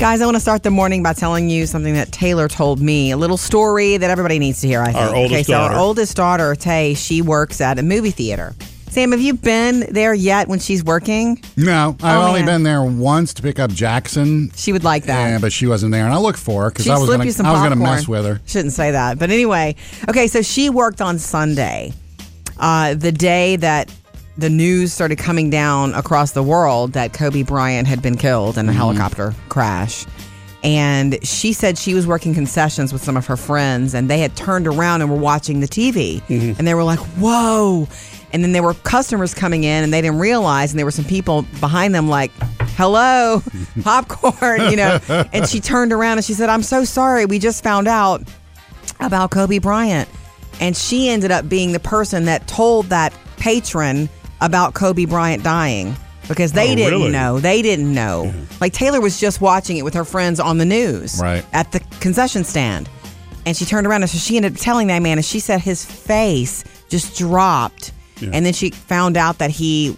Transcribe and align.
Guys, 0.00 0.22
I 0.22 0.24
want 0.24 0.36
to 0.36 0.40
start 0.40 0.62
the 0.62 0.70
morning 0.70 1.02
by 1.02 1.12
telling 1.12 1.50
you 1.50 1.66
something 1.66 1.92
that 1.92 2.10
Taylor 2.10 2.48
told 2.48 2.80
me. 2.80 3.10
A 3.10 3.18
little 3.18 3.36
story 3.36 3.98
that 3.98 4.08
everybody 4.10 4.38
needs 4.38 4.62
to 4.62 4.66
hear, 4.66 4.80
I 4.80 4.92
think. 4.92 4.96
Our 4.96 5.14
oldest 5.14 5.34
okay, 5.34 5.42
so 5.42 5.52
daughter. 5.52 5.74
our 5.74 5.78
oldest 5.78 6.16
daughter, 6.16 6.54
Tay, 6.54 6.94
she 6.94 7.20
works 7.20 7.60
at 7.60 7.78
a 7.78 7.82
movie 7.82 8.10
theater. 8.10 8.54
Sam, 8.88 9.12
have 9.12 9.20
you 9.20 9.34
been 9.34 9.80
there 9.92 10.14
yet 10.14 10.48
when 10.48 10.58
she's 10.58 10.82
working? 10.82 11.42
No, 11.58 11.96
I've 12.02 12.16
Oh, 12.16 12.28
only 12.28 12.40
man. 12.40 12.46
been 12.46 12.62
there 12.62 12.82
once 12.82 13.34
to 13.34 13.42
pick 13.42 13.58
up 13.58 13.70
Jackson. 13.72 14.50
She 14.56 14.72
would 14.72 14.84
like 14.84 15.04
that. 15.04 15.28
Yeah, 15.32 15.38
but 15.38 15.52
she 15.52 15.66
wasn't 15.66 15.92
there, 15.92 16.06
and 16.06 16.14
I 16.14 16.16
looked 16.16 16.38
for 16.38 16.62
her 16.62 16.70
because 16.70 16.86
She'd 16.86 16.92
I 16.92 16.98
was 16.98 17.04
slip 17.04 17.18
gonna, 17.18 17.26
you 17.26 17.32
some 17.32 17.44
I 17.44 17.52
was 17.52 17.60
gonna 17.60 17.76
mess 17.76 18.08
with 18.08 18.24
her. 18.24 18.40
Shouldn't 18.46 18.72
say 18.72 18.92
that. 18.92 19.18
But 19.18 19.28
anyway, 19.30 19.76
okay, 20.08 20.28
so 20.28 20.40
she 20.40 20.70
worked 20.70 21.02
on 21.02 21.18
Sunday, 21.18 21.92
uh, 22.58 22.94
the 22.94 23.12
day 23.12 23.56
that 23.56 23.94
the 24.40 24.50
news 24.50 24.90
started 24.92 25.18
coming 25.18 25.50
down 25.50 25.92
across 25.94 26.32
the 26.32 26.42
world 26.42 26.94
that 26.94 27.12
Kobe 27.12 27.42
Bryant 27.42 27.86
had 27.86 28.00
been 28.00 28.16
killed 28.16 28.56
in 28.56 28.66
a 28.66 28.70
mm-hmm. 28.70 28.78
helicopter 28.78 29.34
crash. 29.50 30.06
And 30.62 31.24
she 31.26 31.52
said 31.52 31.76
she 31.76 31.92
was 31.94 32.06
working 32.06 32.32
concessions 32.32 32.92
with 32.92 33.02
some 33.04 33.18
of 33.18 33.26
her 33.26 33.36
friends, 33.36 33.94
and 33.94 34.08
they 34.08 34.20
had 34.20 34.36
turned 34.36 34.66
around 34.66 35.02
and 35.02 35.10
were 35.10 35.16
watching 35.18 35.60
the 35.60 35.66
TV. 35.66 36.22
Mm-hmm. 36.22 36.54
And 36.58 36.66
they 36.66 36.74
were 36.74 36.84
like, 36.84 36.98
whoa. 37.18 37.86
And 38.32 38.42
then 38.42 38.52
there 38.52 38.62
were 38.62 38.74
customers 38.74 39.34
coming 39.34 39.64
in, 39.64 39.84
and 39.84 39.92
they 39.92 40.00
didn't 40.00 40.18
realize, 40.18 40.72
and 40.72 40.78
there 40.78 40.86
were 40.86 40.90
some 40.90 41.04
people 41.04 41.42
behind 41.60 41.94
them, 41.94 42.08
like, 42.08 42.30
hello, 42.76 43.42
popcorn, 43.82 44.70
you 44.70 44.76
know. 44.76 45.00
and 45.32 45.46
she 45.46 45.60
turned 45.60 45.92
around 45.92 46.16
and 46.16 46.24
she 46.24 46.32
said, 46.32 46.48
I'm 46.48 46.62
so 46.62 46.84
sorry. 46.84 47.26
We 47.26 47.38
just 47.38 47.62
found 47.62 47.88
out 47.88 48.22
about 49.00 49.30
Kobe 49.30 49.58
Bryant. 49.58 50.08
And 50.60 50.76
she 50.76 51.08
ended 51.10 51.30
up 51.30 51.48
being 51.48 51.72
the 51.72 51.80
person 51.80 52.24
that 52.24 52.46
told 52.46 52.86
that 52.86 53.14
patron 53.36 54.08
about 54.40 54.74
Kobe 54.74 55.04
Bryant 55.04 55.42
dying 55.42 55.94
because 56.28 56.52
they 56.52 56.72
Oh, 56.72 56.76
didn't 56.76 57.00
really? 57.00 57.10
know. 57.12 57.40
They 57.40 57.60
didn't 57.62 57.92
know. 57.92 58.32
Like 58.60 58.72
Taylor 58.72 59.00
was 59.00 59.18
just 59.20 59.40
watching 59.40 59.76
it 59.76 59.82
with 59.84 59.94
her 59.94 60.04
friends 60.04 60.38
on 60.40 60.58
the 60.58 60.64
news 60.64 61.18
Right. 61.20 61.44
at 61.52 61.72
the 61.72 61.80
concession 62.00 62.44
stand. 62.44 62.88
And 63.46 63.56
she 63.56 63.64
turned 63.64 63.86
around 63.86 64.02
and 64.02 64.10
so 64.10 64.18
she 64.18 64.36
ended 64.36 64.52
up 64.54 64.58
telling 64.60 64.88
that 64.88 65.00
man, 65.00 65.18
and 65.18 65.24
she 65.24 65.40
said 65.40 65.60
his 65.60 65.84
face 65.84 66.62
just 66.88 67.16
dropped. 67.18 67.92
Yeah. 68.20 68.30
And 68.34 68.44
then 68.46 68.52
she 68.52 68.70
found 68.70 69.16
out 69.16 69.38
that 69.38 69.50
he 69.50 69.96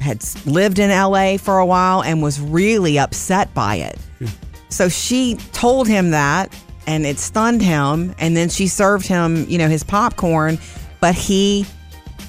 had 0.00 0.24
lived 0.46 0.78
in 0.78 0.90
LA 0.90 1.36
for 1.36 1.58
a 1.58 1.66
while 1.66 2.02
and 2.02 2.22
was 2.22 2.40
really 2.40 2.98
upset 2.98 3.52
by 3.52 3.76
it. 3.76 3.98
So 4.70 4.88
she 4.88 5.34
told 5.52 5.88
him 5.88 6.10
that 6.12 6.54
and 6.86 7.04
it 7.04 7.18
stunned 7.18 7.60
him 7.60 8.14
and 8.18 8.34
then 8.36 8.48
she 8.48 8.66
served 8.66 9.06
him, 9.06 9.44
you 9.48 9.58
know, 9.58 9.68
his 9.68 9.84
popcorn, 9.84 10.58
but 11.00 11.14
he 11.14 11.66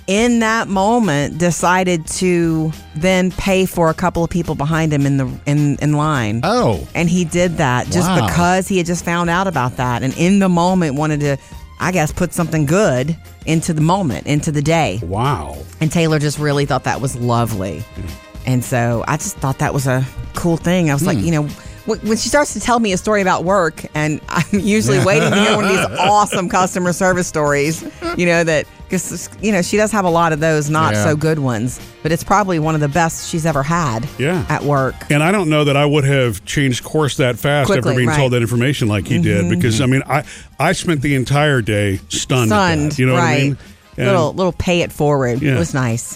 in 0.08 0.40
that 0.40 0.68
moment 0.68 1.38
decided 1.38 2.06
to 2.08 2.72
then 2.96 3.32
pay 3.32 3.66
for 3.66 3.90
a 3.90 3.94
couple 3.94 4.24
of 4.24 4.30
people 4.30 4.56
behind 4.56 4.92
him 4.92 5.06
in 5.06 5.18
the 5.18 5.32
in 5.46 5.78
in 5.78 5.94
line. 5.94 6.42
Oh, 6.44 6.88
And 6.96 7.10
he 7.10 7.26
did 7.26 7.58
that 7.58 7.88
just 7.88 8.10
Wow. 8.10 8.28
because 8.28 8.68
he 8.68 8.78
had 8.78 8.86
just 8.86 9.06
found 9.06 9.30
out 9.30 9.48
about 9.48 9.78
that 9.78 10.04
and 10.04 10.14
in 10.18 10.40
the 10.40 10.50
moment 10.50 10.96
wanted 10.96 11.20
to 11.22 11.38
I 11.80 11.92
guess 11.92 12.12
put 12.12 12.32
something 12.34 12.66
good 12.68 13.18
into 13.48 13.74
the 13.74 13.82
moment, 13.82 14.28
into 14.28 14.52
the 14.52 14.62
day. 14.62 15.00
Wow. 15.04 15.58
And 15.80 15.92
Taylor 15.92 16.20
just 16.20 16.38
really 16.38 16.66
thought 16.68 16.84
that 16.84 17.02
was 17.02 17.16
lovely. 17.16 17.84
Mm. 17.96 18.12
And 18.46 18.64
so 18.64 19.04
I 19.08 19.18
just 19.18 19.38
thought 19.38 19.60
that 19.60 19.74
was 19.74 19.88
a 19.88 20.06
cool 20.36 20.58
thing. 20.58 20.90
I 20.90 20.94
was 20.94 21.06
like, 21.06 21.18
hmm. 21.18 21.24
you 21.26 21.32
know, 21.32 21.50
when 21.86 22.18
she 22.18 22.30
starts 22.30 22.54
to 22.54 22.60
tell 22.60 22.80
me 22.80 22.94
a 22.94 22.98
story 22.98 23.22
about 23.22 23.44
work, 23.44 23.86
and 23.96 24.22
I'm 24.30 24.60
usually 24.60 25.00
waiting 25.06 25.30
to 25.32 25.36
hear 25.40 25.56
one 25.56 25.66
of 25.66 25.72
these 25.72 26.00
awesome 26.00 26.50
customer 26.50 26.94
service 26.94 27.28
stories, 27.28 27.84
you 28.18 28.26
know, 28.26 28.44
that, 28.44 28.66
because, 28.84 29.30
you 29.42 29.52
know, 29.54 29.62
she 29.62 29.78
does 29.78 29.92
have 29.92 30.04
a 30.06 30.10
lot 30.10 30.34
of 30.34 30.40
those 30.42 30.70
not 30.70 30.94
Yeah. 30.94 31.04
so 31.06 31.16
good 31.16 31.40
ones, 31.40 31.80
but 32.04 32.12
it's 32.12 32.24
probably 32.26 32.60
one 32.60 32.76
of 32.76 32.82
the 32.82 32.90
best 32.90 33.30
she's 33.30 33.46
ever 33.46 33.64
had 33.64 34.06
Yeah. 34.18 34.46
at 34.50 34.64
work. 34.64 34.96
And 35.10 35.24
I 35.24 35.32
don't 35.32 35.50
know 35.50 35.64
that 35.64 35.78
I 35.78 35.86
would 35.86 36.04
have 36.04 36.44
changed 36.46 36.84
course 36.84 37.16
that 37.18 37.40
fast 37.40 37.68
Quickly, 37.68 37.90
after 37.92 37.96
being 37.96 38.08
right. 38.10 38.14
Mm-hmm. 38.14 38.22
told 38.22 38.34
that 38.34 38.42
information 38.42 38.88
like 38.90 39.08
he 39.08 39.22
did. 39.22 39.50
Because 39.50 39.80
I 39.80 39.86
mean, 39.86 40.04
I 40.08 40.24
I 40.60 40.74
spent 40.74 41.02
the 41.02 41.16
entire 41.16 41.62
day 41.62 42.02
stunned. 42.10 42.50
Stunned, 42.50 42.92
that, 42.92 43.00
you 43.00 43.06
know 43.06 43.16
right. 43.16 43.22
what 43.22 43.40
I 43.40 43.44
mean? 43.44 43.58
And- 43.98 44.08
Little, 44.08 44.34
little 44.34 44.54
pay 44.54 44.82
it 44.82 44.92
forward. 44.92 45.42
Yeah. 45.42 45.56
It 45.56 45.60
was 45.60 45.74
nice. 45.74 46.16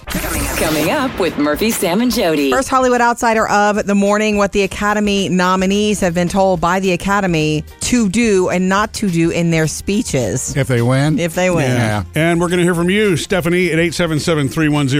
Coming 0.57 0.89
up 0.89 1.19
with 1.19 1.37
Murphy, 1.37 1.69
Sam, 1.71 1.99
and 1.99 2.09
Jody. 2.11 2.49
First 2.49 2.69
Hollywood 2.69 3.01
Outsider 3.01 3.47
of 3.49 3.85
the 3.85 3.93
morning, 3.95 4.37
what 4.37 4.53
the 4.53 4.61
Academy 4.61 5.27
nominees 5.27 5.99
have 5.99 6.13
been 6.13 6.29
told 6.29 6.61
by 6.61 6.79
the 6.79 6.93
Academy 6.93 7.65
to 7.81 8.07
do 8.07 8.47
and 8.49 8.69
not 8.69 8.93
to 8.93 9.09
do 9.09 9.29
in 9.29 9.51
their 9.51 9.67
speeches 9.67 10.55
if 10.55 10.67
they 10.69 10.81
win, 10.81 11.19
if 11.19 11.35
they 11.35 11.49
win. 11.49 11.71
yeah. 11.71 12.03
And 12.15 12.39
we're 12.39 12.47
going 12.47 12.59
to 12.59 12.63
hear 12.63 12.73
from 12.75 12.89
you, 12.89 13.17
Stephanie, 13.17 13.67
at 13.67 13.79
877 13.79 14.47
310 14.47 14.97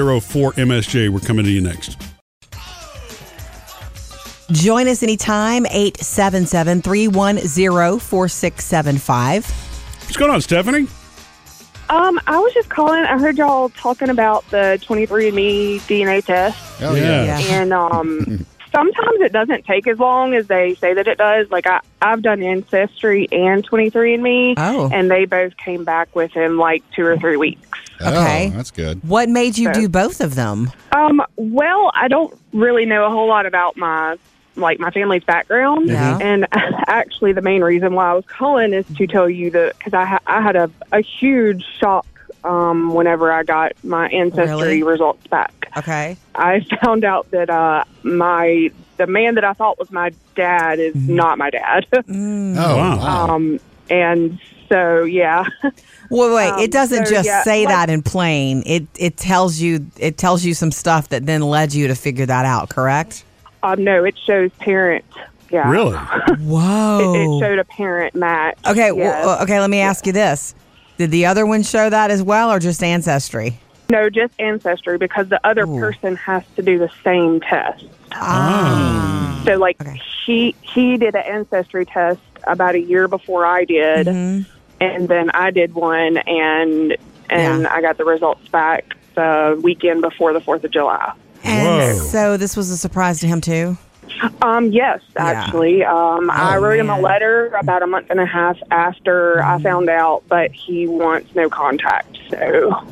4MSJ. 0.68 1.10
We're 1.10 1.20
coming 1.22 1.46
to 1.46 1.52
you 1.52 1.62
next. 1.62 1.98
Join 4.52 4.88
us 4.88 5.02
anytime, 5.02 5.66
877 5.66 6.82
310 6.82 8.00
4675. 8.00 9.46
What's 10.04 10.18
going 10.18 10.32
on, 10.32 10.42
Stephanie? 10.42 10.88
Um, 11.90 12.20
I 12.28 12.38
was 12.40 12.54
just 12.54 12.70
calling. 12.70 13.04
I 13.04 13.18
heard 13.20 13.38
y'all 13.38 13.70
talking 13.70 14.10
about 14.10 14.50
the 14.50 14.80
23andMe 14.84 15.80
DNA 15.82 16.26
test, 16.26 16.82
Oh 16.82 16.96
Yeah. 16.96 17.24
yeah. 17.24 17.40
Yeah. 17.40 17.62
and 17.62 17.74
um, 17.74 18.46
sometimes 18.72 19.22
it 19.22 19.32
doesn't 19.32 19.66
take 19.66 19.88
as 19.88 20.00
long 20.00 20.34
as 20.34 20.48
they 20.48 20.74
say 20.76 20.94
that 20.96 21.08
it 21.08 21.18
does. 21.20 21.50
Like 21.52 21.68
I, 21.68 21.82
I've 22.02 22.22
done 22.24 22.42
Ancestry 22.42 23.28
and 23.32 23.68
23andMe, 23.70 24.56
Oh. 24.58 24.90
and 24.92 25.12
they 25.12 25.26
both 25.26 25.56
came 25.58 25.84
back 25.84 26.16
within 26.16 26.58
like 26.58 26.84
two 26.92 27.06
or 27.06 27.18
three 27.18 27.38
weeks. 27.38 27.68
Okay. 28.02 28.52
Oh, 28.52 28.58
that's 28.58 28.72
good. 28.72 29.02
What 29.08 29.30
made 29.30 29.58
you 29.58 29.72
So- 29.74 29.82
do 29.82 29.88
both 29.90 30.22
of 30.22 30.36
them? 30.36 30.72
Um, 30.92 31.22
well, 31.38 31.92
I 31.94 32.08
don't 32.08 32.34
really 32.52 32.86
know 32.86 33.06
a 33.06 33.10
whole 33.10 33.28
lot 33.28 33.46
about 33.46 33.78
my 33.78 34.18
like 34.56 34.80
my 34.80 34.92
family's 34.92 35.24
background, 35.24 35.90
Yeah. 35.90 36.18
and 36.22 36.48
actually, 36.88 37.34
the 37.34 37.42
main 37.42 37.64
reason 37.64 37.94
why 37.94 38.12
I 38.12 38.14
was 38.14 38.26
calling 38.26 38.74
is 38.74 38.86
to 38.98 39.08
tell 39.08 39.30
you 39.30 39.52
that 39.52 39.78
because 39.78 39.94
I 39.94 40.06
ha- 40.06 40.20
I 40.28 40.42
had 40.42 40.56
a 40.56 40.70
a 40.92 41.02
huge 41.02 41.64
shock 41.80 42.06
um, 42.44 42.94
whenever 42.94 43.32
I 43.32 43.44
got 43.44 43.74
my 43.84 44.08
ancestry 44.10 44.56
Really? 44.56 44.84
results 44.84 45.26
back. 45.28 45.52
Okay. 45.78 46.16
I 46.36 46.62
found 46.82 47.04
out 47.04 47.30
that 47.32 47.50
uh, 47.50 47.84
my 48.04 48.72
the 48.98 49.08
man 49.08 49.36
that 49.36 49.44
I 49.44 49.54
thought 49.54 49.78
was 49.78 49.92
my 49.92 50.12
dad 50.36 50.80
is 50.80 50.96
not 50.96 51.38
my 51.38 51.50
dad, 51.50 51.86
Oh 51.94 52.04
Wow. 52.08 52.98
wow. 52.98 53.36
um, 53.36 53.60
and 53.90 54.40
so 54.70 55.04
yeah. 55.04 55.46
Well, 56.10 56.34
wait. 56.36 56.50
Um, 56.50 56.60
it 56.60 56.72
doesn't 56.72 57.06
so, 57.08 57.12
just 57.16 57.26
yeah, 57.28 57.44
say 57.44 57.66
like- 57.66 57.74
that 57.74 57.90
in 57.90 58.02
plain. 58.04 58.64
It 58.66 58.88
it 58.98 59.18
tells 59.18 59.60
you 59.60 59.86
it 59.98 60.18
tells 60.18 60.46
you 60.46 60.54
some 60.54 60.72
stuff 60.72 61.10
that 61.10 61.26
then 61.26 61.42
led 61.42 61.74
you 61.74 61.88
to 61.90 61.96
figure 61.96 62.26
that 62.26 62.46
out. 62.46 62.70
Correct? 62.70 63.24
Um, 63.66 63.84
no, 63.84 64.04
it 64.04 64.18
shows 64.26 64.52
parent. 64.60 65.06
Yeah, 65.52 65.70
Really? 65.70 65.96
It, 66.28 66.40
Whoa. 66.40 67.14
it 67.16 67.40
showed 67.40 67.60
a 67.60 67.64
parent 67.66 68.16
match. 68.16 68.58
okay. 68.68 68.92
Yes. 68.96 69.26
Well, 69.26 69.42
okay. 69.44 69.60
Let 69.60 69.70
me 69.70 69.80
ask 69.80 70.06
you 70.06 70.12
this: 70.14 70.56
Did 70.98 71.12
the 71.12 71.26
other 71.28 71.46
one 71.46 71.64
show 71.64 71.90
that 71.90 72.12
as 72.12 72.22
well, 72.24 72.52
or 72.52 72.60
just 72.60 72.82
ancestry? 72.84 73.60
No, 73.90 74.10
just 74.10 74.34
ancestry 74.40 74.98
because 74.98 75.28
the 75.30 75.40
other 75.46 75.68
person 75.68 76.16
has 76.16 76.44
to 76.56 76.64
do 76.64 76.80
the 76.80 76.90
same 77.04 77.40
test. 77.42 77.86
Ah. 78.14 79.42
So, 79.46 79.58
like 79.58 79.80
Okay. 79.82 80.02
he 80.26 80.56
he 80.62 80.98
did 80.98 81.16
an 81.16 81.24
ancestry 81.24 81.86
test 81.86 82.20
about 82.46 82.74
a 82.76 82.80
year 82.82 83.08
before 83.08 83.46
I 83.46 83.64
did, 83.66 84.08
Mm-hmm. 84.08 84.50
and 84.82 85.08
then 85.08 85.30
I 85.32 85.52
did 85.52 85.74
one, 85.76 86.18
and 86.18 86.98
and 87.30 87.62
Yeah. 87.64 87.74
I 87.74 87.82
got 87.82 87.98
the 87.98 88.06
results 88.06 88.48
back 88.50 88.96
the 89.14 89.60
weekend 89.64 90.02
before 90.02 90.34
the 90.34 90.42
Fourth 90.42 90.64
of 90.64 90.72
July. 90.72 91.14
And 91.46 91.98
Whoa. 92.00 92.04
so 92.06 92.38
this 92.38 92.58
was 92.58 92.70
a 92.72 92.78
surprise 92.78 93.20
to 93.22 93.28
him 93.28 93.42
too. 93.42 93.78
Um, 94.42 94.72
yes, 94.72 95.02
actually, 95.18 95.84
um, 95.84 96.30
I 96.32 96.56
Oh, 96.56 96.62
wrote 96.62 96.80
him 96.80 96.90
a 96.90 96.94
man. 96.94 97.02
letter 97.02 97.48
about 97.60 97.84
a 97.84 97.88
month 97.88 98.08
and 98.10 98.20
a 98.20 98.26
half 98.26 98.58
after 98.72 99.44
I 99.44 99.62
found 99.62 99.90
out, 99.90 100.24
but 100.30 100.52
he 100.52 100.88
wants 100.88 101.36
no 101.36 101.50
contact. 101.50 102.18
So 102.30 102.84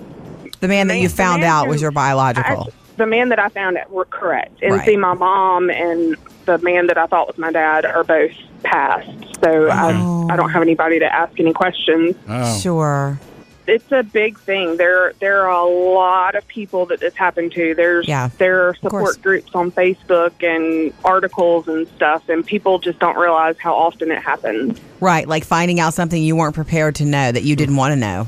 The 0.59 0.67
man 0.67 0.87
that 0.87 0.97
you 0.97 1.07
the 1.07 1.15
found 1.15 1.41
man 1.41 1.49
out 1.49 1.65
who- 1.65 1.71
was 1.71 1.81
your 1.81 1.91
biological. 1.91 2.69
I- 2.69 2.97
the 2.97 3.05
man 3.07 3.29
that 3.29 3.39
I 3.39 3.49
found 3.49 3.77
out 3.77 3.89
were 3.91 4.05
correct, 4.05 4.61
and 4.61 4.73
Right. 4.75 4.85
see, 4.85 4.97
my 4.97 5.13
mom 5.13 5.69
and 5.71 6.15
the 6.45 6.57
man 6.59 6.87
that 6.87 6.97
I 6.97 7.07
thought 7.07 7.27
was 7.27 7.37
my 7.37 7.51
dad 7.51 7.85
are 7.85 8.03
both 8.03 8.31
passed. 8.63 9.09
So 9.43 9.67
Oh. 9.71 10.27
I, 10.29 10.33
I 10.33 10.35
don't 10.35 10.49
have 10.51 10.61
anybody 10.61 10.99
to 10.99 11.05
ask 11.05 11.39
any 11.39 11.53
questions. 11.53 12.15
Oh. 12.29 12.57
Sure. 12.59 13.19
It's 13.65 13.91
a 13.91 14.03
big 14.03 14.37
thing. 14.39 14.77
There, 14.77 15.13
there 15.19 15.47
are 15.47 15.49
a 15.49 15.65
lot 15.65 16.35
of 16.35 16.45
people 16.47 16.85
that 16.87 16.99
this 16.99 17.15
happened 17.15 17.53
to. 17.53 17.73
There's, 17.75 18.07
Yeah, 18.07 18.29
there 18.37 18.67
are 18.67 18.75
support 18.75 19.21
groups 19.21 19.55
on 19.55 19.71
Facebook 19.71 20.43
and 20.43 20.93
articles 21.05 21.67
and 21.67 21.87
stuff, 21.89 22.27
and 22.27 22.45
people 22.45 22.79
just 22.79 22.99
don't 22.99 23.17
realize 23.17 23.57
how 23.57 23.73
often 23.73 24.11
it 24.11 24.21
happens. 24.21 24.79
Right. 24.99 25.27
Like 25.27 25.45
finding 25.45 25.79
out 25.79 25.93
something 25.93 26.21
you 26.21 26.35
weren't 26.35 26.55
prepared 26.55 26.95
to 26.95 27.05
know 27.05 27.31
that 27.31 27.43
you 27.43 27.55
didn't 27.55 27.77
want 27.77 27.93
to 27.93 27.95
know. 27.95 28.27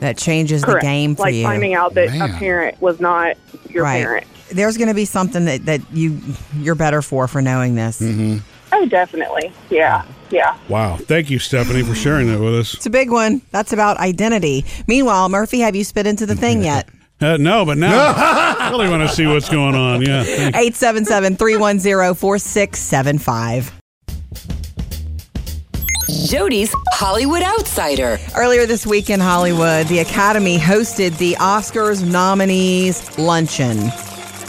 That 0.00 0.18
changes 0.18 0.62
Correct. 0.62 0.82
the 0.82 0.86
game 0.86 1.16
for 1.16 1.22
like 1.22 1.34
you. 1.34 1.42
finding 1.44 1.74
out 1.74 1.94
that 1.94 2.10
Man. 2.10 2.30
a 2.30 2.38
parent 2.38 2.80
was 2.80 3.00
not 3.00 3.36
your 3.70 3.82
right. 3.82 4.02
parent. 4.02 4.26
There's 4.52 4.76
going 4.76 4.88
to 4.88 4.94
be 4.94 5.06
something 5.06 5.46
that, 5.46 5.64
that 5.66 5.80
you 5.92 6.20
you're 6.54 6.74
better 6.76 7.02
for 7.02 7.26
for 7.26 7.42
knowing 7.42 7.74
this. 7.74 8.00
Mm-hmm. 8.00 8.38
Oh, 8.78 8.84
definitely. 8.86 9.52
Yeah, 9.70 10.04
yeah. 10.30 10.58
Wow. 10.68 10.96
Thank 10.96 11.30
you, 11.30 11.38
Stephanie, 11.38 11.82
for 11.82 11.94
sharing 11.94 12.26
that 12.28 12.40
with 12.40 12.54
us. 12.54 12.74
It's 12.74 12.84
a 12.86 12.90
big 12.90 13.10
one. 13.10 13.40
That's 13.52 13.72
about 13.72 13.96
identity. 13.96 14.64
Meanwhile, 14.86 15.30
Murphy, 15.30 15.60
have 15.60 15.74
you 15.74 15.82
spit 15.82 16.06
into 16.06 16.26
the 16.26 16.36
thing 16.36 16.62
yet? 16.62 16.88
Uh, 17.18 17.38
no, 17.38 17.64
but 17.64 17.78
now 17.78 18.12
I 18.14 18.68
really 18.70 18.90
want 18.90 19.08
to 19.08 19.08
see 19.08 19.26
what's 19.26 19.48
going 19.48 19.74
on. 19.74 20.02
Yeah. 20.02 20.22
Thank- 20.22 20.54
877 20.54 21.36
310 21.36 22.14
4675. 22.14 23.72
Jody's 26.26 26.74
Hollywood 26.92 27.42
Outsider. 27.42 28.18
Earlier 28.36 28.66
this 28.66 28.86
week 28.86 29.08
in 29.08 29.18
Hollywood, 29.20 29.86
the 29.86 30.00
Academy 30.00 30.58
hosted 30.58 31.16
the 31.16 31.36
Oscars 31.40 32.06
nominees 32.06 33.18
luncheon. 33.18 33.78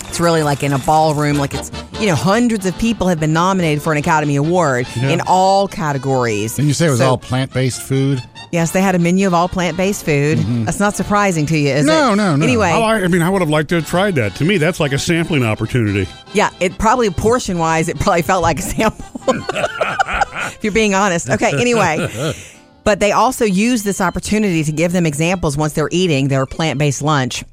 It's 0.10 0.20
really 0.20 0.44
like 0.44 0.62
in 0.62 0.74
a 0.74 0.80
ballroom, 0.80 1.38
like 1.38 1.54
it's, 1.54 1.72
you 2.00 2.06
know, 2.06 2.16
hundreds 2.16 2.66
of 2.66 2.78
people 2.78 3.08
have 3.08 3.20
been 3.20 3.34
nominated 3.34 3.82
for 3.82 3.92
an 3.92 3.98
Academy 3.98 4.36
Award 4.36 4.88
in 4.98 5.22
all 5.28 5.68
categories. 5.68 6.56
Didn't 6.56 6.68
you 6.68 6.74
say 6.74 6.88
it 6.88 6.92
was 6.92 7.00
So- 7.00 7.10
all 7.10 7.18
plant 7.18 7.54
based 7.54 7.82
food? 7.82 8.22
Yes, 8.52 8.72
they 8.72 8.82
had 8.82 8.96
a 8.96 9.00
menu 9.00 9.28
of 9.28 9.34
all 9.34 9.50
plant 9.50 9.76
based 9.76 10.06
food. 10.06 10.38
Mm-hmm. 10.38 10.64
That's 10.64 10.80
not 10.80 10.96
surprising 10.96 11.46
to 11.48 11.58
you, 11.58 11.70
is 11.70 11.84
it? 11.86 11.88
No, 11.90 12.16
no, 12.16 12.36
no. 12.38 12.44
Anyway, 12.46 12.72
oh, 12.74 12.82
I, 12.82 13.04
I 13.04 13.08
mean, 13.10 13.22
I 13.22 13.30
would 13.30 13.42
have 13.42 13.50
liked 13.50 13.68
to 13.70 13.76
have 13.76 13.88
tried 13.88 14.16
that. 14.16 14.36
To 14.36 14.46
me, 14.46 14.58
that's 14.58 14.80
like 14.80 14.94
a 14.94 14.98
sampling 15.00 15.44
opportunity. 15.44 16.10
yeah, 16.34 16.52
it 16.62 16.78
probably 16.78 17.10
portion 17.10 17.58
wise, 17.58 17.90
it 17.90 18.00
probably 18.00 18.22
felt 18.22 18.42
like 18.44 18.60
a 18.60 18.62
sample. 18.62 19.06
if 19.28 20.60
you're 20.64 20.72
being 20.72 20.94
honest. 20.94 21.30
Okay, 21.30 21.52
anyway. 21.60 22.34
But 22.86 23.02
they 23.02 23.12
also 23.12 23.44
use 23.44 23.84
this 23.84 24.00
opportunity 24.00 24.64
to 24.64 24.72
give 24.72 24.94
them 24.94 25.06
examples 25.06 25.58
once 25.58 25.74
they're 25.74 25.90
eating 25.92 26.30
their 26.30 26.46
plant 26.46 26.80
based 26.80 27.02
lunch. 27.02 27.44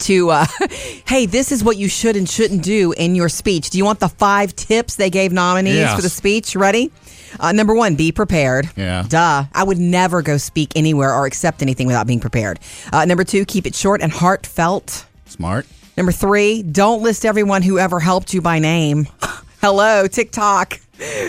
To, 0.00 0.30
uh, 0.30 0.46
hey, 1.06 1.26
this 1.26 1.52
is 1.52 1.62
what 1.62 1.76
you 1.76 1.88
should 1.88 2.16
and 2.16 2.28
shouldn't 2.28 2.62
do 2.64 2.92
in 2.92 3.14
your 3.14 3.28
speech. 3.28 3.70
Do 3.70 3.78
you 3.78 3.84
want 3.84 4.00
the 4.00 4.08
five 4.08 4.56
tips 4.56 4.96
they 4.96 5.10
gave 5.10 5.32
nominees 5.32 5.74
Yes. 5.76 5.94
for 5.94 6.02
the 6.02 6.08
speech? 6.08 6.56
Ready? 6.56 6.90
Uh, 7.38 7.52
number 7.52 7.74
one, 7.74 7.94
be 7.94 8.10
prepared. 8.12 8.68
Yeah. 8.76 9.04
Duh. 9.08 9.44
I 9.54 9.64
would 9.64 9.78
never 9.78 10.22
go 10.22 10.36
speak 10.38 10.72
anywhere 10.76 11.12
or 11.14 11.26
accept 11.26 11.62
anything 11.62 11.86
without 11.86 12.06
being 12.06 12.20
prepared. 12.20 12.58
Uh, 12.92 13.04
number 13.04 13.24
two, 13.24 13.44
keep 13.44 13.66
it 13.66 13.74
short 13.74 14.02
and 14.02 14.12
heartfelt. 14.12 15.06
Smart. 15.26 15.66
Number 15.96 16.12
three, 16.12 16.62
don't 16.62 17.02
list 17.02 17.24
everyone 17.24 17.62
who 17.62 17.78
ever 17.78 18.00
helped 18.00 18.32
you 18.34 18.40
by 18.40 18.58
name. 18.58 19.06
Hello, 19.60 20.06
TikTok. 20.08 20.80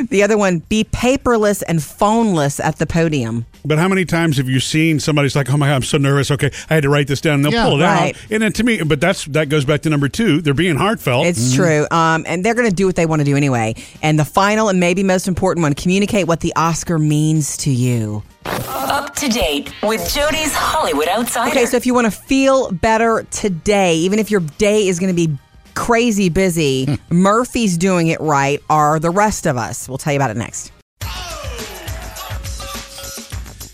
The 0.10 0.22
other 0.24 0.38
one, 0.38 0.60
be 0.60 0.84
paperless 0.84 1.64
and 1.68 1.80
phoneless 1.80 2.64
at 2.64 2.78
the 2.78 2.86
podium. 2.86 3.46
But 3.66 3.78
how 3.78 3.88
many 3.88 4.06
times 4.06 4.38
have 4.38 4.50
you 4.50 4.60
seen 4.60 5.00
somebody's 5.00 5.36
like, 5.36 5.50
"Oh 5.52 5.58
my 5.58 5.68
god, 5.68 5.76
I'm 5.76 5.82
so 5.84 5.98
nervous." 5.98 6.30
Okay, 6.32 6.52
I 6.70 6.74
had 6.76 6.84
to 6.84 6.90
write 6.90 7.08
this 7.08 7.22
down. 7.22 7.36
And 7.36 7.46
they'll 7.46 7.54
Yeah, 7.54 7.66
pull 7.66 7.82
it 7.82 7.84
right. 7.86 8.16
out, 8.16 8.22
and 8.32 8.44
then 8.44 8.52
to 8.54 8.64
me, 8.64 8.82
but 8.84 9.00
that's 9.02 9.26
that 9.26 9.50
goes 9.50 9.64
back 9.66 9.82
to 9.82 9.90
number 9.90 10.10
two. 10.10 10.42
They're 10.42 10.54
being 10.54 10.76
heartfelt. 10.76 11.26
It's 11.26 11.56
true. 11.56 11.88
Um, 11.90 12.26
and 12.28 12.44
they're 12.46 12.56
going 12.56 12.70
to 12.70 12.76
do 12.76 12.86
what 12.86 12.96
they 12.96 13.06
want 13.06 13.22
to 13.22 13.26
do 13.26 13.36
anyway. 13.38 13.76
And 14.02 14.20
the 14.20 14.26
final 14.26 14.68
and 14.70 14.80
maybe 14.80 15.02
most 15.04 15.28
important 15.28 15.64
one, 15.64 15.74
communicate 15.74 16.28
what 16.28 16.42
the 16.42 16.54
Oscar 16.56 17.00
means 17.00 17.56
to 17.58 17.70
you. 17.72 18.24
Up 18.46 19.16
to 19.16 19.30
date 19.30 19.74
with 19.82 20.14
Jody's 20.14 20.54
Hollywood 20.54 21.08
Outsider. 21.08 21.50
Okay, 21.52 21.66
so 21.66 21.78
if 21.78 21.86
you 21.86 21.94
want 21.94 22.06
to 22.06 22.12
feel 22.12 22.72
better 22.72 23.26
today, 23.32 23.96
even 23.96 24.20
if 24.20 24.30
your 24.30 24.42
day 24.58 24.88
is 24.88 25.00
going 25.00 25.16
to 25.16 25.28
be 25.28 25.36
crazy 25.76 26.30
busy, 26.30 27.00
Murphy's 27.10 27.78
doing 27.78 28.08
it 28.08 28.20
right, 28.22 28.62
are 28.70 29.00
the 29.00 29.10
rest 29.10 29.46
of 29.46 29.58
us. 29.58 29.88
We'll 29.88 29.98
tell 29.98 30.14
you 30.14 30.18
about 30.18 30.32
it 30.32 30.38
next. 30.38 30.72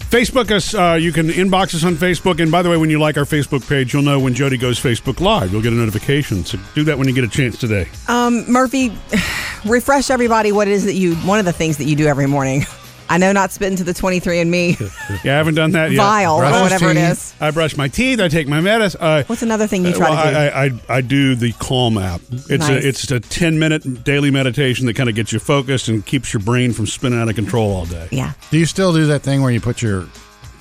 Facebook 0.09 0.49
us. 0.49 0.73
Uh, 0.73 0.97
you 0.99 1.11
can 1.11 1.27
inbox 1.27 1.75
us 1.75 1.83
on 1.83 1.93
Facebook. 1.93 2.41
And 2.41 2.51
by 2.51 2.63
the 2.63 2.69
way, 2.69 2.77
when 2.77 2.89
you 2.89 2.99
like 2.99 3.15
our 3.15 3.25
Facebook 3.25 3.67
page, 3.69 3.93
you'll 3.93 4.01
know 4.01 4.19
when 4.19 4.33
Jody 4.33 4.57
goes 4.57 4.79
Facebook 4.79 5.19
Live. 5.19 5.51
You'll 5.51 5.61
get 5.61 5.71
a 5.71 5.75
notification. 5.75 6.43
So 6.45 6.57
do 6.73 6.83
that 6.85 6.97
when 6.97 7.07
you 7.07 7.13
get 7.13 7.23
a 7.23 7.27
chance 7.27 7.59
today. 7.59 7.87
Um, 8.07 8.43
Murphy, 8.51 8.91
refresh 9.65 10.09
everybody 10.09 10.51
what 10.51 10.67
it 10.67 10.71
is 10.71 10.85
that 10.85 10.95
you, 10.95 11.13
one 11.17 11.37
of 11.37 11.45
the 11.45 11.53
things 11.53 11.77
that 11.77 11.85
you 11.85 11.95
do 11.95 12.07
every 12.07 12.25
morning. 12.25 12.65
I 13.09 13.17
know 13.17 13.31
not 13.31 13.51
spitting 13.51 13.75
to 13.77 13.83
the 13.83 13.91
23andMe 13.93 14.79
Yeah, 15.25 15.33
I 15.33 15.37
haven't 15.37 15.55
done 15.55 15.71
that 15.71 15.91
yet. 15.91 15.97
vial 15.97 16.37
Brush 16.37 16.53
or 16.55 16.61
whatever 16.63 16.91
it 16.91 16.93
teeth. 16.93 17.03
is. 17.11 17.33
I 17.41 17.51
brush 17.51 17.75
my 17.75 17.87
teeth. 17.87 18.19
I 18.19 18.27
take 18.27 18.47
my 18.47 18.61
medicine. 18.61 19.01
Uh, 19.01 19.23
What's 19.25 19.41
another 19.41 19.65
thing 19.67 19.83
you 19.83 19.91
uh, 19.91 19.95
try 19.97 20.09
well, 20.11 20.23
to 20.25 20.31
do? 20.31 20.37
I, 20.37 20.47
I, 20.47 20.65
I, 20.65 20.97
I 20.97 21.01
do 21.01 21.35
the 21.35 21.51
Calm 21.53 21.97
app. 21.97 22.21
It's 22.31 22.49
Nice. 22.49 22.69
a 22.69 22.87
it's 22.87 23.11
a 23.11 23.19
ten 23.19 23.57
minute 23.59 24.03
daily 24.03 24.29
meditation 24.31 24.85
that 24.85 24.95
kind 24.95 25.09
of 25.09 25.15
gets 25.15 25.33
you 25.33 25.39
focused 25.39 25.87
and 25.87 26.05
keeps 26.05 26.33
your 26.33 26.41
brain 26.41 26.71
from 26.71 26.85
spinning 26.85 27.19
out 27.19 27.29
of 27.29 27.35
control 27.35 27.71
all 27.75 27.85
day. 27.85 28.07
yeah. 28.11 28.33
Do 28.51 28.57
you 28.59 28.65
still 28.67 28.93
do 28.93 29.07
that 29.07 29.21
thing 29.23 29.41
where 29.41 29.51
you 29.51 29.59
put 29.61 29.81
your 29.81 30.07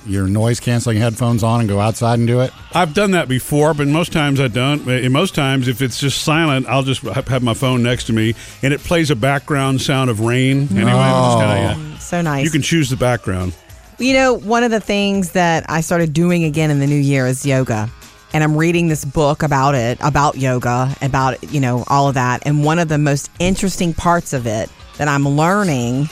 your 0.07 0.25
noise 0.27 0.59
canceling 0.59 0.97
headphones 0.97 1.43
on 1.43 1.59
and 1.59 1.69
go 1.69 1.79
outside 1.79 2.17
and 2.17 2.27
do 2.27 2.39
it? 2.39 2.51
I've 2.73 2.93
done 2.95 3.11
that 3.11 3.27
before, 3.27 3.73
but 3.75 3.87
most 3.87 4.11
times 4.11 4.39
I 4.39 4.47
don't. 4.47 4.87
And 4.87 5.13
most 5.13 5.35
times, 5.35 5.67
if 5.67 5.81
it's 5.83 5.99
just 5.99 6.23
silent, 6.23 6.67
I'll 6.67 6.83
just 6.83 7.01
ha- 7.03 7.21
have 7.27 7.43
my 7.43 7.53
phone 7.53 7.83
next 7.83 8.05
to 8.05 8.13
me, 8.13 8.33
and 8.63 8.73
it 8.73 8.79
plays 8.79 9.11
a 9.11 9.15
background 9.15 9.81
sound 9.81 10.09
of 10.09 10.21
rain. 10.21 10.67
Anyway, 10.71 10.89
I'm 10.91 11.25
just 11.25 11.37
kinda, 11.37 11.55
yeah. 11.88 11.88
So 12.09 12.23
nice. 12.23 12.43
you 12.43 12.49
can 12.49 12.63
choose 12.63 12.89
the 12.89 12.95
background. 12.95 13.53
You 13.99 14.15
know, 14.15 14.33
one 14.33 14.63
of 14.63 14.71
the 14.71 14.79
things 14.79 15.33
that 15.33 15.69
I 15.69 15.81
started 15.81 16.11
doing 16.11 16.43
again 16.43 16.71
in 16.71 16.79
the 16.79 16.87
new 16.87 16.97
year 16.97 17.27
is 17.27 17.45
yoga. 17.45 17.87
And 18.33 18.43
I'm 18.43 18.57
reading 18.57 18.87
this 18.87 19.05
book 19.05 19.43
about 19.43 19.75
it, 19.75 19.99
about 20.01 20.35
yoga, 20.35 20.95
about, 21.03 21.53
you 21.53 21.59
know, 21.59 21.83
all 21.87 22.07
of 22.07 22.15
that. 22.15 22.41
And 22.47 22.65
one 22.65 22.79
of 22.79 22.87
the 22.87 22.97
most 22.97 23.29
interesting 23.37 23.93
parts 23.93 24.33
of 24.33 24.47
it 24.47 24.71
that 24.97 25.07
I'm 25.07 25.29
learning 25.29 26.09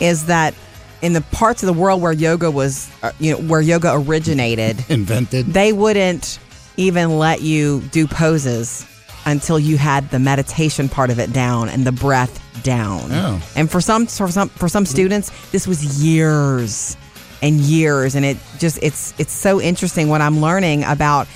is 0.00 0.26
that 0.26 0.52
in 1.00 1.12
the 1.12 1.20
parts 1.20 1.62
of 1.62 1.68
the 1.68 1.80
world 1.80 2.02
where 2.02 2.12
yoga 2.12 2.50
was, 2.50 2.90
uh, 3.04 3.12
you 3.20 3.30
know, 3.30 3.38
where 3.46 3.60
yoga 3.60 3.92
originated, 3.94 4.84
Invented. 4.88 5.46
they 5.46 5.72
wouldn't 5.72 6.40
even 6.76 7.20
let 7.20 7.40
you 7.40 7.82
do 7.92 8.08
poses 8.08 8.84
until 9.30 9.58
you 9.58 9.78
had 9.78 10.10
the 10.10 10.18
meditation 10.18 10.88
part 10.88 11.10
of 11.10 11.18
it 11.18 11.32
down 11.32 11.68
and 11.68 11.86
the 11.86 11.92
breath 11.92 12.42
down. 12.62 13.10
Oh. 13.10 13.42
And 13.56 13.70
for 13.70 13.80
some 13.80 14.06
for 14.06 14.28
some 14.28 14.48
for 14.50 14.68
some 14.68 14.84
students, 14.84 15.30
this 15.50 15.66
was 15.66 16.02
years 16.02 16.96
and 17.42 17.60
years 17.60 18.14
and 18.14 18.24
it 18.24 18.36
just 18.58 18.78
it's 18.82 19.14
it's 19.18 19.32
so 19.32 19.60
interesting 19.60 20.08
what 20.08 20.20
I'm 20.20 20.40
learning 20.40 20.84
about 20.84 21.26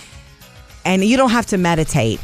and 0.84 1.02
you 1.04 1.16
don't 1.16 1.30
have 1.30 1.46
to 1.46 1.58
meditate. 1.58 2.20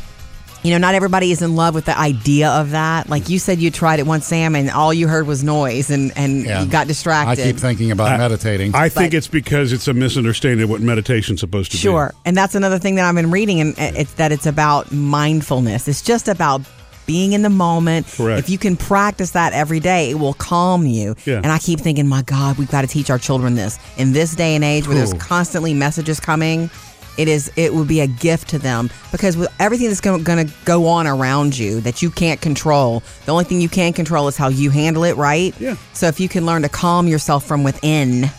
You 0.62 0.72
know, 0.72 0.78
not 0.78 0.94
everybody 0.94 1.32
is 1.32 1.40
in 1.40 1.56
love 1.56 1.74
with 1.74 1.86
the 1.86 1.98
idea 1.98 2.50
of 2.50 2.72
that. 2.72 3.08
Like 3.08 3.30
you 3.30 3.38
said, 3.38 3.60
you 3.60 3.70
tried 3.70 3.98
it 3.98 4.06
once, 4.06 4.26
Sam, 4.26 4.54
and 4.54 4.70
all 4.70 4.92
you 4.92 5.08
heard 5.08 5.26
was 5.26 5.42
noise, 5.42 5.88
and 5.90 6.12
and 6.16 6.44
Yeah. 6.44 6.62
you 6.62 6.68
got 6.68 6.86
distracted. 6.86 7.42
I 7.42 7.46
keep 7.46 7.56
thinking 7.58 7.90
about 7.90 8.18
meditating. 8.18 8.74
I 8.74 8.90
think 8.90 9.12
But- 9.12 9.16
it's 9.16 9.26
because 9.26 9.72
it's 9.72 9.88
a 9.88 9.94
misunderstanding 9.94 10.64
of 10.64 10.68
what 10.70 10.82
meditation's 10.82 11.40
supposed 11.40 11.70
to 11.70 11.76
be. 11.78 11.80
Sure. 11.80 12.12
And 12.26 12.36
that's 12.36 12.54
another 12.54 12.78
thing 12.78 12.96
that 12.96 13.06
I've 13.06 13.14
been 13.14 13.30
reading, 13.30 13.60
and 13.60 13.74
it's 13.78 14.12
that 14.14 14.32
it's 14.32 14.44
about 14.46 14.92
mindfulness. 14.92 15.88
It's 15.88 16.02
just 16.02 16.28
about 16.28 16.60
being 17.06 17.32
in 17.32 17.42
the 17.42 17.50
moment. 17.50 18.06
Correct. 18.16 18.38
If 18.38 18.50
you 18.50 18.58
can 18.58 18.76
practice 18.76 19.30
that 19.30 19.52
every 19.52 19.80
day, 19.80 20.10
it 20.10 20.18
will 20.18 20.34
calm 20.34 20.86
you. 20.86 21.16
Yeah. 21.24 21.40
And 21.42 21.46
I 21.48 21.58
keep 21.58 21.80
thinking, 21.80 22.06
my 22.06 22.22
God, 22.22 22.56
we've 22.58 22.70
got 22.70 22.82
to 22.82 22.86
teach 22.86 23.10
our 23.10 23.18
children 23.18 23.54
this. 23.56 23.78
In 23.96 24.12
this 24.12 24.34
day 24.36 24.54
and 24.54 24.62
age 24.62 24.86
where 24.86 24.96
there's 24.96 25.14
constantly 25.14 25.74
messages 25.74 26.20
coming, 26.20 26.70
it 27.20 27.28
is 27.28 27.52
it 27.56 27.74
would 27.74 27.86
be 27.88 28.00
a 28.00 28.06
gift 28.06 28.48
to 28.50 28.58
them 28.58 28.88
because 29.12 29.36
with 29.36 29.48
everything 29.60 29.88
that's 29.88 30.00
going 30.00 30.24
to 30.24 30.52
go 30.64 30.86
on 30.86 31.06
around 31.06 31.56
you 31.58 31.80
that 31.82 32.00
you 32.02 32.10
can't 32.10 32.40
control, 32.40 33.02
the 33.26 33.32
only 33.32 33.44
thing 33.44 33.60
you 33.60 33.68
can 33.68 33.92
control 33.92 34.26
is 34.28 34.36
how 34.36 34.48
you 34.48 34.70
handle 34.70 35.04
it, 35.04 35.16
right? 35.16 35.54
Yeah. 35.60 35.76
So 35.92 36.06
if 36.06 36.18
you 36.20 36.28
can 36.28 36.46
learn 36.46 36.62
to 36.62 36.68
calm 36.68 37.06
yourself 37.06 37.44
from 37.44 37.62
within, 37.62 38.30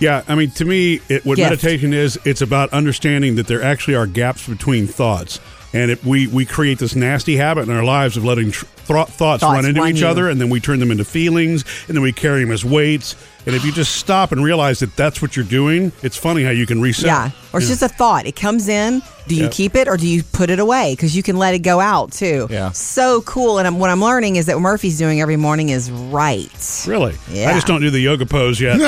Yeah, 0.00 0.22
I 0.28 0.34
mean, 0.34 0.50
to 0.52 0.64
me, 0.64 1.00
it, 1.08 1.24
what 1.24 1.36
Gift. 1.36 1.50
meditation 1.50 1.92
is, 1.92 2.18
it's 2.24 2.42
about 2.42 2.70
understanding 2.72 3.36
that 3.36 3.46
there 3.46 3.62
actually 3.62 3.94
are 3.96 4.06
gaps 4.06 4.46
between 4.48 4.86
thoughts. 4.86 5.40
And 5.72 5.90
if 5.90 6.04
we, 6.04 6.26
we 6.26 6.44
create 6.46 6.78
this 6.80 6.96
nasty 6.96 7.36
habit 7.36 7.68
in 7.68 7.70
our 7.70 7.84
lives 7.84 8.16
of 8.16 8.24
letting 8.24 8.50
tr- 8.50 8.64
thoughts, 8.64 9.12
Thoughts 9.16 9.42
run 9.44 9.64
into 9.64 9.80
run 9.80 9.90
each 9.90 10.00
you. 10.00 10.06
other, 10.08 10.28
and 10.28 10.40
then 10.40 10.50
we 10.50 10.58
turn 10.58 10.80
them 10.80 10.90
into 10.90 11.04
feelings, 11.04 11.64
and 11.86 11.96
then 11.96 12.02
we 12.02 12.12
carry 12.12 12.42
them 12.42 12.50
as 12.52 12.64
weights. 12.64 13.14
And 13.46 13.54
if 13.56 13.64
you 13.64 13.72
just 13.72 13.96
stop 13.96 14.32
and 14.32 14.44
realize 14.44 14.80
that 14.80 14.94
that's 14.96 15.22
what 15.22 15.34
you're 15.34 15.44
doing, 15.46 15.92
it's 16.02 16.16
funny 16.16 16.42
how 16.44 16.50
you 16.50 16.66
can 16.66 16.80
reset. 16.80 17.06
Yeah. 17.06 17.30
Or 17.52 17.58
it's 17.60 17.68
just 17.68 17.82
a 17.82 17.88
thought. 17.88 18.26
It 18.26 18.36
comes 18.36 18.68
in. 18.68 19.02
Do 19.28 19.34
you 19.34 19.44
Yeah. 19.44 19.48
keep 19.50 19.74
it 19.76 19.88
or 19.88 19.96
do 19.96 20.06
you 20.06 20.22
put 20.22 20.50
it 20.50 20.58
away? 20.58 20.92
Because 20.94 21.16
you 21.16 21.22
can 21.22 21.36
let 21.36 21.54
it 21.54 21.60
go 21.60 21.80
out 21.80 22.12
too. 22.12 22.46
Yeah. 22.50 22.70
So 22.72 23.22
cool. 23.22 23.58
And 23.58 23.66
I'm, 23.66 23.78
what 23.78 23.88
I'm 23.90 24.00
learning 24.02 24.36
is 24.36 24.46
that 24.46 24.56
what 24.56 24.62
Murphy's 24.62 24.98
doing 24.98 25.20
every 25.20 25.36
morning 25.36 25.70
is 25.70 25.90
right. 25.90 26.84
Really? 26.86 27.14
Yeah. 27.30 27.50
I 27.50 27.54
just 27.54 27.66
don't 27.66 27.80
do 27.80 27.90
the 27.90 28.00
yoga 28.00 28.26
pose 28.26 28.60
yet. 28.60 28.78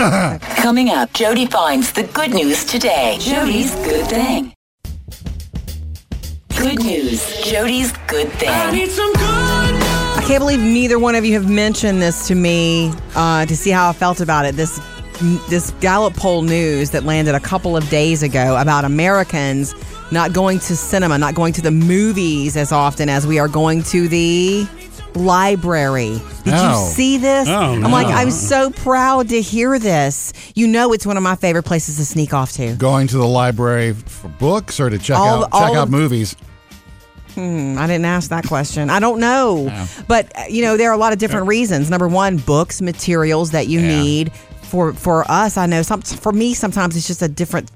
Coming 0.59 0.90
up, 0.90 1.12
Jody 1.14 1.47
finds 1.47 1.92
the 1.92 2.02
good 2.04 2.30
news 2.32 2.64
today. 2.64 3.16
Jody's 3.21 3.75
good 3.76 4.06
thing. 4.09 4.54
Good 6.56 6.78
news. 6.85 7.42
Jody's 7.42 7.92
good 8.06 8.30
thing. 8.32 8.50
I 8.50 8.71
can't 10.26 10.41
believe 10.41 10.61
neither 10.61 10.99
one 10.99 11.14
of 11.14 11.25
you 11.25 11.35
have 11.35 11.49
mentioned 11.49 12.00
this 12.00 12.26
to 12.29 12.35
me 12.35 12.93
uh, 13.14 13.45
to 13.47 13.57
see 13.57 13.71
how 13.71 13.88
I 13.91 13.93
felt 13.93 14.21
about 14.21 14.47
it. 14.47 14.55
This 14.55 14.81
this 15.49 15.71
Gallup 15.81 16.14
poll 16.14 16.43
news 16.43 16.91
that 16.91 17.05
landed 17.05 17.35
a 17.35 17.41
couple 17.41 17.76
of 17.76 17.88
days 17.91 18.23
ago 18.23 18.57
about 18.57 18.85
Americans 18.85 19.75
not 20.11 20.33
going 20.33 20.59
to 20.61 20.76
cinema, 20.76 21.17
not 21.19 21.35
going 21.35 21.52
to 21.55 21.62
the 21.62 21.71
movies 21.71 22.57
as 22.57 22.73
often 22.73 23.09
as 23.09 23.26
we 23.26 23.38
are 23.38 23.49
going 23.49 23.83
to 23.85 24.09
the 24.09 24.67
library. 25.14 26.21
Did 26.45 26.55
Oh. 26.57 26.71
you 26.87 26.93
see 26.93 27.19
this? 27.19 27.47
Oh, 27.49 27.55
I'm 27.75 27.91
like, 27.93 28.07
I'm 28.07 28.31
so 28.31 28.71
proud 28.71 29.29
to 29.31 29.41
hear 29.41 29.79
this. 29.79 30.33
You 30.55 30.67
know, 30.67 30.93
it's 30.93 31.07
one 31.07 31.17
of 31.17 31.23
my 31.23 31.37
favorite 31.37 31.64
places 31.64 31.97
to 31.99 32.05
sneak 32.05 32.33
off 32.35 32.52
to. 32.52 32.75
Going 32.75 33.07
to 33.09 33.17
the 33.19 33.26
library 33.26 33.93
for 33.93 34.29
books 34.29 34.81
or 34.81 34.88
to 34.91 34.99
check 34.99 35.19
All- 35.19 35.45
out 35.45 35.52
check 35.52 35.76
out 35.76 35.91
movies. 35.91 36.35
Hmm, 37.35 37.77
I 37.79 37.87
didn't 37.87 38.05
ask 38.05 38.31
that 38.31 38.47
question. 38.47 38.91
I 38.91 39.01
don't 39.01 39.21
know. 39.21 39.65
Yeah. 39.67 39.87
But 40.09 40.33
uh, 40.39 40.45
you 40.51 40.62
know, 40.62 40.77
there 40.77 40.91
are 40.91 40.95
a 40.95 40.99
lot 40.99 41.12
of 41.12 41.19
different 41.19 41.47
reasons. 41.47 41.89
Number 41.91 42.09
one, 42.09 42.37
books, 42.37 42.83
materials 42.83 43.53
that 43.53 43.69
you 43.69 43.81
Yeah. 43.81 44.03
need. 44.03 44.33
For 44.62 44.93
for 44.95 45.31
us, 45.31 45.57
I 45.57 45.67
know 45.67 45.83
some 45.83 46.03
for 46.03 46.33
me 46.33 46.55
sometimes 46.55 46.97
it's 46.97 47.07
just 47.07 47.23
a 47.23 47.29
different 47.29 47.71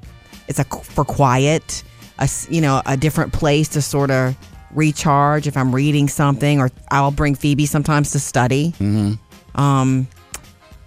it's 0.49 0.59
a 0.59 0.65
for 0.65 1.05
quiet, 1.05 1.83
a 2.19 2.23
s- 2.23 2.47
you 2.51 2.61
know, 2.61 2.81
a 2.87 2.97
different 2.97 3.33
place 3.33 3.69
to 3.71 3.83
sort 3.83 4.11
of 4.11 4.35
recharge 4.75 5.47
if 5.47 5.57
I'm 5.57 5.75
reading 5.75 6.09
something 6.09 6.61
or 6.61 6.71
I'll 6.91 7.11
bring 7.11 7.35
Phoebe 7.35 7.67
sometimes 7.67 8.11
to 8.13 8.19
study. 8.21 8.75
Mm-hmm. 8.81 9.61
Um 9.61 10.07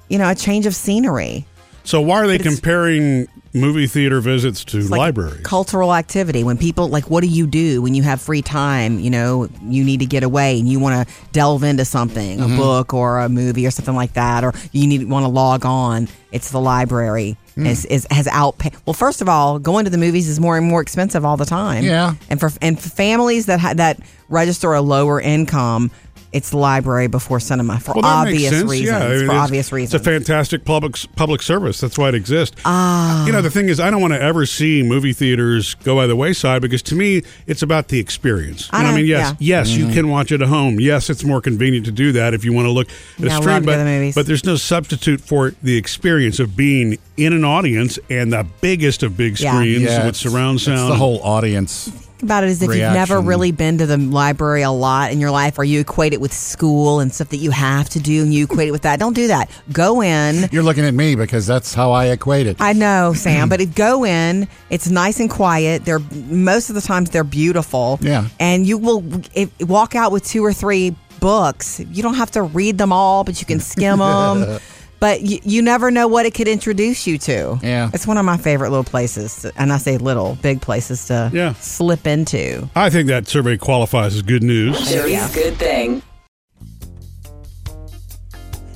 you 0.09 0.17
know, 0.17 0.29
a 0.29 0.35
change 0.35 0.65
of 0.65 0.73
scenery. 0.75 1.45
So 1.83 2.01
why 2.01 2.21
are 2.21 2.27
they 2.27 2.37
But 2.37 2.45
comparing 2.47 3.27
movie 3.53 3.87
theater 3.87 4.21
visits 4.21 4.63
to 4.65 4.77
It's 4.79 4.89
like 4.89 4.99
libraries? 4.99 5.41
cultural 5.43 5.93
activity. 5.93 6.43
When 6.43 6.57
people 6.57 6.87
like, 6.87 7.09
what 7.09 7.21
do 7.21 7.27
you 7.27 7.47
do 7.47 7.81
when 7.81 7.93
you 7.95 8.03
have 8.03 8.21
free 8.21 8.41
time? 8.41 8.99
You 8.99 9.09
know, 9.09 9.49
you 9.63 9.83
need 9.83 9.99
to 10.01 10.05
get 10.05 10.23
away 10.23 10.59
and 10.59 10.67
you 10.67 10.79
want 10.79 11.07
to 11.07 11.13
delve 11.31 11.63
into 11.63 11.85
something, 11.85 12.39
Mm-hmm. 12.39 12.53
a 12.53 12.57
book 12.57 12.93
or 12.93 13.19
a 13.19 13.29
movie 13.29 13.65
or 13.65 13.71
something 13.71 13.95
like 13.95 14.13
that, 14.13 14.43
or 14.43 14.53
you 14.71 14.87
need 14.87 15.07
want 15.09 15.23
to 15.25 15.29
log 15.29 15.65
on. 15.65 16.07
It's 16.31 16.51
the 16.51 16.59
library. 16.59 17.37
Hmm. 17.55 17.65
Is, 17.65 17.85
is 17.85 18.07
has 18.11 18.27
outpaid. 18.27 18.73
Well, 18.85 18.93
first 18.93 19.21
of 19.21 19.27
all, 19.27 19.57
going 19.59 19.83
to 19.85 19.89
the 19.91 19.97
movies 19.97 20.29
is 20.29 20.39
more 20.39 20.55
and 20.57 20.65
more 20.65 20.81
expensive 20.81 21.25
all 21.25 21.35
the 21.35 21.45
time. 21.45 21.83
Yeah. 21.83 22.13
and 22.29 22.39
for 22.39 22.51
and 22.61 22.79
for 22.79 22.87
families 22.89 23.47
that 23.47 23.59
ha- 23.59 23.73
that 23.73 23.99
register 24.29 24.71
a 24.73 24.81
lower 24.81 25.19
income, 25.19 25.89
it's 26.31 26.53
library 26.53 27.07
before 27.07 27.39
cinema 27.39 27.79
for 27.79 27.93
Well, 27.93 28.03
that 28.03 28.25
makes 28.25 28.35
obvious 28.45 28.51
sense. 28.59 28.69
reasons. 28.71 28.89
Yeah, 28.89 28.97
I 28.97 29.09
mean, 29.09 29.17
for 29.19 29.23
it's- 29.25 29.39
obvious 29.43 29.71
reasons. 29.71 29.93
It's 29.95 30.07
a 30.07 30.11
fantastic 30.11 30.63
public 30.65 30.95
public 31.15 31.41
service. 31.41 31.79
That's 31.79 31.97
why 31.97 32.09
it 32.09 32.15
exists. 32.15 32.55
Ah, 32.65 33.25
you 33.25 33.31
know 33.31 33.41
the 33.41 33.49
thing 33.49 33.67
is, 33.69 33.79
I 33.79 33.89
don't 33.89 34.01
want 34.01 34.13
to 34.13 34.21
ever 34.21 34.45
see 34.45 34.83
movie 34.83 35.13
theaters 35.13 35.75
go 35.83 35.95
by 35.95 36.05
the 36.07 36.15
wayside 36.15 36.61
because 36.61 36.81
to 36.83 36.95
me, 36.95 37.23
it's 37.47 37.61
about 37.61 37.87
the 37.87 37.99
experience. 37.99 38.69
I 38.71 38.77
You 38.79 38.83
know, 38.83 38.89
I 38.89 38.95
mean, 38.97 39.05
yes, 39.07 39.35
yeah. 39.39 39.57
yes, 39.59 39.69
you 39.69 39.87
can 39.91 40.09
watch 40.09 40.31
it 40.31 40.41
at 40.41 40.47
home. 40.47 40.79
Yes, 40.79 41.09
it's 41.09 41.23
more 41.23 41.41
convenient 41.41 41.85
to 41.87 41.91
do 41.91 42.11
that 42.13 42.33
if 42.33 42.45
you 42.45 42.53
want 42.53 42.65
to 42.67 42.71
look 42.71 42.87
at 42.87 43.25
Yeah, 43.25 43.25
I 43.25 43.27
a 43.29 43.33
love 43.35 43.43
stream. 43.43 43.55
to 43.55 43.61
go 43.61 43.65
But 43.65 43.71
to 43.73 43.77
the 43.79 43.85
movies. 43.85 44.15
but 44.15 44.25
there's 44.27 44.45
no 44.45 44.55
substitute 44.55 45.21
for 45.21 45.53
the 45.63 45.77
experience 45.77 46.39
of 46.39 46.55
being 46.55 46.97
in 47.17 47.33
an 47.33 47.43
audience 47.43 47.97
and 48.09 48.31
the 48.31 48.45
biggest 48.61 49.03
of 49.03 49.17
big 49.17 49.37
screens 49.37 49.83
Yeah, 49.83 50.05
with 50.05 50.15
it's- 50.15 50.17
surround 50.19 50.55
It's 50.57 50.65
sound. 50.65 50.91
the 50.91 50.95
whole 50.95 51.19
audience. 51.23 51.91
About 52.23 52.43
it 52.43 52.49
is 52.49 52.61
if 52.61 52.69
you've 52.69 52.77
never 52.77 53.19
really 53.19 53.51
been 53.51 53.77
to 53.77 53.85
the 53.85 53.97
library 53.97 54.61
a 54.61 54.71
lot 54.71 55.11
in 55.11 55.19
your 55.19 55.31
life 55.31 55.57
or 55.57 55.63
you 55.63 55.79
equate 55.79 56.13
it 56.13 56.21
with 56.21 56.33
school 56.33 56.99
and 56.99 57.13
stuff 57.13 57.29
that 57.29 57.37
you 57.37 57.51
have 57.51 57.89
to 57.89 57.99
do 57.99 58.21
and 58.23 58.33
you 58.33 58.45
equate 58.45 58.67
it 58.67 58.71
with 58.71 58.83
that. 58.83 58.99
Don't 58.99 59.13
do 59.13 59.27
that. 59.27 59.49
Go 59.71 60.01
in. 60.01 60.49
You're 60.51 60.63
looking 60.63 60.85
at 60.85 60.93
me 60.93 61.15
because 61.15 61.47
that's 61.47 61.73
how 61.73 61.91
I 61.91 62.07
equate 62.07 62.47
it. 62.47 62.57
i 62.59 62.73
know 62.73 63.13
sam 63.13 63.49
but 63.49 63.61
if 63.61 63.75
go 63.75 64.05
in 64.05 64.47
it's 64.69 64.89
nice 64.89 65.19
and 65.19 65.29
quiet. 65.29 65.85
They're 65.85 65.99
most 65.99 66.69
of 66.69 66.75
the 66.75 66.81
times 66.81 67.09
they're 67.09 67.23
beautiful. 67.23 67.99
Yeah. 68.01 68.27
and 68.39 68.65
you 68.65 68.77
will 68.77 69.03
if, 69.33 69.49
walk 69.61 69.95
out 69.95 70.11
with 70.11 70.25
two 70.25 70.43
or 70.43 70.53
three 70.53 70.95
books. 71.19 71.79
You 71.79 72.01
don't 72.01 72.15
have 72.15 72.31
to 72.31 72.43
read 72.43 72.77
them 72.77 72.93
all 72.93 73.23
but 73.23 73.39
you 73.39 73.45
can 73.45 73.59
skim 73.59 73.99
them 73.99 74.59
but 74.99 75.21
you, 75.21 75.39
you 75.43 75.61
never 75.61 75.89
know 75.91 76.07
what 76.07 76.25
it 76.25 76.33
could 76.33 76.47
introduce 76.47 77.07
you 77.07 77.17
to 77.19 77.57
Yeah. 77.61 77.89
it's 77.93 78.05
one 78.07 78.17
of 78.17 78.25
my 78.25 78.37
favorite 78.37 78.69
little 78.69 78.83
places 78.83 79.41
to, 79.41 79.51
and 79.57 79.71
i 79.73 79.77
say 79.77 79.97
little 79.97 80.37
big 80.41 80.61
places 80.61 81.05
to 81.07 81.29
Yeah. 81.33 81.53
slip 81.53 82.05
into 82.07 82.69
I 82.75 82.89
think 82.89 83.07
that 83.07 83.27
survey 83.27 83.57
qualifies 83.57 84.15
as 84.15 84.21
good 84.21 84.43
news. 84.43 84.89
Jody's 84.91 85.33
Good 85.33 85.55
Thing. 85.57 86.01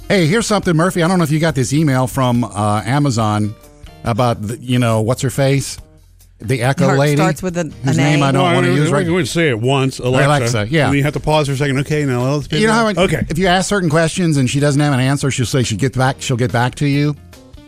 Hey, 0.10 0.28
here's 0.28 0.46
something, 0.46 0.76
Murphy. 0.76 1.02
I 1.02 1.08
don't 1.08 1.18
know 1.18 1.24
if 1.24 1.32
you 1.32 1.40
got 1.40 1.56
this 1.56 1.74
email 1.74 2.06
from 2.08 2.44
uh, 2.44 2.82
Amazon 2.86 3.56
about 4.04 4.42
the, 4.42 4.58
you 4.58 4.78
know 4.78 5.02
what's 5.02 5.22
her 5.22 5.30
face, 5.30 5.78
the 6.48 6.62
Echo 6.62 6.88
Her- 6.90 6.98
lady. 6.98 7.16
starts 7.18 7.42
with 7.42 7.58
a- 7.58 7.64
whose 7.84 7.98
an 7.98 8.04
name 8.04 8.24
I 8.24 8.32
don't 8.32 8.44
Well, 8.44 8.54
want 8.54 8.66
to 8.66 8.74
use 8.74 8.90
we 8.92 8.94
right. 8.98 9.10
would 9.12 9.28
say 9.28 9.50
it 9.50 9.60
once, 9.60 10.00
Alexa. 10.00 10.28
Alexa, 10.28 10.68
yeah. 10.70 10.88
And 10.88 10.96
you 10.96 11.04
have 11.04 11.14
to 11.14 11.20
pause 11.20 11.48
for 11.48 11.54
a 11.54 11.58
second. 11.58 11.78
Okay, 11.80 12.06
now 12.06 12.24
let's. 12.36 12.52
You 12.52 12.68
know 12.68 12.74
how 12.74 12.88
it- 12.88 12.98
Okay. 12.98 13.26
if 13.30 13.38
you 13.38 13.48
ask 13.48 13.68
certain 13.70 13.90
questions 13.90 14.38
and 14.38 14.50
she 14.50 14.60
doesn't 14.60 14.80
have 14.82 14.94
an 14.94 15.00
answer, 15.00 15.32
she'll 15.32 15.46
say 15.46 15.64
she'll 15.64 15.78
get 15.78 15.98
back. 15.98 16.18
She'll 16.20 16.38
get 16.38 16.52
back 16.52 16.76
to 16.76 16.86
you. 16.88 17.16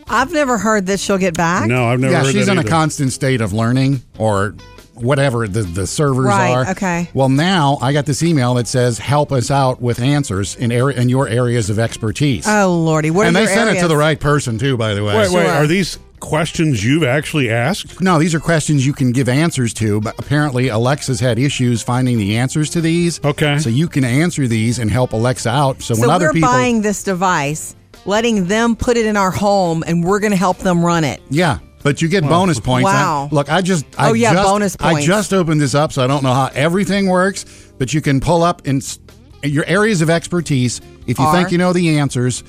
I've 0.07 0.31
never 0.31 0.57
heard 0.57 0.85
that 0.87 0.99
she'll 0.99 1.17
get 1.17 1.33
back. 1.35 1.67
No, 1.67 1.85
I've 1.85 1.99
never 1.99 2.13
yeah, 2.13 2.23
heard 2.23 2.31
she's 2.33 2.45
that 2.45 2.51
in 2.53 2.57
a 2.59 2.61
either. 2.61 2.69
constant 2.69 3.11
state 3.11 3.41
of 3.41 3.53
learning 3.53 4.03
or 4.19 4.53
whatever 4.93 5.45
the, 5.47 5.63
the 5.63 5.85
servers 5.87 6.25
Right, 6.27 6.51
are. 6.51 6.69
okay. 6.69 7.09
Well, 7.13 7.27
now 7.27 7.77
I 7.81 7.91
got 7.91 8.05
this 8.05 8.21
email 8.23 8.53
that 8.53 8.67
says, 8.67 8.97
"Help 8.99 9.31
us 9.31 9.49
out 9.51 9.81
with 9.81 9.99
answers 9.99 10.55
in 10.55 10.71
area 10.71 10.97
in 11.01 11.09
your 11.09 11.27
areas 11.27 11.69
of 11.69 11.79
expertise." 11.79 12.45
Oh 12.47 12.73
lordy, 12.85 13.09
what 13.11 13.27
and 13.27 13.35
are 13.35 13.39
they 13.39 13.45
your 13.45 13.53
sent 13.53 13.69
it 13.69 13.73
to 13.73 13.77
areas? 13.79 13.87
the 13.89 13.97
right 13.97 14.19
person 14.19 14.57
too, 14.59 14.77
by 14.77 14.93
the 14.93 15.03
way. 15.03 15.15
Wait, 15.17 15.31
wait. 15.31 15.43
Sure. 15.45 15.51
Are 15.51 15.67
these 15.67 15.97
questions 16.19 16.83
you've 16.83 17.03
actually 17.03 17.49
asked? 17.49 18.01
No, 18.01 18.17
these 18.19 18.33
are 18.35 18.39
questions 18.39 18.85
you 18.85 18.93
can 18.93 19.11
give 19.11 19.29
answers 19.29 19.73
to, 19.75 20.01
but 20.01 20.17
apparently 20.19 20.69
Alexa's 20.69 21.19
had 21.19 21.37
issues 21.39 21.81
finding 21.81 22.17
the 22.17 22.37
answers 22.37 22.69
to 22.71 22.81
these. 22.81 23.23
Okay. 23.23 23.59
So 23.59 23.69
you 23.69 23.87
can 23.87 24.03
answer 24.03 24.47
these 24.47 24.79
and 24.79 24.89
help 24.89 25.13
Alexa 25.13 25.49
out. 25.49 25.81
So, 25.81 25.93
So 25.93 26.01
when 26.01 26.09
other 26.09 26.27
we're 26.27 26.33
people 26.33 26.49
buying 26.49 26.81
this 26.81 27.03
device, 27.03 27.75
letting 28.05 28.45
them 28.47 28.75
put 28.75 28.97
it 28.97 29.05
in 29.05 29.17
our 29.17 29.31
home, 29.31 29.83
and 29.85 30.03
we're 30.03 30.19
going 30.19 30.31
to 30.31 30.37
help 30.37 30.57
them 30.59 30.83
run 30.85 31.03
it. 31.03 31.21
Yeah, 31.29 31.59
but 31.83 32.01
you 32.01 32.07
get 32.07 32.23
bonus 32.23 32.59
points. 32.59 32.85
Wow. 32.85 33.29
I- 33.31 33.35
look, 33.35 33.51
I 33.51 33.61
just 33.61 33.85
I 33.97 34.09
Oh, 34.09 34.13
yeah, 34.13 34.33
just, 34.33 34.47
bonus 34.47 34.77
I 34.79 35.01
just 35.01 35.33
opened 35.33 35.61
this 35.61 35.75
up, 35.75 35.91
so 35.93 36.03
I 36.03 36.07
don't 36.07 36.23
know 36.23 36.33
how 36.33 36.49
everything 36.53 37.07
works, 37.07 37.45
but 37.77 37.93
you 37.93 38.01
can 38.01 38.19
pull 38.19 38.41
up 38.43 38.67
in 38.67 38.81
your 39.43 39.65
areas 39.65 40.01
of 40.01 40.09
expertise. 40.09 40.81
If 41.07 41.19
you 41.19 41.25
Are- 41.25 41.35
think 41.35 41.51
you 41.51 41.57
know 41.59 41.71
the 41.73 41.99
answers, 41.99 42.43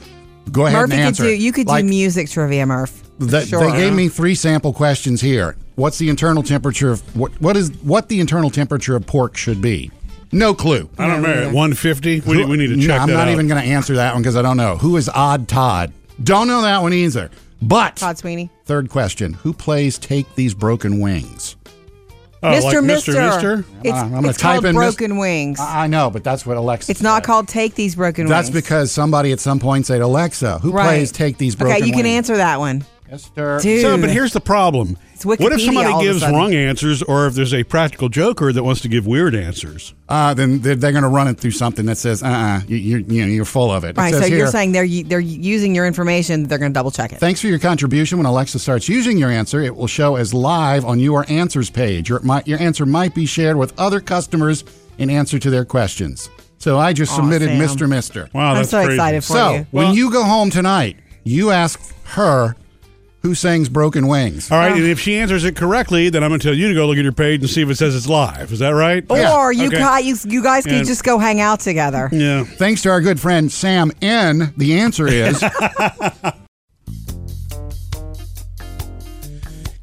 go 0.50 0.64
ahead 0.66 0.78
Murphy 0.78 0.92
and 0.94 1.00
could 1.02 1.06
answer. 1.06 1.22
do. 1.24 1.30
You 1.30 1.52
could 1.52 1.66
Like, 1.66 1.84
do 1.84 1.88
music 1.90 2.30
trivia, 2.30 2.64
Murph. 2.66 3.02
The- 3.18 3.44
sure. 3.46 3.70
They 3.70 3.76
gave 3.76 3.92
me 3.94 4.08
three 4.08 4.34
sample 4.34 4.72
questions 4.72 5.20
here. 5.20 5.56
What's 5.76 5.98
the 5.98 6.08
internal 6.08 6.42
temperature 6.42 6.90
of 6.90 7.00
what? 7.16 7.32
What 7.40 7.56
is 7.56 7.70
what 7.82 8.08
the 8.08 8.20
internal 8.20 8.50
temperature 8.50 8.96
of 8.96 9.06
pork 9.06 9.36
should 9.36 9.60
be? 9.60 9.90
No 10.32 10.54
clue. 10.54 10.88
I 10.98 11.06
don't 11.06 11.22
know. 11.22 11.44
150? 11.46 12.20
We, 12.20 12.44
we 12.44 12.56
need 12.56 12.66
to 12.68 12.76
No, 12.76 12.86
check 12.86 13.00
I'm 13.00 13.08
that 13.08 13.14
not 13.14 13.28
out. 13.28 13.32
even 13.32 13.46
going 13.46 13.62
to 13.62 13.68
answer 13.68 13.94
that 13.94 14.12
one 14.12 14.22
because 14.22 14.36
I 14.36 14.42
don't 14.42 14.56
know. 14.56 14.76
Who 14.76 14.96
is 14.96 15.08
Odd 15.08 15.46
Todd? 15.48 15.92
Don't 16.22 16.48
know 16.48 16.62
that 16.62 16.82
one 16.82 16.92
either. 16.92 17.30
But 17.62 17.96
Todd 17.96 18.18
Sweeney. 18.18 18.50
third 18.64 18.90
question: 18.90 19.34
Who 19.34 19.52
plays 19.52 19.98
"Take 19.98 20.34
These 20.34 20.52
Broken 20.54 21.00
Wings"? 21.00 21.56
Oh, 22.42 22.48
Mr. 22.48 22.62
like 22.74 22.84
Mister. 22.84 23.12
Mister? 23.12 23.64
It's, 23.82 23.92
I'm 23.96 24.10
gonna 24.12 24.28
it's 24.28 24.38
type 24.38 24.54
called 24.62 24.66
in 24.66 24.74
Mis- 24.76 24.94
Broken 24.96 25.16
Wings. 25.16 25.58
I 25.58 25.84
I 25.84 25.86
know, 25.86 26.10
but 26.10 26.22
that's 26.22 26.44
what 26.44 26.56
Alexa. 26.56 26.90
it's 26.90 27.00
not 27.02 27.22
said. 27.22 27.24
called 27.26 27.48
Take 27.48 27.74
These 27.74 27.94
Broken 27.96 28.24
Wings. 28.24 28.30
That's 28.30 28.50
because 28.50 28.92
somebody 28.92 29.32
at 29.32 29.40
some 29.40 29.58
point 29.58 29.86
said, 29.86 30.00
"Alexa, 30.02 30.58
who 30.58 30.70
right. 30.72 30.84
plays 30.86 31.12
Take 31.12 31.38
These 31.38 31.54
Broken 31.56 31.74
Wings? 31.74 31.82
Okay, 31.82 31.88
you 31.88 31.96
can 31.96 32.06
answer 32.06 32.36
that 32.36 32.58
one. 32.58 32.84
Esther. 33.10 33.58
Dude. 33.60 33.82
So, 33.82 33.98
but 34.00 34.10
here's 34.10 34.32
the 34.32 34.40
problem. 34.40 34.98
It's 35.14 35.24
What 35.24 35.40
if 35.40 35.62
somebody 35.62 35.88
all 35.90 36.00
of 36.00 36.06
a 36.06 36.08
gives 36.12 36.22
wrong 36.22 36.52
answers, 36.52 37.02
or 37.02 37.26
if 37.26 37.34
there's 37.34 37.54
a 37.54 37.64
practical 37.64 38.08
joker 38.08 38.52
that 38.52 38.62
wants 38.62 38.82
to 38.82 38.88
give 38.88 39.06
weird 39.06 39.34
answers? 39.34 39.94
Uh, 40.08 40.34
then 40.34 40.60
they're, 40.60 40.74
they're 40.74 40.92
going 40.92 41.04
to 41.04 41.08
run 41.08 41.26
it 41.28 41.38
through 41.40 41.52
something 41.52 41.86
that 41.86 41.96
says, 41.96 42.22
"Uh, 42.22 42.26
uh 42.26 42.60
you, 42.68 42.76
you're 42.76 42.98
you 43.00 43.22
know, 43.22 43.28
you're 43.28 43.44
full 43.46 43.70
of 43.72 43.84
it." 43.84 43.90
It 43.90 43.96
Right. 43.96 44.12
says 44.12 44.22
So 44.22 44.26
you're 44.26 44.46
saying 44.48 44.72
they're 44.72 44.86
they're 45.04 45.20
using 45.20 45.74
your 45.74 45.86
information. 45.86 46.44
They're 46.44 46.58
going 46.58 46.72
to 46.72 46.74
double 46.74 46.90
check 46.90 47.12
it. 47.12 47.18
Thanks 47.18 47.40
for 47.40 47.46
your 47.46 47.58
contribution. 47.58 48.18
When 48.18 48.26
Alexa 48.26 48.58
starts 48.58 48.88
using 48.88 49.16
your 49.16 49.30
answer, 49.30 49.60
it 49.62 49.74
will 49.74 49.86
show 49.86 50.16
as 50.16 50.34
live 50.34 50.84
on 50.84 50.98
your 51.00 51.24
answers 51.28 51.70
page. 51.70 52.08
Your, 52.10 52.20
my, 52.20 52.42
your 52.44 52.58
answer 52.60 52.84
might 52.84 53.14
be 53.14 53.24
shared 53.24 53.56
with 53.56 53.78
other 53.78 54.00
customers 54.00 54.64
in 54.98 55.08
answer 55.10 55.38
to 55.38 55.48
their 55.50 55.64
questions. 55.64 56.28
So 56.58 56.78
I 56.78 56.92
just 56.92 57.12
Aw, 57.12 57.16
submitted 57.16 57.48
Sam. 57.48 57.60
Mr. 57.60 57.88
Mister. 57.88 58.28
Wow, 58.34 58.50
I'm 58.50 58.56
that's 58.56 58.70
so 58.70 58.78
crazy. 58.82 58.94
excited 58.94 59.24
for 59.24 59.32
So 59.32 59.52
you. 59.54 59.66
when 59.70 59.84
Well- 59.86 59.94
you 59.94 60.10
go 60.10 60.24
home 60.24 60.50
tonight, 60.50 60.96
you 61.24 61.50
ask 61.50 61.80
her 62.04 62.54
who 63.22 63.34
sings 63.34 63.68
Broken 63.68 64.06
Wings. 64.06 64.50
All 64.52 64.58
right, 64.58 64.72
ah. 64.72 64.76
and 64.76 64.84
if 64.84 65.00
she 65.00 65.16
answers 65.16 65.44
it 65.44 65.56
correctly, 65.56 66.08
then 66.10 66.22
I'm 66.22 66.30
going 66.30 66.38
to 66.40 66.46
tell 66.46 66.54
you 66.56 66.68
to 66.68 66.74
go 66.74 66.86
look 66.86 66.96
at 66.98 67.02
your 67.02 67.12
page 67.12 67.40
and 67.40 67.50
see 67.50 67.62
if 67.62 67.68
it 67.70 67.74
says 67.76 67.96
it's 67.96 68.06
live. 68.08 68.52
Is 68.52 68.60
that 68.60 68.70
right? 68.70 69.04
Or 69.10 69.52
you 69.52 69.66
Okay. 69.66 69.78
guys, 69.78 70.04
you, 70.04 70.16
you 70.30 70.42
guys 70.42 70.64
can 70.64 70.76
And- 70.76 70.86
just 70.86 71.02
go 71.02 71.18
hang 71.18 71.40
out 71.40 71.60
together. 71.60 72.08
Yeah. 72.12 72.44
Thanks 72.44 72.82
to 72.82 72.90
our 72.90 73.00
good 73.00 73.18
friend 73.18 73.50
Sam 73.50 73.90
N, 74.00 74.52
the 74.56 74.78
answer 74.78 75.06
is 75.08 75.42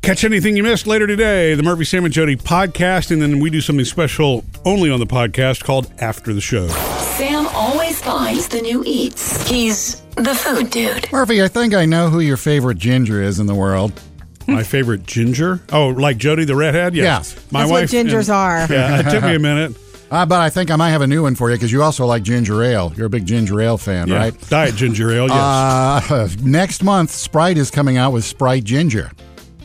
Catch 0.03 0.25
anything 0.25 0.57
you 0.57 0.63
missed 0.63 0.85
later 0.85 1.07
today, 1.07 1.55
the 1.55 1.63
Murphy, 1.63 1.85
Sam, 1.85 2.03
and 2.03 2.13
Jody 2.13 2.35
podcast, 2.35 3.09
and 3.09 3.21
then 3.21 3.39
we 3.39 3.49
do 3.49 3.61
something 3.61 3.85
special 3.85 4.43
only 4.65 4.91
on 4.91 4.99
the 4.99 5.05
podcast 5.05 5.63
called 5.63 5.89
After 5.99 6.33
the 6.33 6.41
Show. 6.41 6.67
Sam 6.67 7.47
always 7.47 8.01
finds 8.01 8.49
the 8.49 8.59
new 8.61 8.83
eats. 8.85 9.47
He's 9.47 10.01
the 10.17 10.35
food 10.35 10.71
dude. 10.71 11.09
Murphy. 11.13 11.41
I 11.41 11.47
think 11.47 11.73
I 11.73 11.85
know 11.85 12.09
who 12.09 12.19
your 12.19 12.35
favorite 12.35 12.77
ginger 12.79 13.21
is 13.23 13.39
in 13.39 13.45
the 13.47 13.55
world. 13.55 13.93
My 14.45 14.61
favorite 14.63 15.03
ginger. 15.03 15.61
Oh, 15.71 15.87
like 15.89 16.17
Jody 16.17 16.43
the 16.43 16.55
redhead? 16.57 16.95
Yes. 16.95 17.33
Yeah. 17.35 17.41
My 17.51 17.59
That's 17.61 17.71
what 17.71 17.81
wife. 17.83 17.91
gingers 17.91 18.33
are. 18.33 18.67
Yeah, 18.69 18.99
it 18.99 19.09
took 19.09 19.23
me 19.23 19.35
a 19.35 19.39
minute. 19.39 19.77
Uh, 20.11 20.27
but 20.27 20.39
I 20.39 20.51
think 20.51 20.69
I 20.69 20.75
might 20.75 20.91
have 20.91 21.01
a 21.01 21.07
new 21.07 21.23
one 21.23 21.33
for 21.33 21.49
you 21.49 21.55
because 21.55 21.71
you 21.71 21.81
also 21.81 22.05
like 22.05 22.21
ginger 22.21 22.61
ale. 22.61 22.93
You're 22.95 23.07
a 23.07 23.09
big 23.09 23.25
ginger 23.25 23.59
ale 23.59 23.79
fan, 23.79 24.07
Yeah. 24.07 24.17
right? 24.17 24.41
Diet 24.47 24.75
ginger 24.75 25.09
ale, 25.11 25.27
yes. 25.27 26.11
Uh, 26.11 26.29
next 26.43 26.83
month, 26.83 27.09
Sprite 27.09 27.57
is 27.57 27.71
coming 27.71 27.97
out 27.97 28.13
with 28.13 28.23
Sprite 28.23 28.63
Ginger. 28.63 29.09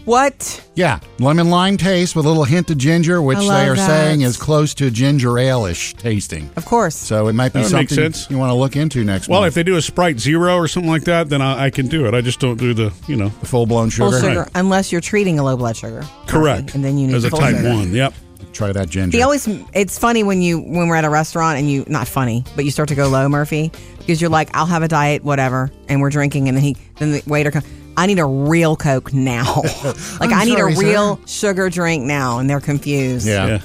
What? 0.09 0.67
Yeah, 0.75 1.00
lemon 1.19 1.50
lime 1.50 1.77
taste 1.77 2.17
with 2.17 2.25
a 2.25 2.29
little 2.29 2.45
hint 2.45 2.71
of 2.71 2.79
ginger, 2.79 3.21
which 3.21 3.37
I 3.37 3.43
they 3.65 3.69
are 3.69 3.77
that. 3.77 3.87
saying 3.87 4.23
is 4.23 4.38
close 4.38 4.73
to 4.75 4.91
ginger 4.91 5.38
ale-ish 5.38 5.93
tasting. 5.95 6.49
Of 6.57 6.65
course. 6.65 6.95
So 6.95 7.29
it 7.29 7.35
might 7.35 7.53
be 7.53 7.61
That 7.61 7.67
would 7.67 7.73
make 7.75 7.88
something 7.91 8.12
sense. 8.15 8.31
you 8.31 8.38
want 8.38 8.49
to 8.49 8.55
look 8.55 8.75
into 8.75 9.05
next 9.05 9.29
well, 9.29 9.41
month. 9.43 9.50
if 9.50 9.55
they 9.55 9.62
do 9.65 9.77
a 9.77 9.83
Sprite 9.83 10.19
Zero 10.19 10.55
or 10.57 10.67
something 10.67 10.91
like 10.91 11.05
that, 11.05 11.29
then 11.29 11.43
I, 11.43 11.67
I 11.67 11.71
can 11.71 11.88
do 11.88 12.07
it. 12.07 12.15
I 12.15 12.23
just 12.23 12.41
don't 12.41 12.59
do 12.59 12.73
the, 12.73 12.91
you 13.07 13.17
know, 13.17 13.29
the 13.29 13.47
full-blown 13.47 13.91
sugar, 13.91 14.11
full 14.11 14.21
sugar. 14.21 14.31
sugar, 14.45 14.49
unless 14.55 14.91
you're 14.93 15.03
treating 15.03 15.38
a 15.38 15.45
low 15.45 15.59
blood 15.59 15.77
sugar. 15.77 16.03
correct. 16.27 16.75
And 16.75 16.83
then 16.83 16.97
you 16.97 17.07
need 17.07 17.15
As 17.17 17.25
a 17.25 17.31
full 17.31 17.41
type 17.41 17.57
sugar. 17.57 17.69
one. 17.69 17.93
Yep. 17.93 18.15
Try 18.55 18.73
that 18.73 18.88
ginger. 18.88 19.15
He 19.19 19.23
always. 19.23 19.47
It's 19.75 19.99
funny 19.99 20.23
when 20.23 20.41
you 20.41 20.59
when 20.59 20.88
we're 20.88 20.97
at 20.97 21.05
a 21.05 21.11
restaurant 21.11 21.59
and 21.59 21.71
you 21.71 21.85
not 21.87 22.09
funny, 22.09 22.45
but 22.57 22.65
you 22.65 22.71
start 22.71 22.88
to 22.88 22.95
go 22.95 23.09
low, 23.09 23.29
Murphy, 23.29 23.71
because 23.99 24.23
you're 24.23 24.31
like, 24.31 24.49
I'll 24.57 24.65
have 24.67 24.83
a 24.83 24.88
diet, 24.88 25.23
whatever, 25.23 25.71
and 25.88 26.00
we're 26.00 26.09
drinking, 26.11 26.49
and 26.49 26.57
then 26.57 26.65
he 26.65 26.77
then 26.97 27.12
the 27.12 27.23
waiter 27.27 27.50
comes. 27.50 27.67
I 27.99 28.07
need 28.07 28.21
a 28.21 28.25
real 28.25 28.76
Coke 28.76 29.12
now. 29.12 29.62
like 30.21 30.31
I'm 30.31 30.33
I 30.33 30.45
need 30.45 30.57
sorry, 30.57 30.73
a 30.73 30.76
sir. 30.76 30.83
real 30.87 31.21
sugar 31.26 31.69
drink 31.69 32.05
now, 32.05 32.38
and 32.38 32.49
they're 32.49 32.61
confused. 32.61 33.26
Yeah. 33.26 33.47
Yeah. 33.47 33.61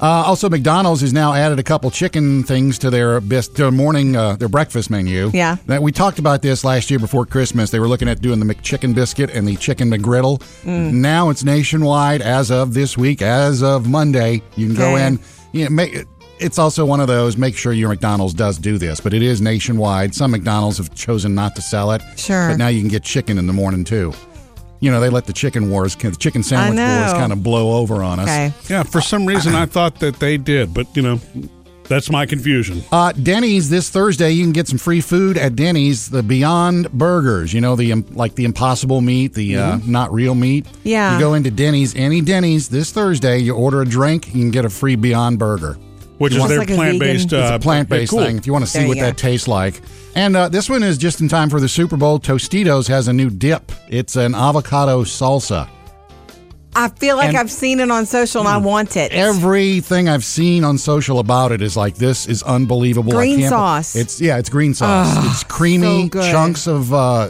Uh, 0.00 0.06
also, 0.26 0.50
McDonald's 0.50 1.00
has 1.00 1.12
now 1.14 1.32
added 1.32 1.58
a 1.58 1.62
couple 1.62 1.90
chicken 1.90 2.42
things 2.42 2.78
to 2.80 2.90
their 2.90 3.20
bis- 3.20 3.48
their 3.48 3.70
morning 3.70 4.14
uh, 4.14 4.36
their 4.36 4.48
breakfast 4.48 4.90
menu. 4.90 5.30
Yeah. 5.32 5.56
That 5.66 5.82
we 5.82 5.90
talked 5.90 6.18
about 6.18 6.42
this 6.42 6.64
last 6.64 6.90
year 6.90 6.98
before 6.98 7.24
Christmas. 7.24 7.70
They 7.70 7.80
were 7.80 7.88
looking 7.88 8.08
at 8.08 8.20
doing 8.20 8.40
the 8.40 8.46
McChicken 8.54 8.94
biscuit 8.94 9.30
and 9.30 9.48
the 9.48 9.56
chicken 9.56 9.88
McGriddle. 9.90 10.38
Mm. 10.64 10.92
Now 10.92 11.30
it's 11.30 11.42
nationwide 11.42 12.20
as 12.20 12.50
of 12.50 12.74
this 12.74 12.98
week, 12.98 13.22
as 13.22 13.62
of 13.62 13.88
Monday. 13.88 14.42
You 14.54 14.66
can 14.66 14.76
go 14.76 14.96
in. 14.96 15.18
You 15.52 15.64
know, 15.64 15.70
make, 15.70 16.04
it's 16.40 16.58
also 16.58 16.84
one 16.84 17.00
of 17.00 17.06
those. 17.06 17.36
Make 17.36 17.56
sure 17.56 17.72
your 17.72 17.88
McDonald's 17.88 18.34
does 18.34 18.58
do 18.58 18.78
this, 18.78 19.00
but 19.00 19.14
it 19.14 19.22
is 19.22 19.40
nationwide. 19.40 20.14
Some 20.14 20.30
McDonald's 20.30 20.78
have 20.78 20.94
chosen 20.94 21.34
not 21.34 21.56
to 21.56 21.62
sell 21.62 21.92
it. 21.92 22.02
Sure. 22.16 22.50
But 22.50 22.56
now 22.56 22.68
you 22.68 22.80
can 22.80 22.88
get 22.88 23.02
chicken 23.02 23.38
in 23.38 23.46
the 23.46 23.52
morning 23.52 23.84
too. 23.84 24.12
You 24.80 24.90
know, 24.90 25.00
they 25.00 25.08
let 25.08 25.26
the 25.26 25.32
chicken 25.32 25.70
wars, 25.70 25.96
the 25.96 26.12
chicken 26.12 26.42
sandwich 26.42 26.78
wars, 26.78 27.12
know. 27.12 27.18
kind 27.18 27.32
of 27.32 27.42
blow 27.42 27.78
over 27.78 28.02
on 28.02 28.20
us. 28.20 28.28
Okay. 28.28 28.52
Yeah, 28.68 28.84
for 28.84 29.00
some 29.00 29.26
reason 29.26 29.54
I 29.54 29.66
thought 29.66 29.98
that 30.00 30.20
they 30.20 30.36
did, 30.36 30.72
but 30.72 30.86
you 30.94 31.02
know, 31.02 31.20
that's 31.88 32.10
my 32.10 32.26
confusion. 32.26 32.82
Uh, 32.92 33.12
Denny's 33.12 33.70
this 33.70 33.90
Thursday. 33.90 34.30
You 34.30 34.44
can 34.44 34.52
get 34.52 34.68
some 34.68 34.78
free 34.78 35.00
food 35.00 35.38
at 35.38 35.56
Denny's. 35.56 36.10
The 36.10 36.22
Beyond 36.22 36.92
Burgers. 36.92 37.52
You 37.52 37.60
know 37.60 37.74
the 37.74 37.92
um, 37.92 38.04
like 38.10 38.34
the 38.34 38.44
Impossible 38.44 39.00
meat, 39.00 39.34
the 39.34 39.56
uh, 39.56 39.78
not 39.86 40.12
real 40.12 40.34
meat. 40.34 40.66
Yeah. 40.84 41.14
You 41.14 41.18
go 41.18 41.34
into 41.34 41.50
Denny's, 41.50 41.96
any 41.96 42.20
Denny's 42.20 42.68
this 42.68 42.92
Thursday. 42.92 43.38
You 43.38 43.54
order 43.54 43.82
a 43.82 43.86
drink, 43.86 44.26
you 44.26 44.32
can 44.32 44.50
get 44.50 44.64
a 44.64 44.70
free 44.70 44.96
Beyond 44.96 45.38
Burger. 45.38 45.76
Which 46.18 46.34
is 46.34 46.46
their 46.48 46.58
like 46.58 46.68
plant 46.68 46.98
based. 47.00 47.32
Uh, 47.32 47.36
It's 47.38 47.50
a 47.50 47.58
plant 47.58 47.88
based 47.88 48.10
cool. 48.10 48.24
thing. 48.24 48.36
If 48.38 48.46
you 48.46 48.52
want 48.52 48.64
to 48.64 48.70
see 48.70 48.80
There 48.80 48.88
what 48.88 48.96
you 48.96 49.02
go. 49.02 49.06
that 49.06 49.16
tastes 49.16 49.48
like. 49.48 49.80
And 50.14 50.36
uh, 50.36 50.48
this 50.48 50.68
one 50.68 50.82
is 50.82 50.98
just 50.98 51.20
in 51.20 51.28
time 51.28 51.48
for 51.48 51.60
the 51.60 51.68
Super 51.68 51.96
Bowl. 51.96 52.18
Tostitos 52.18 52.88
has 52.88 53.06
a 53.08 53.12
new 53.12 53.30
dip. 53.30 53.70
It's 53.88 54.16
an 54.16 54.34
avocado 54.34 55.04
salsa. 55.04 55.68
I 56.74 56.88
feel 56.90 57.16
like 57.16 57.28
And- 57.30 57.38
I've 57.38 57.50
seen 57.50 57.80
it 57.80 57.90
on 57.90 58.04
social 58.06 58.40
and 58.40 58.48
I 58.48 58.56
want 58.58 58.96
it. 58.96 59.10
Everything 59.12 60.08
I've 60.08 60.24
seen 60.24 60.64
on 60.64 60.76
social 60.78 61.18
about 61.18 61.50
it 61.50 61.62
is 61.62 61.76
like 61.76 61.96
this 61.96 62.26
is 62.26 62.42
unbelievable. 62.42 63.12
I 63.12 63.16
Green 63.16 63.38
can't- 63.40 63.50
sauce. 63.50 63.96
It's 63.96 64.20
yeah, 64.20 64.38
it's 64.38 64.48
green 64.48 64.74
sauce. 64.74 65.24
it's 65.26 65.44
creamy 65.44 66.10
so 66.12 66.20
chunks 66.30 66.66
of 66.66 66.92
uh, 66.92 67.28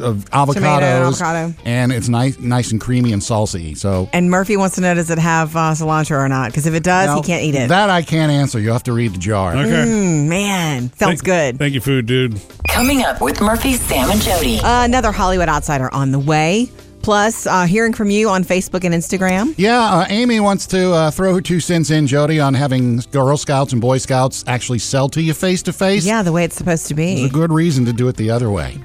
of 0.00 0.24
avocados, 0.30 0.56
and 0.56 0.84
avocado. 0.84 1.54
and 1.64 1.92
it's 1.92 2.08
nice, 2.08 2.38
nice 2.38 2.72
and 2.72 2.80
creamy 2.80 3.12
and 3.12 3.22
salty. 3.22 3.74
So 3.74 4.08
and 4.12 4.30
Murphy 4.30 4.56
wants 4.56 4.74
to 4.76 4.80
know 4.82 4.94
does 4.94 5.10
it 5.10 5.18
have 5.18 5.56
uh, 5.56 5.72
cilantro 5.72 6.18
or 6.18 6.28
not? 6.28 6.50
Because 6.50 6.66
if 6.66 6.74
it 6.74 6.82
does, 6.82 7.06
now, 7.06 7.16
he 7.16 7.22
can't 7.22 7.42
eat 7.42 7.54
it. 7.54 7.68
That 7.68 7.90
I 7.90 8.02
can't 8.02 8.30
answer. 8.30 8.58
You 8.60 8.72
have 8.72 8.82
to 8.84 8.92
read 8.92 9.14
the 9.14 9.18
jar. 9.18 9.56
Okay. 9.56 9.68
Mm, 9.68 10.28
man, 10.28 10.92
sounds 10.94 11.20
Thank- 11.20 11.24
good. 11.24 11.58
Thank 11.58 11.74
you, 11.74 11.80
food 11.80 12.06
dude. 12.06 12.40
Coming 12.68 13.02
up 13.02 13.20
with 13.20 13.40
Murphy, 13.40 13.74
Sam, 13.74 14.10
and 14.10 14.20
Jody. 14.20 14.58
Uh, 14.60 14.84
another 14.84 15.12
Hollywood 15.12 15.48
outsider 15.48 15.92
on 15.92 16.12
the 16.12 16.18
way. 16.18 16.70
Plus, 17.00 17.46
uh, 17.46 17.64
hearing 17.64 17.94
from 17.94 18.10
you 18.10 18.28
on 18.28 18.44
Facebook 18.44 18.84
and 18.84 18.92
Instagram. 18.94 19.54
Yeah, 19.56 19.78
uh, 19.80 20.06
Amy 20.10 20.40
wants 20.40 20.66
to 20.66 20.92
uh, 20.92 21.10
throw 21.10 21.32
her 21.34 21.40
two 21.40 21.60
cents 21.60 21.90
in, 21.90 22.06
Jody, 22.06 22.38
on 22.38 22.52
having 22.52 22.98
Girl 23.12 23.36
Scouts 23.38 23.72
and 23.72 23.80
Boy 23.80 23.98
Scouts 23.98 24.44
actually 24.46 24.80
sell 24.80 25.08
to 25.10 25.22
you 25.22 25.32
face 25.32 25.62
to 25.62 25.72
face. 25.72 26.04
Yeah, 26.04 26.22
the 26.22 26.32
way 26.32 26.44
it's 26.44 26.56
supposed 26.56 26.86
to 26.88 26.94
be. 26.94 27.14
There's 27.14 27.30
a 27.30 27.32
good 27.32 27.52
reason 27.52 27.86
to 27.86 27.92
do 27.94 28.08
it 28.08 28.16
the 28.16 28.30
other 28.30 28.50
way. 28.50 28.78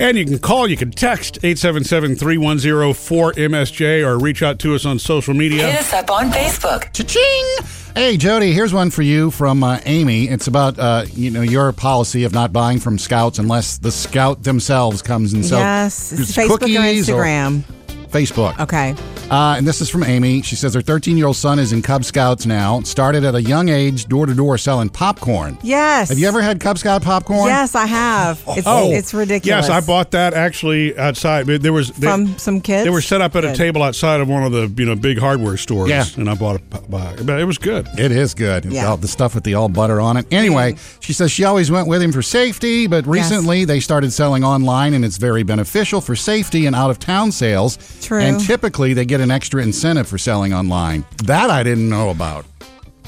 And 0.00 0.16
you 0.16 0.24
can 0.24 0.38
call, 0.38 0.68
you 0.68 0.76
can 0.76 0.92
text 0.92 1.38
877 1.42 2.14
310 2.16 2.70
4MSJ 2.94 4.06
or 4.06 4.16
reach 4.16 4.44
out 4.44 4.60
to 4.60 4.74
us 4.76 4.86
on 4.86 4.98
social 5.00 5.34
media. 5.34 5.58
Hit 5.58 5.66
media. 5.66 5.80
us 5.80 5.92
up 5.92 6.10
on 6.10 6.30
Facebook. 6.30 6.92
Cha-ching! 6.92 7.66
Hey, 7.96 8.16
Jody, 8.16 8.52
here's 8.52 8.72
one 8.72 8.90
for 8.90 9.02
you 9.02 9.32
from 9.32 9.64
uh, 9.64 9.80
Amy. 9.86 10.28
It's 10.28 10.46
about 10.46 10.78
uh, 10.78 11.06
you 11.14 11.32
know 11.32 11.42
your 11.42 11.72
policy 11.72 12.22
of 12.22 12.32
not 12.32 12.52
buying 12.52 12.78
from 12.78 12.96
Scouts 12.96 13.40
unless 13.40 13.78
the 13.78 13.90
Scout 13.90 14.44
themselves 14.44 15.02
comes 15.02 15.32
and 15.32 15.44
sells 15.44 15.62
yes, 15.62 16.12
it's 16.12 16.20
it's 16.20 16.36
Facebook 16.36 16.50
or 16.50 16.58
cookies 16.58 17.10
or 17.10 17.22
Instagram. 17.24 17.64
Facebook. 18.10 18.60
okay. 18.60 18.94
Uh, 19.30 19.56
and 19.58 19.66
this 19.66 19.80
is 19.80 19.90
from 19.90 20.04
Amy. 20.04 20.40
She 20.42 20.56
says 20.56 20.72
her 20.74 20.80
13 20.80 21.16
year 21.16 21.26
old 21.26 21.36
son 21.36 21.58
is 21.58 21.72
in 21.72 21.82
Cub 21.82 22.04
Scouts 22.04 22.46
now. 22.46 22.80
Started 22.80 23.24
at 23.24 23.34
a 23.34 23.42
young 23.42 23.68
age, 23.68 24.06
door 24.06 24.24
to 24.26 24.34
door, 24.34 24.56
selling 24.56 24.88
popcorn. 24.88 25.58
Yes. 25.62 26.08
Have 26.08 26.18
you 26.18 26.26
ever 26.26 26.40
had 26.40 26.60
Cub 26.60 26.78
Scout 26.78 27.02
popcorn? 27.02 27.46
Yes, 27.48 27.74
I 27.74 27.86
have. 27.86 28.42
It's, 28.48 28.66
Oh, 28.66 28.90
it's 28.90 29.12
ridiculous. 29.12 29.68
Yes, 29.68 29.70
I 29.70 29.86
bought 29.86 30.12
that 30.12 30.32
actually 30.34 30.96
outside. 30.98 31.46
There 31.46 31.72
was 31.72 31.90
they, 31.92 32.06
from 32.06 32.38
some 32.38 32.60
kids. 32.60 32.84
They 32.84 32.90
were 32.90 33.00
set 33.02 33.20
up 33.20 33.36
at 33.36 33.44
a 33.44 33.48
Good. 33.48 33.56
table 33.56 33.82
outside 33.82 34.20
of 34.20 34.28
one 34.28 34.44
of 34.44 34.52
the 34.52 34.72
you 34.82 34.88
know 34.88 34.96
big 34.96 35.18
hardware 35.18 35.56
stores. 35.56 35.90
Yeah. 35.90 36.04
and 36.16 36.28
I 36.30 36.34
bought 36.34 36.56
it. 36.56 36.62
But 36.88 37.20
it 37.20 37.44
was 37.44 37.58
good. 37.58 37.86
It 37.98 38.12
is 38.12 38.32
good. 38.34 38.64
Yeah. 38.64 38.86
All 38.88 38.96
the 38.96 39.08
stuff 39.08 39.34
with 39.34 39.44
the 39.44 39.54
all 39.54 39.68
butter 39.68 40.00
on 40.00 40.16
it. 40.16 40.26
Anyway, 40.32 40.76
she 41.00 41.12
says 41.12 41.30
she 41.30 41.44
always 41.44 41.70
went 41.70 41.86
with 41.86 42.00
him 42.02 42.12
for 42.12 42.22
safety, 42.22 42.86
but 42.86 43.06
recently 43.06 43.64
they 43.66 43.80
started 43.80 44.12
selling 44.12 44.42
online 44.44 44.94
and 44.94 45.04
it's 45.04 45.18
very 45.18 45.42
beneficial 45.42 46.00
for 46.00 46.16
safety 46.16 46.64
and 46.66 46.74
out 46.74 46.90
of 46.90 46.98
town 46.98 47.30
sales. 47.30 47.76
True. 48.02 48.20
And 48.20 48.40
typically 48.40 48.94
they 48.94 49.04
get 49.04 49.17
an 49.18 49.30
extra 49.30 49.62
incentive 49.62 50.06
for 50.08 50.18
selling 50.18 50.52
online. 50.52 51.04
That 51.24 51.50
I 51.50 51.62
didn't 51.62 51.88
know 51.88 52.10
about. 52.10 52.44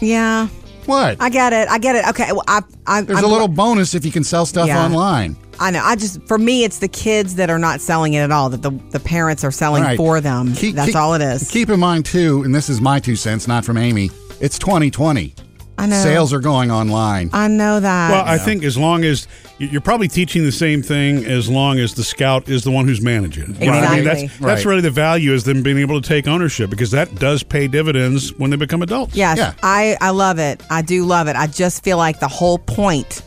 Yeah, 0.01 0.49
What? 0.87 1.19
I 1.21 1.29
get 1.29 1.53
it. 1.53 1.69
I 1.69 1.79
get 1.79 1.95
it. 1.97 2.09
Okay, 2.09 2.33
well, 2.33 2.43
I, 2.49 2.63
I, 2.87 3.03
There's 3.03 3.19
I'm 3.19 3.25
a 3.25 3.29
little 3.29 3.49
bonus 3.49 3.95
if 3.95 4.05
you 4.05 4.11
can 4.11 4.25
sell 4.25 4.47
stuff 4.47 4.67
Yeah. 4.67 4.83
online. 4.85 5.37
I 5.61 5.71
know. 5.71 5.83
I 5.85 5.95
just 5.95 6.23
for 6.27 6.39
me, 6.39 6.65
it's 6.65 6.79
the 6.79 6.89
kids 6.89 7.35
that 7.35 7.51
are 7.51 7.59
not 7.59 7.83
selling 7.83 8.15
it 8.15 8.21
at 8.21 8.31
all. 8.33 8.49
That 8.49 8.63
the 8.63 8.71
the 8.91 8.99
parents 9.01 9.45
are 9.45 9.51
selling 9.51 9.83
right. 9.83 9.97
for 9.99 10.19
them. 10.23 10.55
Keep- 10.55 10.75
That's 10.75 10.89
keep- 10.89 10.97
all 10.97 11.13
it 11.13 11.21
is. 11.21 11.51
Keep 11.51 11.69
in 11.69 11.79
mind 11.79 12.07
too, 12.07 12.43
and 12.45 12.55
this 12.55 12.71
is 12.71 12.81
my 12.81 12.99
two 12.99 13.15
cents, 13.15 13.47
not 13.47 13.63
from 13.67 13.77
Amy. 13.77 14.11
It's 14.41 14.59
2020. 14.59 15.35
I 15.79 15.87
know. 15.87 16.03
Sales 16.03 16.33
are 16.35 16.41
going 16.41 16.71
online. 16.71 17.31
I 17.33 17.49
know 17.49 17.81
that. 17.81 18.11
Well, 18.11 18.25
I 18.27 18.37
think 18.37 18.65
as 18.65 18.77
long 18.77 19.03
as 19.05 19.27
you're 19.59 19.81
probably 19.81 20.09
teaching 20.09 20.45
the 20.45 20.53
same 20.53 20.83
thing, 20.83 21.25
as 21.25 21.49
long 21.49 21.79
as 21.79 21.95
the 21.95 22.05
scout 22.05 22.49
is 22.51 22.65
the 22.65 22.71
one 22.71 22.87
who's 22.87 23.01
managing. 23.01 23.55
it. 23.55 23.61
You 23.63 23.67
know 23.71 23.79
I 23.79 23.95
mean, 23.97 24.05
that's 24.05 24.23
that's 24.23 24.41
Right. 24.41 24.65
really 24.65 24.81
the 24.83 24.91
value 24.91 25.33
is 25.33 25.45
them 25.45 25.63
being 25.63 25.79
able 25.79 26.01
to 26.01 26.07
take 26.07 26.29
ownership 26.29 26.69
because 26.69 26.91
that 26.91 27.15
does 27.15 27.43
pay 27.43 27.67
dividends 27.67 28.35
when 28.35 28.51
they 28.51 28.57
become 28.57 28.83
adults. 28.83 29.15
Yes, 29.17 29.39
Yeah. 29.39 29.55
I, 29.63 29.97
I 30.03 30.11
love 30.11 30.39
it. 30.39 30.63
I 30.69 30.83
do 30.83 31.05
love 31.07 31.29
it. 31.29 31.37
I 31.37 31.47
just 31.47 31.83
feel 31.83 31.97
like 31.97 32.21
the 32.21 32.29
whole 32.29 32.59
point 32.59 33.23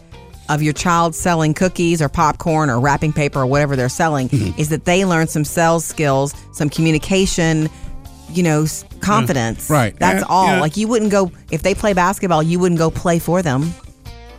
of 0.50 0.62
your 0.62 0.74
child 0.74 1.16
selling 1.16 1.54
cookies 1.56 2.02
or 2.02 2.10
popcorn 2.10 2.70
or 2.70 2.80
wrapping 2.80 3.14
paper 3.14 3.40
or 3.40 3.48
whatever 3.48 3.76
they're 3.76 3.90
selling 3.90 4.30
Mm-hmm. 4.30 4.60
is 4.60 4.70
that 4.70 4.86
they 4.86 5.06
learn 5.06 5.26
some 5.28 5.46
sales 5.46 5.86
skills, 5.86 6.36
some 6.52 6.70
communication, 6.70 7.70
you 8.30 8.44
know, 8.44 8.64
s- 8.64 8.86
confidence. 9.02 9.68
Mm. 9.68 9.72
Right. 9.72 10.00
That's 10.00 10.22
Yeah, 10.22 10.28
all. 10.30 10.46
yeah. 10.48 10.62
Like 10.62 10.78
you 10.78 10.88
wouldn't 10.88 11.12
go 11.12 11.32
if 11.52 11.62
they 11.64 11.74
play 11.76 11.94
basketball, 11.94 12.44
you 12.44 12.60
wouldn't 12.60 12.80
go 12.80 12.90
play 12.92 13.20
for 13.20 13.42
them. 13.42 13.74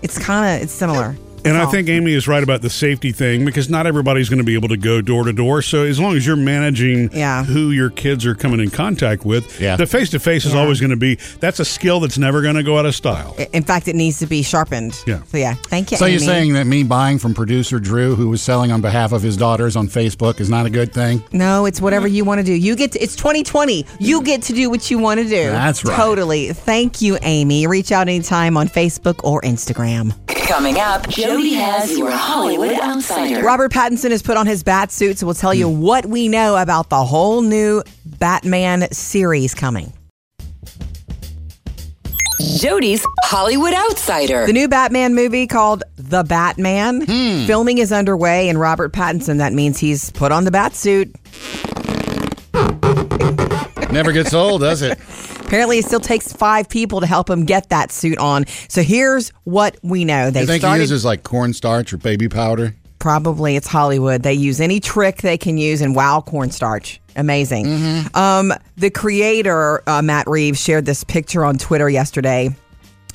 It's 0.02 0.18
kind 0.18 0.56
of 0.56 0.62
it's 0.62 0.72
similar. 0.72 1.16
And 1.44 1.54
That's 1.56 1.68
I 1.68 1.70
think 1.70 1.88
Amy 1.88 2.12
is 2.14 2.26
right 2.26 2.42
about 2.42 2.62
the 2.62 2.70
safety 2.70 3.12
thing 3.12 3.44
because 3.44 3.68
not 3.68 3.86
everybody's 3.86 4.28
going 4.28 4.38
to 4.38 4.44
be 4.44 4.54
able 4.54 4.68
to 4.68 4.76
go 4.76 5.00
door 5.02 5.24
to 5.24 5.32
door. 5.32 5.60
So 5.62 5.82
as 5.84 6.00
long 6.00 6.16
as 6.16 6.26
you're 6.26 6.36
managing 6.36 7.10
Yeah. 7.12 7.44
who 7.44 7.70
your 7.70 7.90
kids 7.90 8.24
are 8.24 8.34
coming 8.34 8.60
in 8.60 8.70
contact 8.70 9.24
with, 9.24 9.60
Yeah. 9.60 9.76
the 9.76 9.86
face 9.86 10.10
to 10.10 10.18
face 10.18 10.44
is 10.46 10.54
always 10.54 10.80
going 10.80 10.90
to 10.90 10.96
be 10.96 11.18
that's 11.40 11.60
a 11.60 11.64
skill 11.64 12.00
that's 12.00 12.16
never 12.18 12.40
going 12.42 12.54
to 12.54 12.62
go 12.62 12.78
out 12.78 12.86
of 12.86 12.94
style. 12.94 13.36
in 13.52 13.62
fact, 13.62 13.88
it 13.88 13.94
needs 13.96 14.18
to 14.20 14.26
be 14.26 14.42
sharpened. 14.42 14.98
Yeah. 15.06 15.18
So 15.30 15.36
yeah, 15.38 15.54
thank 15.66 15.90
you. 15.90 15.96
So 15.98 16.06
you're 16.06 16.18
saying 16.18 16.54
that 16.54 16.66
me 16.66 16.82
buying 16.82 17.18
from 17.18 17.34
producer 17.34 17.78
Drew, 17.78 18.14
who 18.14 18.28
was 18.30 18.40
selling 18.42 18.72
on 18.72 18.80
behalf 18.80 19.12
of 19.12 19.22
his 19.22 19.36
daughters 19.36 19.76
on 19.76 19.88
Facebook, 19.88 20.40
is 20.40 20.48
not 20.48 20.64
a 20.66 20.70
good 20.70 20.92
thing? 20.94 21.22
No, 21.32 21.66
it's 21.66 21.80
whatever 21.80 22.08
you 22.08 22.24
want 22.24 22.38
to 22.40 22.44
do. 22.44 22.52
You 22.54 22.74
get 22.76 22.92
to, 22.92 22.98
it's 23.02 23.16
2020. 23.16 23.84
You 23.98 24.22
get 24.22 24.42
to 24.42 24.52
do 24.52 24.70
what 24.70 24.90
you 24.90 24.98
want 24.98 25.20
to 25.20 25.24
do. 25.28 25.50
That's 25.50 25.84
right. 25.84 25.96
Totally. 25.96 26.52
Thank 26.52 27.02
you, 27.02 27.18
Amy. 27.22 27.66
Reach 27.66 27.92
out 27.92 28.08
anytime 28.08 28.56
on 28.56 28.68
Facebook 28.68 29.20
or 29.24 29.42
Instagram. 29.42 30.14
Coming 30.26 30.78
up, 30.78 31.08
Jody 31.34 31.54
has 31.54 31.98
your 31.98 32.12
Hollywood 32.12 32.78
Outsider. 32.80 33.42
Robert 33.42 33.72
Pattinson 33.72 34.12
has 34.12 34.22
put 34.22 34.36
on 34.36 34.46
his 34.46 34.62
bat 34.62 34.92
suit, 34.92 35.18
so 35.18 35.26
we'll 35.26 35.34
tell 35.34 35.52
you 35.52 35.68
hmm. 35.68 35.80
what 35.80 36.06
we 36.06 36.28
know 36.28 36.56
about 36.56 36.90
the 36.90 37.04
whole 37.04 37.42
new 37.42 37.82
Batman 38.06 38.88
series 38.92 39.52
coming. 39.52 39.92
Jody's 42.58 43.04
Hollywood 43.24 43.74
Outsider. 43.74 44.46
The 44.46 44.52
new 44.52 44.68
Batman 44.68 45.16
movie 45.16 45.48
called 45.48 45.82
The 45.96 46.22
Batman. 46.22 47.00
Hmm. 47.00 47.46
Filming 47.46 47.78
is 47.78 47.90
underway, 47.90 48.48
and 48.48 48.60
Robert 48.60 48.92
Pattinson, 48.92 49.38
that 49.38 49.52
means 49.52 49.76
he's 49.76 50.12
put 50.12 50.30
on 50.30 50.44
the 50.44 50.52
bat 50.52 50.76
suit. 50.76 51.12
Never 53.90 54.12
gets 54.12 54.32
old, 54.32 54.60
does 54.60 54.82
it? 54.82 55.00
Apparently, 55.44 55.78
it 55.78 55.84
still 55.84 56.00
takes 56.00 56.32
five 56.32 56.68
people 56.68 57.00
to 57.00 57.06
help 57.06 57.28
him 57.30 57.44
get 57.44 57.68
that 57.68 57.92
suit 57.92 58.18
on. 58.18 58.46
So 58.68 58.82
here's 58.82 59.28
what 59.44 59.76
we 59.82 60.04
know. 60.04 60.30
They 60.30 60.40
You 60.40 60.46
think 60.46 60.62
started 60.62 60.76
he 60.78 60.80
uses 60.82 61.04
like 61.04 61.22
cornstarch 61.22 61.92
or 61.92 61.96
baby 61.98 62.28
powder? 62.28 62.74
probably 63.00 63.54
it's 63.54 63.66
Hollywood. 63.66 64.22
They 64.22 64.32
use 64.32 64.62
any 64.62 64.80
trick 64.80 65.18
they 65.18 65.36
can 65.36 65.58
use 65.58 65.82
and 65.82 65.94
wow 65.94 66.22
cornstarch. 66.22 67.02
Amazing. 67.16 67.66
Um, 68.14 68.50
the 68.78 68.88
creator 68.88 69.82
uh, 69.86 70.00
Matt 70.00 70.26
Reeves 70.26 70.58
shared 70.58 70.86
this 70.86 71.04
picture 71.04 71.44
on 71.44 71.58
Twitter 71.58 71.90
yesterday. 71.90 72.48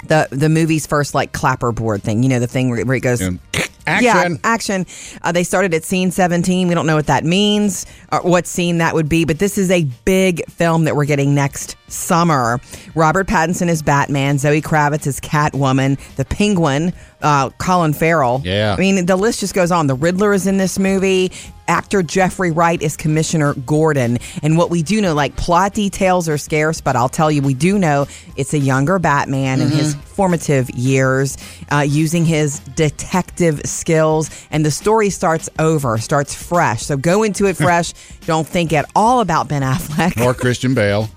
The 0.05 0.27
the 0.29 0.47
movie's 0.47 0.85
first 0.85 1.15
like 1.15 1.33
clapperboard 1.33 2.03
thing, 2.03 2.21
you 2.21 2.29
know, 2.29 2.39
the 2.39 2.45
thing 2.47 2.69
where, 2.69 2.85
where 2.85 2.97
it 2.97 3.01
goes. 3.01 3.19
And 3.19 3.39
Yeah, 3.87 4.17
action. 4.17 4.39
action. 4.43 4.85
Uh, 5.23 5.31
they 5.31 5.43
started 5.43 5.73
at 5.73 5.83
scene 5.83 6.11
17. 6.11 6.67
We 6.67 6.75
don't 6.75 6.85
know 6.85 6.95
what 6.95 7.07
that 7.07 7.23
means 7.25 7.87
or 8.11 8.19
what 8.21 8.45
scene 8.45 8.77
that 8.77 8.93
would 8.93 9.09
be, 9.09 9.25
but 9.25 9.39
this 9.39 9.57
is 9.57 9.71
a 9.71 9.85
big 10.05 10.45
film 10.51 10.83
that 10.83 10.95
we're 10.95 11.05
getting 11.05 11.33
next 11.33 11.75
summer. 11.91 12.60
Robert 12.95 13.28
Pattinson 13.28 13.67
is 13.67 13.82
Batman, 13.82 14.38
Zoe 14.38 14.62
Kravitz 14.62 15.08
is 15.08 15.19
Catwoman, 15.19 15.99
the 16.15 16.25
Penguin, 16.25 16.93
uh, 17.21 17.49
Colin 17.52 17.93
Farrell. 17.93 18.41
Yeah. 18.43 18.75
I 18.78 18.80
mean, 18.80 19.06
the 19.06 19.15
list 19.15 19.39
just 19.41 19.54
goes 19.54 19.71
on. 19.71 19.88
The 19.88 19.95
Riddler 19.95 20.34
is 20.34 20.47
in 20.47 20.58
this 20.58 20.80
movie. 20.80 21.32
Actor 21.67 22.02
Jeffrey 22.02 22.49
Wright 22.49 22.82
is 22.82 22.97
Commissioner 22.97 23.54
Gordon. 23.54 24.17
And 24.41 24.58
what 24.58 24.71
we 24.71 24.82
do 24.82 24.99
know, 25.02 25.13
like 25.13 25.36
plot 25.36 25.75
details 25.75 26.28
are 26.28 26.38
scarce, 26.38 26.82
but 26.82 26.95
I'll 26.95 27.10
tell 27.10 27.32
you, 27.32 27.43
we 27.43 27.54
do 27.54 27.78
know 27.78 28.08
it's 28.36 28.54
a 28.56 28.58
younger 28.58 28.97
Batman 28.97 29.62
in 29.62 29.69
his 29.69 29.93
formative 29.93 30.69
years, 30.71 31.38
uh, 31.71 31.86
using 31.88 32.25
his 32.25 32.60
detective 32.60 33.62
skills. 33.65 34.32
And 34.49 34.65
the 34.65 34.71
story 34.71 35.12
starts 35.12 35.47
over, 35.60 35.99
starts 35.99 36.34
fresh. 36.34 36.82
So 36.82 36.97
go 36.97 37.21
into 37.21 37.45
it 37.45 37.56
fresh. 37.58 37.93
Don't 38.25 38.47
think 38.47 38.73
at 38.73 38.89
all 38.95 39.21
about 39.21 39.47
Ben 39.47 39.62
Affleck. 39.62 40.19
Or 40.25 40.34
Christian 40.34 40.73
Bale. 40.73 41.08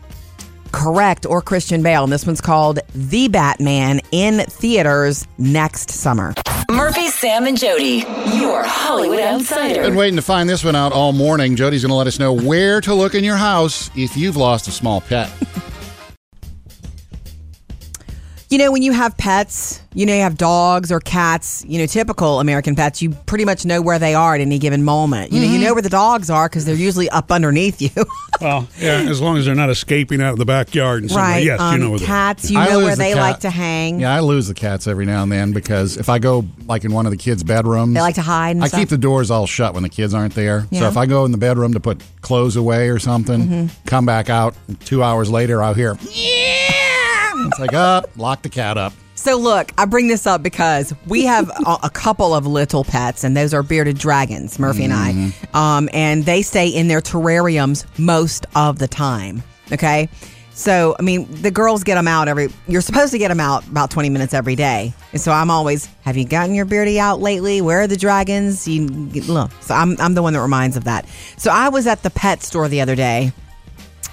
Correct, 0.73 1.27
or 1.27 1.43
Christian 1.43 1.83
Bale. 1.83 2.05
And 2.05 2.13
this 2.13 2.27
one's 2.27 2.41
called 2.41 2.81
The 2.95 3.29
Batman 3.29 4.01
in 4.11 4.41
theaters 4.41 5.27
next 5.39 5.91
summer. 5.91 6.35
Murphy, 6.71 7.09
Sam, 7.09 7.47
and 7.47 7.59
Jody, 7.59 8.05
your 8.35 8.63
Hollywood 8.65 9.21
outsider. 9.21 9.83
Been 9.83 9.95
waiting 9.95 10.17
to 10.17 10.23
find 10.23 10.49
this 10.49 10.65
one 10.65 10.75
out 10.75 10.93
all 10.93 11.13
morning. 11.13 11.55
Jody's 11.55 11.83
going 11.83 11.91
to 11.91 11.97
let 11.97 12.07
us 12.07 12.19
know 12.19 12.33
where 12.33 12.81
to 12.81 12.95
look 12.95 13.15
in 13.15 13.25
your 13.25 13.37
house 13.37 13.91
if 13.95 14.17
you've 14.17 14.37
lost 14.37 14.69
a 14.69 14.71
small 14.71 15.01
pet. 15.01 15.31
You 18.53 18.59
know, 18.59 18.71
when 18.71 18.83
you 18.83 18.93
have 18.93 19.17
pets, 19.17 19.81
you 19.95 20.05
know, 20.05 20.15
you 20.15 20.21
have 20.21 20.37
dogs 20.37 20.93
or 20.93 21.01
cats, 21.01 21.65
you 21.67 21.79
know, 21.79 21.87
typical 21.87 22.39
American 22.39 22.77
pets, 22.77 23.01
you 23.01 23.13
pretty 23.25 23.47
much 23.47 23.65
know 23.65 23.81
where 23.81 23.99
they 23.99 24.15
are 24.15 24.35
at 24.35 24.43
any 24.43 24.59
given 24.59 24.85
moment. 24.85 25.33
You 25.33 25.41
know, 25.41 25.51
you 25.51 25.59
know 25.59 25.73
where 25.73 25.81
the 25.81 25.89
dogs 25.89 26.29
are 26.29 26.51
because 26.51 26.67
they're 26.67 26.75
usually 26.75 27.09
up 27.09 27.33
underneath 27.33 27.81
you. 27.81 27.89
Well, 28.41 28.67
yeah, 28.77 28.95
as 29.09 29.21
long 29.21 29.37
as 29.37 29.45
they're 29.47 29.55
not 29.55 29.71
escaping 29.71 30.21
out 30.21 30.33
of 30.33 30.39
the 30.39 30.45
backyard 30.45 31.03
and 31.03 31.11
somewhere. 31.13 31.31
right. 31.31 31.45
Yes, 31.45 31.61
um, 31.61 31.75
you 31.75 31.79
know 31.79 31.91
where 31.91 31.99
they 32.01 32.05
are. 32.05 32.09
Cats, 32.09 32.51
you 32.51 32.59
know 32.59 32.79
where 32.81 32.97
the 32.97 32.99
they 32.99 33.13
cat. 33.13 33.21
like 33.21 33.39
to 33.41 33.51
hang. 33.51 34.01
Yeah, 34.01 34.13
I 34.13 34.19
lose 34.19 34.49
the 34.49 34.55
cats 34.55 34.89
every 34.89 35.07
now 35.07 35.23
and 35.23 35.31
then 35.31 35.53
because 35.53 35.97
if 35.97 36.09
I 36.09 36.19
go 36.19 36.45
like 36.67 36.85
in 36.85 36.93
one 36.93 37.07
of 37.07 37.13
the 37.13 37.19
kids' 37.19 37.45
bedrooms, 37.45 37.95
They 37.95 38.01
like 38.01 38.17
to 38.17 38.21
hide 38.23 38.57
and 38.57 38.65
I 38.65 38.67
stuff. 38.67 38.81
keep 38.81 38.89
the 38.89 38.99
doors 38.99 39.31
all 39.31 39.47
shut 39.47 39.75
when 39.75 39.85
the 39.85 39.89
kids 39.89 40.13
aren't 40.13 40.35
there. 40.35 40.63
So 40.63 40.67
Yeah. 40.73 40.79
Mm-hmm. 40.81 40.89
if 40.89 40.97
I 40.97 41.07
go 41.07 41.25
in 41.25 41.31
the 41.31 41.39
bedroom 41.39 41.73
to 41.75 41.79
put 41.81 42.03
clothes 42.21 42.57
away 42.57 42.89
or 42.89 42.99
something, 42.99 43.71
come 43.87 44.07
back 44.07 44.29
out, 44.29 44.57
two 44.87 45.05
hours 45.05 45.31
later, 45.31 45.63
I'll 45.63 45.75
hear, 45.75 45.97
yeah. 46.11 46.82
It's 47.47 47.59
like, 47.59 47.75
up, 47.75 48.11
lock 48.17 48.43
the 48.43 48.49
cat 48.49 48.79
up. 48.79 48.93
So 49.15 49.37
look, 49.37 49.71
I 49.79 49.85
bring 49.85 50.09
this 50.09 50.27
up 50.27 50.43
because 50.43 50.93
we 51.07 51.25
have 51.27 51.49
a, 51.51 51.79
a 51.85 51.91
couple 51.91 52.35
of 52.35 52.47
little 52.47 52.83
pets, 52.83 53.23
and 53.25 53.37
those 53.37 53.55
are 53.55 53.63
bearded 53.63 53.99
dragons, 53.99 54.59
Murphy 54.59 54.85
and 54.85 54.93
I, 54.93 55.33
um, 55.55 55.89
and 55.93 56.25
they 56.25 56.43
stay 56.43 56.69
in 56.69 56.89
their 56.89 57.01
terrariums 57.01 57.87
most 57.99 58.47
of 58.57 58.79
the 58.79 58.89
time. 58.89 59.43
Okay, 59.71 60.09
so 60.55 60.97
I 60.99 61.03
mean, 61.03 61.27
the 61.31 61.51
girls 61.51 61.85
get 61.85 61.95
them 61.95 62.09
out 62.09 62.27
every. 62.27 62.49
You're 62.67 62.81
supposed 62.81 63.13
to 63.13 63.19
get 63.19 63.29
them 63.29 63.39
out 63.39 63.67
about 63.69 63.91
20 63.91 64.09
minutes 64.11 64.35
every 64.35 64.57
day, 64.57 64.93
and 65.13 65.21
so 65.21 65.31
I'm 65.31 65.51
always, 65.51 65.87
have 66.03 66.17
you 66.17 66.25
gotten 66.25 66.55
your 66.55 66.65
beardy 66.65 66.99
out 66.99 67.21
lately? 67.21 67.61
Where 67.61 67.83
are 67.83 67.87
the 67.87 67.97
dragons? 67.97 68.67
You 68.67 68.87
look. 68.89 69.53
So 69.61 69.75
I'm 69.75 69.97
I'm 70.01 70.15
the 70.15 70.23
one 70.23 70.33
that 70.33 70.41
reminds 70.43 70.77
of 70.77 70.85
that. 70.85 71.07
So 71.37 71.51
I 71.53 71.69
was 71.69 71.87
at 71.87 72.03
the 72.03 72.11
pet 72.11 72.43
store 72.43 72.67
the 72.69 72.81
other 72.81 72.97
day. 72.97 73.33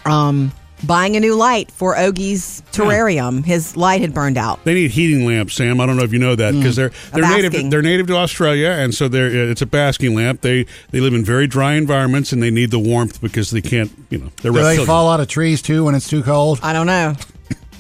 Um. 0.06 0.52
Buying 0.84 1.16
a 1.18 1.20
new 1.20 1.36
light 1.36 1.72
for 1.72 1.96
Ogie's 1.98 2.64
terrarium. 2.72 3.44
His 3.44 3.76
light 3.76 4.02
had 4.02 4.14
burned 4.14 4.38
out. 4.38 4.64
They 4.64 4.74
need 4.74 4.92
heating 4.92 5.26
lamps, 5.26 5.54
Sam. 5.56 5.82
I 5.82 5.86
don't 5.86 5.98
know 5.98 6.04
if 6.04 6.14
you 6.14 6.20
know 6.20 6.36
that 6.36 6.54
because 6.54 6.76
they're 6.76 6.92
they're 7.12 7.30
native. 7.30 7.70
They're 7.70 7.82
native 7.82 8.08
to 8.08 8.16
Australia, 8.16 8.70
and 8.70 8.96
so 8.96 9.08
they're 9.08 9.28
uh, 9.28 9.52
it's 9.52 9.62
a 9.62 9.66
basking 9.66 10.16
lamp. 10.16 10.42
They 10.42 10.66
they 10.92 11.00
live 11.02 11.14
in 11.14 11.26
very 11.26 11.48
dry 11.48 11.74
environments, 11.74 12.32
and 12.32 12.42
they 12.42 12.52
need 12.52 12.72
the 12.72 12.80
warmth 12.80 13.20
because 13.22 13.52
they 13.52 13.62
can't. 13.62 13.92
You 14.10 14.20
know, 14.20 14.30
they're 14.42 14.52
Do 14.52 14.64
they 14.64 14.86
fall 14.86 15.10
out 15.10 15.20
of 15.20 15.28
trees 15.28 15.62
too 15.62 15.86
when 15.86 15.96
it's 15.96 16.10
too 16.10 16.24
cold? 16.24 16.60
I 16.64 16.72
don't 16.74 16.88
know. 16.88 17.16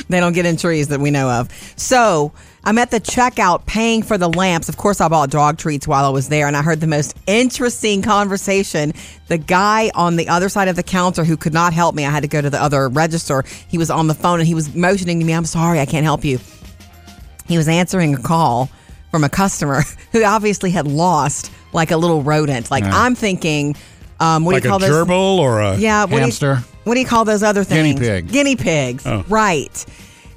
they 0.09 0.19
don't 0.19 0.33
get 0.33 0.45
in 0.45 0.57
trees 0.57 0.89
that 0.89 0.99
we 0.99 1.11
know 1.11 1.29
of. 1.29 1.49
So 1.77 2.33
I'm 2.63 2.77
at 2.77 2.91
the 2.91 2.99
checkout 2.99 3.65
paying 3.65 4.03
for 4.03 4.17
the 4.17 4.29
lamps. 4.29 4.69
Of 4.69 4.77
course, 4.77 4.99
I 5.01 5.07
bought 5.07 5.29
dog 5.29 5.57
treats 5.57 5.87
while 5.87 6.05
I 6.05 6.09
was 6.09 6.29
there, 6.29 6.47
and 6.47 6.57
I 6.57 6.61
heard 6.61 6.81
the 6.81 6.87
most 6.87 7.17
interesting 7.25 8.01
conversation. 8.01 8.93
The 9.27 9.37
guy 9.37 9.91
on 9.95 10.17
the 10.17 10.27
other 10.27 10.49
side 10.49 10.67
of 10.67 10.75
the 10.75 10.83
counter 10.83 11.23
who 11.23 11.37
could 11.37 11.53
not 11.53 11.73
help 11.73 11.95
me, 11.95 12.05
I 12.05 12.09
had 12.09 12.23
to 12.23 12.27
go 12.27 12.41
to 12.41 12.49
the 12.49 12.61
other 12.61 12.89
register. 12.89 13.43
He 13.67 13.77
was 13.77 13.89
on 13.89 14.07
the 14.07 14.13
phone 14.13 14.39
and 14.39 14.47
he 14.47 14.55
was 14.55 14.75
motioning 14.75 15.19
to 15.19 15.25
me, 15.25 15.33
I'm 15.33 15.45
sorry, 15.45 15.79
I 15.79 15.85
can't 15.85 16.03
help 16.03 16.25
you. 16.25 16.39
He 17.47 17.57
was 17.57 17.67
answering 17.67 18.13
a 18.13 18.21
call 18.21 18.69
from 19.09 19.23
a 19.23 19.29
customer 19.29 19.81
who 20.11 20.23
obviously 20.23 20.71
had 20.71 20.85
lost 20.85 21.51
like 21.73 21.91
a 21.91 21.97
little 21.97 22.23
rodent. 22.23 22.69
Like, 22.69 22.83
I'm 22.83 23.15
thinking, 23.15 23.75
um, 24.19 24.43
what 24.43 24.53
like 24.53 24.63
do 24.63 24.69
you 24.69 24.75
a 24.75 24.79
call 24.79 24.87
those? 24.87 25.07
gerbil 25.07 25.37
or 25.39 25.61
a 25.61 25.77
Yeah, 25.77 26.05
what 26.05 26.21
Hamster? 26.21 26.55
Do 26.55 26.59
you, 26.59 26.65
what 26.83 26.93
do 26.95 26.99
you 26.99 27.07
call 27.07 27.25
those 27.25 27.43
other 27.43 27.63
things? 27.63 27.77
Guinea 27.77 27.93
things? 27.93 28.07
pig. 28.07 28.31
Guinea 28.31 28.55
pigs. 28.55 29.07
Oh. 29.07 29.25
Right. 29.29 29.85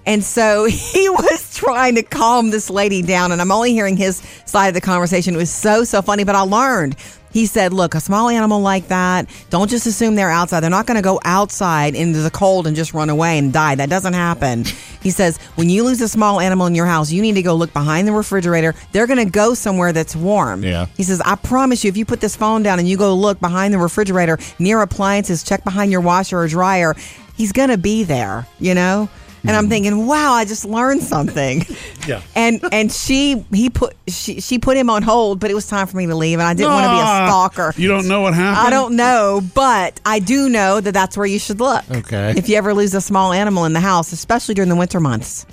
And 0.06 0.24
so 0.24 0.64
he 0.68 1.08
was 1.08 1.54
trying 1.54 1.96
to 1.96 2.02
calm 2.02 2.50
this 2.50 2.70
lady 2.70 3.02
down, 3.02 3.32
and 3.32 3.40
I'm 3.40 3.52
only 3.52 3.72
hearing 3.72 3.96
his 3.96 4.22
side 4.46 4.68
of 4.68 4.74
the 4.74 4.80
conversation. 4.80 5.34
It 5.34 5.38
was 5.38 5.50
so, 5.50 5.84
so 5.84 6.02
funny, 6.02 6.24
but 6.24 6.34
I 6.34 6.40
learned. 6.40 6.96
He 7.32 7.46
said, 7.46 7.72
Look, 7.72 7.94
a 7.94 8.00
small 8.00 8.28
animal 8.28 8.60
like 8.60 8.88
that, 8.88 9.28
don't 9.50 9.70
just 9.70 9.86
assume 9.86 10.14
they're 10.14 10.30
outside. 10.30 10.60
They're 10.60 10.70
not 10.70 10.86
going 10.86 10.96
to 10.96 11.02
go 11.02 11.18
outside 11.24 11.94
into 11.94 12.20
the 12.20 12.30
cold 12.30 12.66
and 12.66 12.76
just 12.76 12.92
run 12.92 13.08
away 13.08 13.38
and 13.38 13.52
die. 13.52 13.74
That 13.74 13.88
doesn't 13.88 14.12
happen. 14.12 14.64
He 15.02 15.10
says, 15.10 15.38
When 15.54 15.70
you 15.70 15.84
lose 15.84 16.00
a 16.00 16.08
small 16.08 16.40
animal 16.40 16.66
in 16.66 16.74
your 16.74 16.86
house, 16.86 17.10
you 17.10 17.22
need 17.22 17.34
to 17.34 17.42
go 17.42 17.54
look 17.54 17.72
behind 17.72 18.06
the 18.06 18.12
refrigerator. 18.12 18.74
They're 18.92 19.06
going 19.06 19.24
to 19.24 19.30
go 19.30 19.54
somewhere 19.54 19.92
that's 19.92 20.14
warm. 20.14 20.62
Yeah. 20.62 20.86
He 20.96 21.02
says, 21.02 21.20
I 21.22 21.36
promise 21.36 21.84
you, 21.84 21.88
if 21.88 21.96
you 21.96 22.04
put 22.04 22.20
this 22.20 22.36
phone 22.36 22.62
down 22.62 22.78
and 22.78 22.88
you 22.88 22.96
go 22.96 23.14
look 23.14 23.40
behind 23.40 23.72
the 23.72 23.78
refrigerator 23.78 24.38
near 24.58 24.82
appliances, 24.82 25.42
check 25.42 25.64
behind 25.64 25.90
your 25.90 26.02
washer 26.02 26.38
or 26.38 26.48
dryer, 26.48 26.94
he's 27.34 27.52
going 27.52 27.70
to 27.70 27.78
be 27.78 28.04
there, 28.04 28.46
you 28.60 28.74
know? 28.74 29.08
And 29.44 29.57
I'm 29.57 29.68
thinking, 29.68 30.07
wow, 30.07 30.33
I 30.33 30.44
just 30.44 30.64
learned 30.64 31.02
something. 31.02 31.64
Yeah. 32.05 32.20
And 32.35 32.61
and 32.72 32.90
she 32.90 33.44
he 33.52 33.70
put 33.70 33.94
she 34.09 34.40
she 34.40 34.59
put 34.59 34.76
him 34.76 34.90
on 34.90 35.02
hold, 35.05 35.38
but 35.38 35.52
it 35.52 35.55
was 35.55 35.68
time 35.68 35.87
for 35.87 35.96
me 35.96 36.07
to 36.09 36.16
leave, 36.16 36.40
and 36.40 36.48
I 36.48 36.52
didn't 36.52 36.72
want 36.72 36.83
to 36.87 36.90
be 36.90 36.96
a 36.98 37.00
Ah, 37.05 37.26
stalker. 37.28 37.72
You 37.76 37.87
don't 37.87 38.09
know 38.09 38.22
what 38.22 38.35
happened. 38.35 38.66
I 38.66 38.70
don't 38.70 38.96
know, 38.96 39.40
but 39.55 40.00
I 40.05 40.18
do 40.18 40.48
know 40.48 40.81
that 40.81 40.90
that's 40.90 41.16
where 41.16 41.26
you 41.26 41.38
should 41.38 41.61
look. 41.61 41.88
Okay. 41.88 42.35
If 42.37 42.48
you 42.48 42.57
ever 42.57 42.74
lose 42.74 42.92
a 42.94 43.00
small 43.00 43.33
animal 43.33 43.66
in 43.66 43.72
the 43.72 43.78
house, 43.78 44.11
especially 44.11 44.55
during 44.57 44.68
the 44.68 44.74
winter 44.74 44.98
months. 44.98 45.46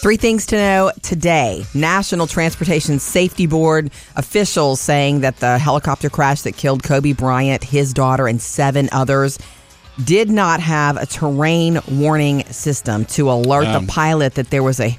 Three 0.00 0.16
things 0.16 0.46
to 0.46 0.56
know 0.56 0.92
today. 1.02 1.64
National 1.74 2.28
Transportation 2.28 3.00
Safety 3.00 3.46
Board 3.46 3.90
officials 4.14 4.80
saying 4.80 5.22
that 5.22 5.38
the 5.38 5.58
helicopter 5.58 6.08
crash 6.08 6.42
that 6.42 6.56
killed 6.56 6.84
Kobe 6.84 7.14
Bryant, 7.14 7.64
his 7.64 7.92
daughter, 7.94 8.28
and 8.28 8.40
seven 8.40 8.88
others 8.92 9.40
did 10.04 10.30
not 10.30 10.60
have 10.60 10.96
a 10.96 11.06
terrain 11.06 11.80
warning 11.90 12.44
system 12.46 13.04
to 13.06 13.30
alert 13.30 13.64
the 13.64 13.78
um, 13.78 13.86
pilot 13.86 14.34
that 14.34 14.50
there 14.50 14.62
was 14.62 14.80
a 14.80 14.96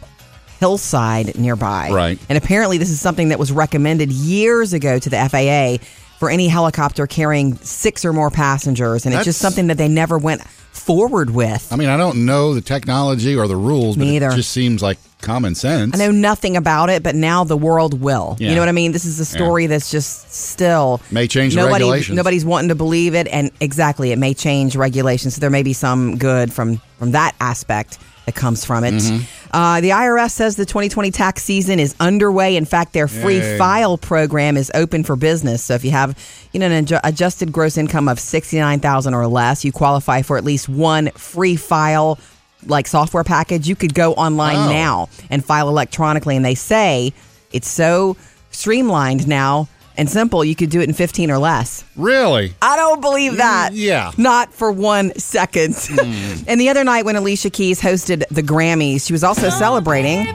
hillside 0.60 1.38
nearby. 1.38 1.90
Right. 1.90 2.20
And 2.28 2.38
apparently, 2.38 2.78
this 2.78 2.90
is 2.90 3.00
something 3.00 3.30
that 3.30 3.40
was 3.40 3.52
recommended 3.52 4.12
years 4.12 4.74
ago 4.74 5.00
to 5.00 5.10
the 5.10 5.18
FAA 5.18 5.84
for 6.20 6.30
any 6.30 6.50
helicopter 6.50 7.08
carrying 7.08 7.56
six 7.56 8.04
or 8.04 8.12
more 8.12 8.30
passengers. 8.30 9.06
And 9.06 9.16
it's 9.16 9.24
just 9.24 9.40
something 9.40 9.68
that 9.68 9.78
they 9.78 9.88
never 9.88 10.18
went 10.18 10.42
forward 10.90 11.30
with. 11.30 11.72
I 11.72 11.76
mean, 11.76 11.88
I 11.88 11.98
don't 11.98 12.26
know 12.26 12.56
the 12.56 12.62
technology 12.62 13.36
or 13.36 13.48
the 13.48 13.56
rules, 13.56 13.96
but 13.96 14.06
Me 14.06 14.18
it 14.18 14.22
just 14.36 14.50
seems 14.50 14.82
like 14.82 14.98
common 15.22 15.54
sense. 15.54 15.94
I 15.94 16.00
know 16.00 16.10
nothing 16.10 16.58
about 16.58 16.90
it, 16.90 17.04
but 17.04 17.14
now 17.14 17.44
the 17.44 17.56
world 17.56 18.02
will. 18.02 18.38
Yeah. 18.40 18.50
You 18.50 18.56
know 18.56 18.62
what 18.62 18.70
I 18.70 18.72
mean? 18.72 18.92
This 18.92 19.06
is 19.06 19.20
a 19.20 19.26
story 19.26 19.68
that's 19.68 19.92
just 19.92 20.32
still 20.34 21.00
May 21.12 21.28
change 21.28 21.54
the 21.54 21.62
nobody, 21.62 21.84
regulations. 21.84 22.16
Nobody's 22.16 22.44
wanting 22.44 22.70
to 22.70 22.76
believe 22.76 23.14
it, 23.14 23.28
and 23.28 23.52
exactly, 23.62 24.12
it 24.12 24.18
may 24.18 24.34
change 24.34 24.76
regulations. 24.76 25.36
So 25.36 25.42
there 25.42 25.52
may 25.52 25.62
be 25.62 25.74
some 25.74 26.18
good 26.18 26.52
from 26.52 26.78
from 26.98 27.12
that 27.12 27.36
aspect 27.40 28.00
that 28.30 28.40
comes 28.40 28.64
from 28.64 28.84
it. 28.84 28.94
Mm-hmm. 28.94 29.24
Uh, 29.52 29.82
the 29.82 29.90
IRS 29.90 30.32
says 30.32 30.56
the 30.56 30.66
2020 30.66 31.10
tax 31.12 31.44
season 31.44 31.80
is 31.80 31.96
underway. 32.00 32.56
In 32.56 32.66
fact, 32.66 32.94
their 32.94 33.08
free 33.08 33.40
Yay. 33.40 33.58
file 33.58 33.98
program 33.98 34.56
is 34.58 34.72
open 34.76 35.04
for 35.04 35.16
business. 35.16 35.64
So 35.64 35.74
if 35.74 35.84
you 35.84 35.92
have 35.92 36.18
you 36.54 36.60
know 36.60 36.68
an 36.68 36.86
adju- 36.86 37.00
adjusted 37.04 37.52
gross 37.52 37.78
income 37.78 38.08
of 38.08 38.20
sixty 38.20 38.58
nine 38.60 38.80
thousand 38.80 39.16
or 39.16 39.26
less, 39.28 39.66
you 39.66 39.72
qualify 39.72 40.22
for 40.22 40.38
at 40.38 40.44
least 40.44 40.70
one 40.70 41.10
free 41.12 41.56
file 41.56 42.20
like 42.68 42.86
software 42.88 43.24
package. 43.24 43.68
You 43.68 43.76
could 43.76 43.94
go 43.96 44.14
online 44.14 44.58
Oh. 44.58 44.70
now 44.72 45.10
and 45.32 45.44
file 45.44 45.70
electronically, 45.70 46.36
and 46.36 46.46
they 46.46 46.56
say 46.56 47.14
it's 47.52 47.68
so 47.68 48.18
streamlined 48.52 49.28
now 49.28 49.68
and 50.00 50.10
simple. 50.10 50.44
You 50.44 50.56
could 50.56 50.70
do 50.70 50.80
it 50.82 50.88
in 50.90 50.94
fifteen 50.94 51.30
or 51.30 51.38
less. 51.38 51.84
really? 51.96 52.54
I 52.62 52.76
don't 52.76 53.02
believe 53.02 53.38
that. 53.38 53.72
Mm, 53.74 53.76
yeah. 53.78 54.12
Not 54.18 54.54
for 54.54 54.72
one 54.72 55.14
second. 55.20 55.76
Hmm. 55.78 56.44
and 56.48 56.60
the 56.60 56.70
other 56.70 56.84
night 56.84 57.06
when 57.06 57.16
Alicia 57.16 57.50
Keys 57.50 57.82
hosted 57.82 58.24
the 58.30 58.42
Grammys, 58.42 59.06
she 59.06 59.14
was 59.14 59.24
also 59.24 59.50
celebrating 59.50 60.26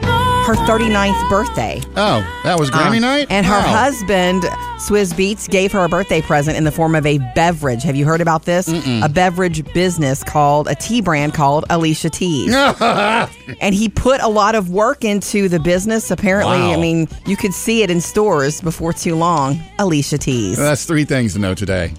her 0.45 0.55
39th 0.67 1.29
birthday. 1.31 1.81
Oh, 1.97 2.23
that 2.45 2.59
was 2.59 2.71
Grammy 2.71 2.97
Um, 2.97 3.01
night? 3.01 3.27
And 3.31 3.47
her 3.47 3.59
Wow. 3.59 3.61
husband, 3.85 4.43
Swizz 4.79 5.15
Beatz, 5.15 5.49
gave 5.49 5.73
her 5.73 5.85
a 5.85 5.89
birthday 5.89 6.21
present 6.21 6.57
in 6.59 6.65
the 6.65 6.71
form 6.71 6.95
of 6.95 7.07
a 7.07 7.19
beverage. 7.35 7.83
Have 7.83 7.97
you 7.97 8.05
heard 8.05 8.21
about 8.21 8.45
this? 8.45 8.69
A 9.03 9.09
beverage 9.09 9.65
business 9.73 10.23
called, 10.23 10.69
a 10.69 10.75
tea 10.75 11.01
brand 11.01 11.33
called 11.33 11.65
Alicia 11.71 12.11
Teas. 12.11 12.55
and 13.61 13.75
he 13.75 13.89
put 13.89 14.21
a 14.21 14.29
lot 14.29 14.55
of 14.55 14.69
work 14.71 15.03
into 15.05 15.49
the 15.49 15.59
business. 15.59 16.11
Apparently, 16.11 16.59
Wow. 16.59 16.73
I 16.75 16.77
mean, 16.77 17.09
you 17.27 17.37
could 17.37 17.55
see 17.55 17.83
it 17.83 17.91
in 17.91 18.01
stores 18.03 18.61
before 18.61 18.93
too 18.93 19.15
long. 19.15 19.59
Alicia 19.79 20.19
Teas. 20.19 20.59
That's 20.59 20.85
three 20.85 21.05
things 21.07 21.33
to 21.33 21.39
know 21.39 21.55
today. 21.55 21.93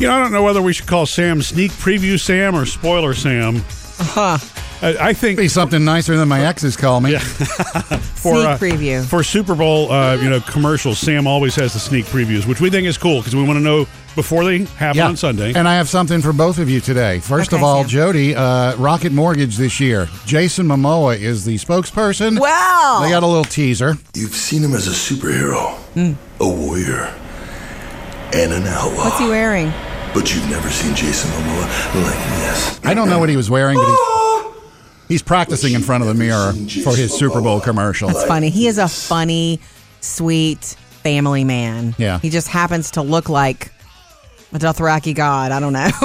You 0.00 0.06
know, 0.06 0.14
I 0.14 0.20
don't 0.20 0.30
know 0.32 0.44
whether 0.44 0.62
we 0.62 0.72
should 0.72 0.86
call 0.86 1.06
Sam 1.06 1.42
Sneak 1.42 1.72
Preview 1.72 2.20
Sam 2.20 2.54
or 2.54 2.66
Spoiler 2.66 3.14
Sam. 3.14 3.64
Huh. 3.98 4.38
I, 4.80 5.08
I 5.08 5.12
think 5.12 5.38
Be 5.38 5.48
something 5.48 5.84
nicer 5.84 6.16
than 6.16 6.28
my 6.28 6.44
exes 6.46 6.76
call 6.76 7.00
me. 7.00 7.18
for 7.18 8.34
Sneak 8.34 8.46
uh, 8.46 8.58
preview. 8.58 9.04
for 9.04 9.22
Super 9.22 9.54
Bowl, 9.54 9.90
uh, 9.90 10.14
you 10.16 10.30
know, 10.30 10.40
commercials, 10.40 10.98
Sam 10.98 11.26
always 11.26 11.54
has 11.56 11.72
the 11.72 11.78
sneak 11.78 12.04
previews, 12.06 12.46
which 12.46 12.60
we 12.60 12.70
think 12.70 12.86
is 12.86 12.98
cool 12.98 13.18
because 13.20 13.34
we 13.34 13.42
want 13.42 13.58
to 13.58 13.62
know 13.62 13.86
before 14.14 14.44
they 14.44 14.64
happen 14.64 15.00
on 15.02 15.16
Sunday. 15.16 15.52
And 15.54 15.68
I 15.68 15.76
have 15.76 15.88
something 15.88 16.20
for 16.20 16.32
both 16.32 16.58
of 16.58 16.68
you 16.68 16.80
today. 16.80 17.20
First 17.20 17.52
of 17.52 17.62
all, 17.62 17.82
Sam. 17.82 17.88
Jody, 17.88 18.34
uh, 18.34 18.76
Rocket 18.76 19.12
Mortgage 19.12 19.56
this 19.56 19.78
year. 19.80 20.08
Jason 20.26 20.66
Momoa 20.66 21.16
is 21.18 21.44
the 21.44 21.56
spokesperson. 21.56 22.38
Wow. 22.40 23.00
They 23.02 23.10
got 23.10 23.22
a 23.22 23.26
little 23.26 23.44
teaser. 23.44 23.96
You've 24.14 24.34
seen 24.34 24.62
him 24.62 24.74
as 24.74 24.86
a 24.86 24.90
superhero, 25.14 25.76
a 26.40 26.48
warrior, 26.48 27.14
and 28.34 28.52
an 28.52 28.64
outlaw. 28.66 29.04
What's 29.04 29.18
he 29.18 29.28
wearing? 29.28 29.70
But 30.14 30.34
you've 30.34 30.48
never 30.50 30.68
seen 30.70 30.94
Jason 30.96 31.30
Momoa 31.30 32.04
like 32.04 32.18
this. 32.40 32.80
I 32.84 32.94
don't 32.94 33.08
know 33.08 33.18
what 33.18 33.28
he 33.28 33.36
was 33.36 33.50
wearing, 33.50 33.76
but 33.76 33.86
he's, 33.86 33.98
he's 35.08 35.22
practicing 35.22 35.74
in 35.74 35.82
front 35.82 36.02
of 36.02 36.08
the 36.08 36.14
mirror 36.14 36.52
for 36.84 36.94
his 36.94 37.12
Super 37.16 37.40
Bowl 37.40 37.60
commercial. 37.60 38.10
It's 38.10 38.24
funny. 38.24 38.50
He 38.50 38.66
is 38.66 38.78
a 38.78 38.88
funny, 38.88 39.60
sweet 40.00 40.62
family 41.02 41.44
man. 41.44 41.94
Yeah. 41.98 42.18
He 42.20 42.30
just 42.30 42.48
happens 42.48 42.92
to 42.92 43.02
look 43.02 43.28
like 43.28 43.72
a 44.52 44.58
Dothraki 44.58 45.14
god. 45.14 45.52
I 45.52 45.60
don't 45.60 45.72
know. 45.72 45.90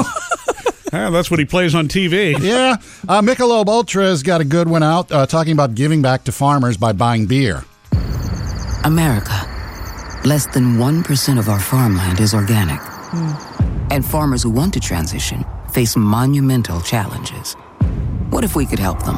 Ah, 0.95 1.09
that's 1.09 1.31
what 1.31 1.39
he 1.39 1.45
plays 1.45 1.73
on 1.73 1.87
TV. 1.87 2.37
Yeah. 2.39 2.75
Uh, 3.09 3.19
Michelob 3.19 3.67
Ultra's 3.67 4.21
got 4.21 4.41
a 4.41 4.45
good 4.45 4.67
one 4.67 4.83
out 4.83 5.11
uh, 5.11 5.25
talking 5.25 5.51
about 5.51 5.73
giving 5.73 6.03
back 6.03 6.23
to 6.25 6.31
farmers 6.31 6.77
by 6.77 6.91
buying 6.93 7.25
beer. 7.25 7.63
America. 8.83 9.33
Less 10.23 10.45
than 10.53 10.77
1% 10.77 11.39
of 11.39 11.49
our 11.49 11.59
farmland 11.59 12.19
is 12.19 12.35
organic. 12.35 12.79
And 13.91 14.05
farmers 14.05 14.43
who 14.43 14.51
want 14.51 14.71
to 14.75 14.79
transition 14.79 15.43
face 15.71 15.95
monumental 15.97 16.79
challenges. 16.81 17.55
What 18.33 18.43
if 18.43 18.55
we 18.55 18.65
could 18.65 18.79
help 18.79 19.03
them? 19.03 19.17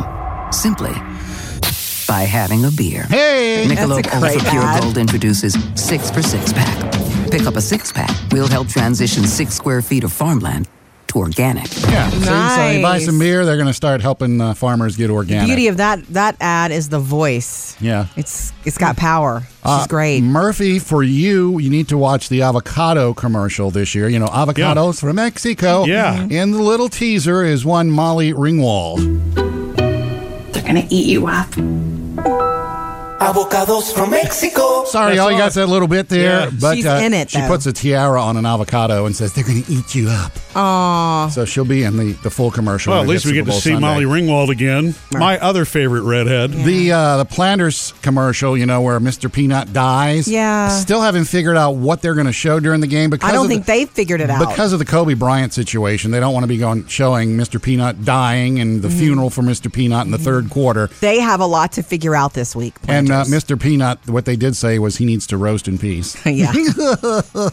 Simply 0.51 0.91
by 2.05 2.23
having 2.27 2.65
a 2.65 2.69
beer. 2.69 3.03
Hey! 3.03 3.63
Michelob 3.65 4.03
That's 4.03 4.13
a 4.13 4.19
great 4.19 4.35
Ultra 4.35 4.51
Pure. 4.51 4.79
Gold 4.81 4.97
introduces 4.97 5.53
six 5.75 6.11
for 6.11 6.21
six 6.21 6.51
pack. 6.51 6.91
Pick 7.31 7.43
up 7.43 7.55
a 7.55 7.61
six 7.61 7.93
pack. 7.93 8.11
We'll 8.33 8.49
help 8.49 8.67
transition 8.67 9.23
six 9.23 9.53
square 9.53 9.81
feet 9.81 10.03
of 10.03 10.11
farmland 10.11 10.67
to 11.15 11.19
organic. 11.19 11.65
Yeah. 11.83 12.09
See, 12.09 12.19
So 12.25 12.69
you 12.71 12.81
buy 12.81 12.99
some 12.99 13.17
beer, 13.19 13.45
they're 13.45 13.55
going 13.55 13.67
to 13.67 13.73
start 13.73 14.01
helping 14.01 14.41
uh, 14.41 14.53
farmers 14.53 14.97
get 14.97 15.09
organic. 15.09 15.47
Beauty 15.47 15.67
of 15.67 15.77
that 15.77 16.05
that 16.07 16.35
ad 16.41 16.71
is 16.71 16.89
the 16.89 16.99
voice. 16.99 17.75
Yeah. 17.81 18.07
It's 18.15 18.51
it's 18.65 18.77
got 18.77 18.97
power. 18.97 19.41
She's 19.41 19.49
Uh, 19.63 19.85
great. 19.87 20.21
Murphy, 20.21 20.79
for 20.79 21.01
you, 21.03 21.57
you 21.59 21.69
need 21.69 21.87
to 21.89 21.97
watch 21.97 22.29
the 22.29 22.41
avocado 22.41 23.13
commercial 23.13 23.71
this 23.71 23.95
year. 23.95 24.09
You 24.09 24.19
know, 24.19 24.27
avocados 24.27 24.99
from 24.99 25.15
Mexico. 25.15 25.85
Yeah. 25.85 26.27
And 26.29 26.53
the 26.53 26.61
little 26.61 26.89
teaser 26.89 27.43
is 27.43 27.65
one 27.65 27.89
Molly 27.89 28.33
Ringwald. 28.33 29.33
They're 30.53 30.63
gonna 30.63 30.85
eat 30.89 31.07
you 31.07 31.27
up. 31.27 32.54
Avocados 33.19 33.93
from 33.93 34.11
Mexico. 34.11 34.83
Sorry, 34.85 35.11
That's 35.15 35.21
all 35.21 35.31
you 35.31 35.37
got 35.37 35.45
got's 35.45 35.55
that 35.55 35.67
little 35.67 35.87
bit 35.87 36.09
there. 36.09 36.41
Yeah. 36.45 36.51
But 36.59 36.75
She's 36.75 36.85
uh, 36.85 36.99
in 37.01 37.13
it, 37.13 37.29
she 37.29 37.39
though. 37.39 37.47
puts 37.47 37.65
a 37.65 37.71
tiara 37.73 38.21
on 38.21 38.35
an 38.35 38.45
avocado 38.45 39.05
and 39.05 39.15
says, 39.15 39.33
they're 39.33 39.43
going 39.45 39.63
to 39.63 39.71
eat 39.71 39.95
you 39.95 40.09
up. 40.09 40.33
Aw. 40.55 41.29
So 41.29 41.45
she'll 41.45 41.65
be 41.65 41.83
in 41.83 41.95
the, 41.97 42.11
the 42.23 42.29
full 42.29 42.51
commercial. 42.51 42.91
Well, 42.91 43.01
at 43.01 43.05
it 43.05 43.09
least 43.09 43.23
hits 43.23 43.31
we 43.33 43.37
Super 43.39 43.45
get 43.45 43.45
to 43.45 43.51
Bowl 43.51 43.59
see 43.61 43.69
Sunday. 43.71 43.87
Molly 43.87 44.03
Ringwald 44.21 44.49
again. 44.49 44.95
My 45.11 45.39
other 45.39 45.63
favorite 45.65 46.01
redhead. 46.03 46.51
The 46.51 46.91
uh, 46.91 47.17
the 47.17 47.25
Planters 47.25 47.93
commercial, 48.01 48.57
you 48.57 48.65
know, 48.65 48.81
where 48.81 48.99
Mr. 48.99 49.31
Peanut 49.31 49.71
dies. 49.73 50.27
Yeah. 50.27 50.67
Still 50.69 51.01
haven't 51.01 51.25
figured 51.25 51.57
out 51.57 51.71
what 51.71 52.01
they're 52.01 52.15
going 52.15 52.27
to 52.27 52.33
show 52.33 52.59
during 52.59 52.81
the 52.81 52.87
game 52.87 53.09
because 53.09 53.29
I 53.29 53.33
don't 53.33 53.45
of 53.45 53.49
think 53.49 53.65
the, 53.65 53.71
they've 53.71 53.89
figured 53.89 54.21
it 54.21 54.29
out. 54.29 54.47
because 54.47 54.73
of 54.73 54.79
the 54.79 54.85
Kobe 54.85 55.13
Bryant 55.13 55.53
situation. 55.53 56.11
They 56.11 56.19
don't 56.19 56.33
want 56.33 56.43
to 56.43 56.47
be 56.47 56.57
going 56.57 56.85
showing 56.87 57.37
Mr. 57.37 57.61
Peanut 57.61 58.03
dying 58.05 58.59
and 58.59 58.81
the 58.81 58.89
funeral 58.89 59.29
for 59.29 59.41
Mr. 59.41 59.71
Peanut 59.71 60.05
in 60.05 60.11
the 60.11 60.17
third 60.17 60.49
quarter. 60.49 60.87
they 60.99 61.19
have 61.19 61.39
a 61.39 61.45
lot 61.45 61.71
to 61.73 61.83
figure 61.83 62.15
out 62.15 62.33
this 62.33 62.55
week. 62.55 62.75
And 63.05 63.13
uh, 63.13 63.23
Mr. 63.25 63.59
Peanut, 63.59 63.99
what 64.07 64.25
they 64.25 64.35
did 64.35 64.55
say 64.55 64.79
was 64.79 64.97
he 64.97 65.05
needs 65.05 65.27
to 65.27 65.37
roast 65.37 65.67
in 65.67 65.77
peace. 65.77 66.15
yeah. 66.25 66.51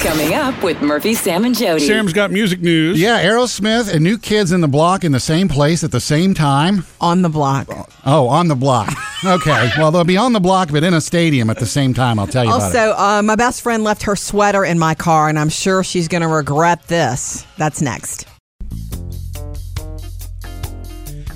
Coming 0.00 0.34
up 0.34 0.60
with 0.62 0.80
Murphy, 0.82 1.14
Sam, 1.14 1.44
and 1.44 1.54
Jody. 1.54 1.86
Sam's 1.86 2.12
got 2.12 2.30
music 2.32 2.60
news. 2.60 3.00
Yeah, 3.00 3.22
Aerosmith 3.22 3.92
and 3.92 4.02
New 4.02 4.18
Kids 4.18 4.50
in 4.50 4.60
the 4.60 4.68
Block 4.68 5.04
in 5.04 5.12
the 5.12 5.20
same 5.20 5.48
place 5.48 5.84
at 5.84 5.92
the 5.92 6.00
same 6.00 6.34
time. 6.34 6.84
On 7.00 7.22
the 7.22 7.28
block. 7.28 7.68
Oh, 8.04 8.26
on 8.28 8.48
the 8.48 8.56
block. 8.56 8.92
Okay. 9.24 9.70
well, 9.78 9.92
they'll 9.92 10.04
be 10.04 10.16
on 10.16 10.32
the 10.32 10.40
block, 10.40 10.70
but 10.72 10.82
in 10.82 10.94
a 10.94 11.00
stadium 11.00 11.50
at 11.50 11.58
the 11.58 11.66
same 11.66 11.94
time. 11.94 12.18
I'll 12.18 12.26
tell 12.26 12.44
you 12.44 12.50
about 12.50 12.74
it. 12.74 12.78
Also, 12.78 13.00
uh, 13.00 13.22
my 13.22 13.36
best 13.36 13.62
friend 13.62 13.84
left 13.84 14.02
her 14.02 14.16
sweater 14.16 14.64
in 14.64 14.78
my 14.78 14.94
car, 14.94 15.28
and 15.28 15.38
I'm 15.38 15.50
sure 15.50 15.84
she's 15.84 16.08
going 16.08 16.22
to 16.22 16.28
regret 16.28 16.88
this. 16.88 17.46
That's 17.56 17.80
next. 17.80 18.26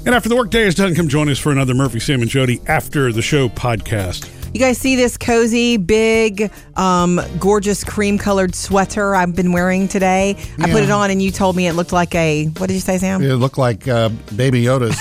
And 0.06 0.14
after 0.14 0.28
the 0.28 0.36
workday 0.36 0.62
is 0.62 0.76
done, 0.76 0.94
come 0.94 1.08
join 1.08 1.28
us 1.28 1.38
for 1.38 1.50
another 1.50 1.74
Murphy, 1.74 1.98
Sam, 1.98 2.22
and 2.22 2.30
Jody 2.30 2.60
After 2.68 3.10
the 3.12 3.22
Show 3.22 3.48
podcast. 3.48 4.30
You 4.54 4.60
guys 4.60 4.78
see 4.78 4.94
this 4.94 5.16
cozy, 5.18 5.76
big, 5.78 6.48
um, 6.76 7.20
gorgeous 7.40 7.82
cream 7.82 8.16
colored 8.16 8.54
sweater 8.54 9.16
I've 9.16 9.34
been 9.34 9.50
wearing 9.50 9.88
today? 9.88 10.36
I 10.60 10.70
put 10.70 10.78
Yeah. 10.78 10.84
it 10.84 10.90
on, 10.90 11.10
and 11.10 11.20
you 11.20 11.32
told 11.32 11.56
me 11.56 11.66
it 11.66 11.72
looked 11.72 11.92
like 11.92 12.14
a, 12.14 12.46
what 12.56 12.68
did 12.68 12.74
you 12.74 12.80
say, 12.80 12.98
Sam? 12.98 13.20
It 13.20 13.34
looked 13.34 13.58
like 13.58 13.88
uh, 13.88 14.10
Baby 14.36 14.62
Yoda's 14.62 14.96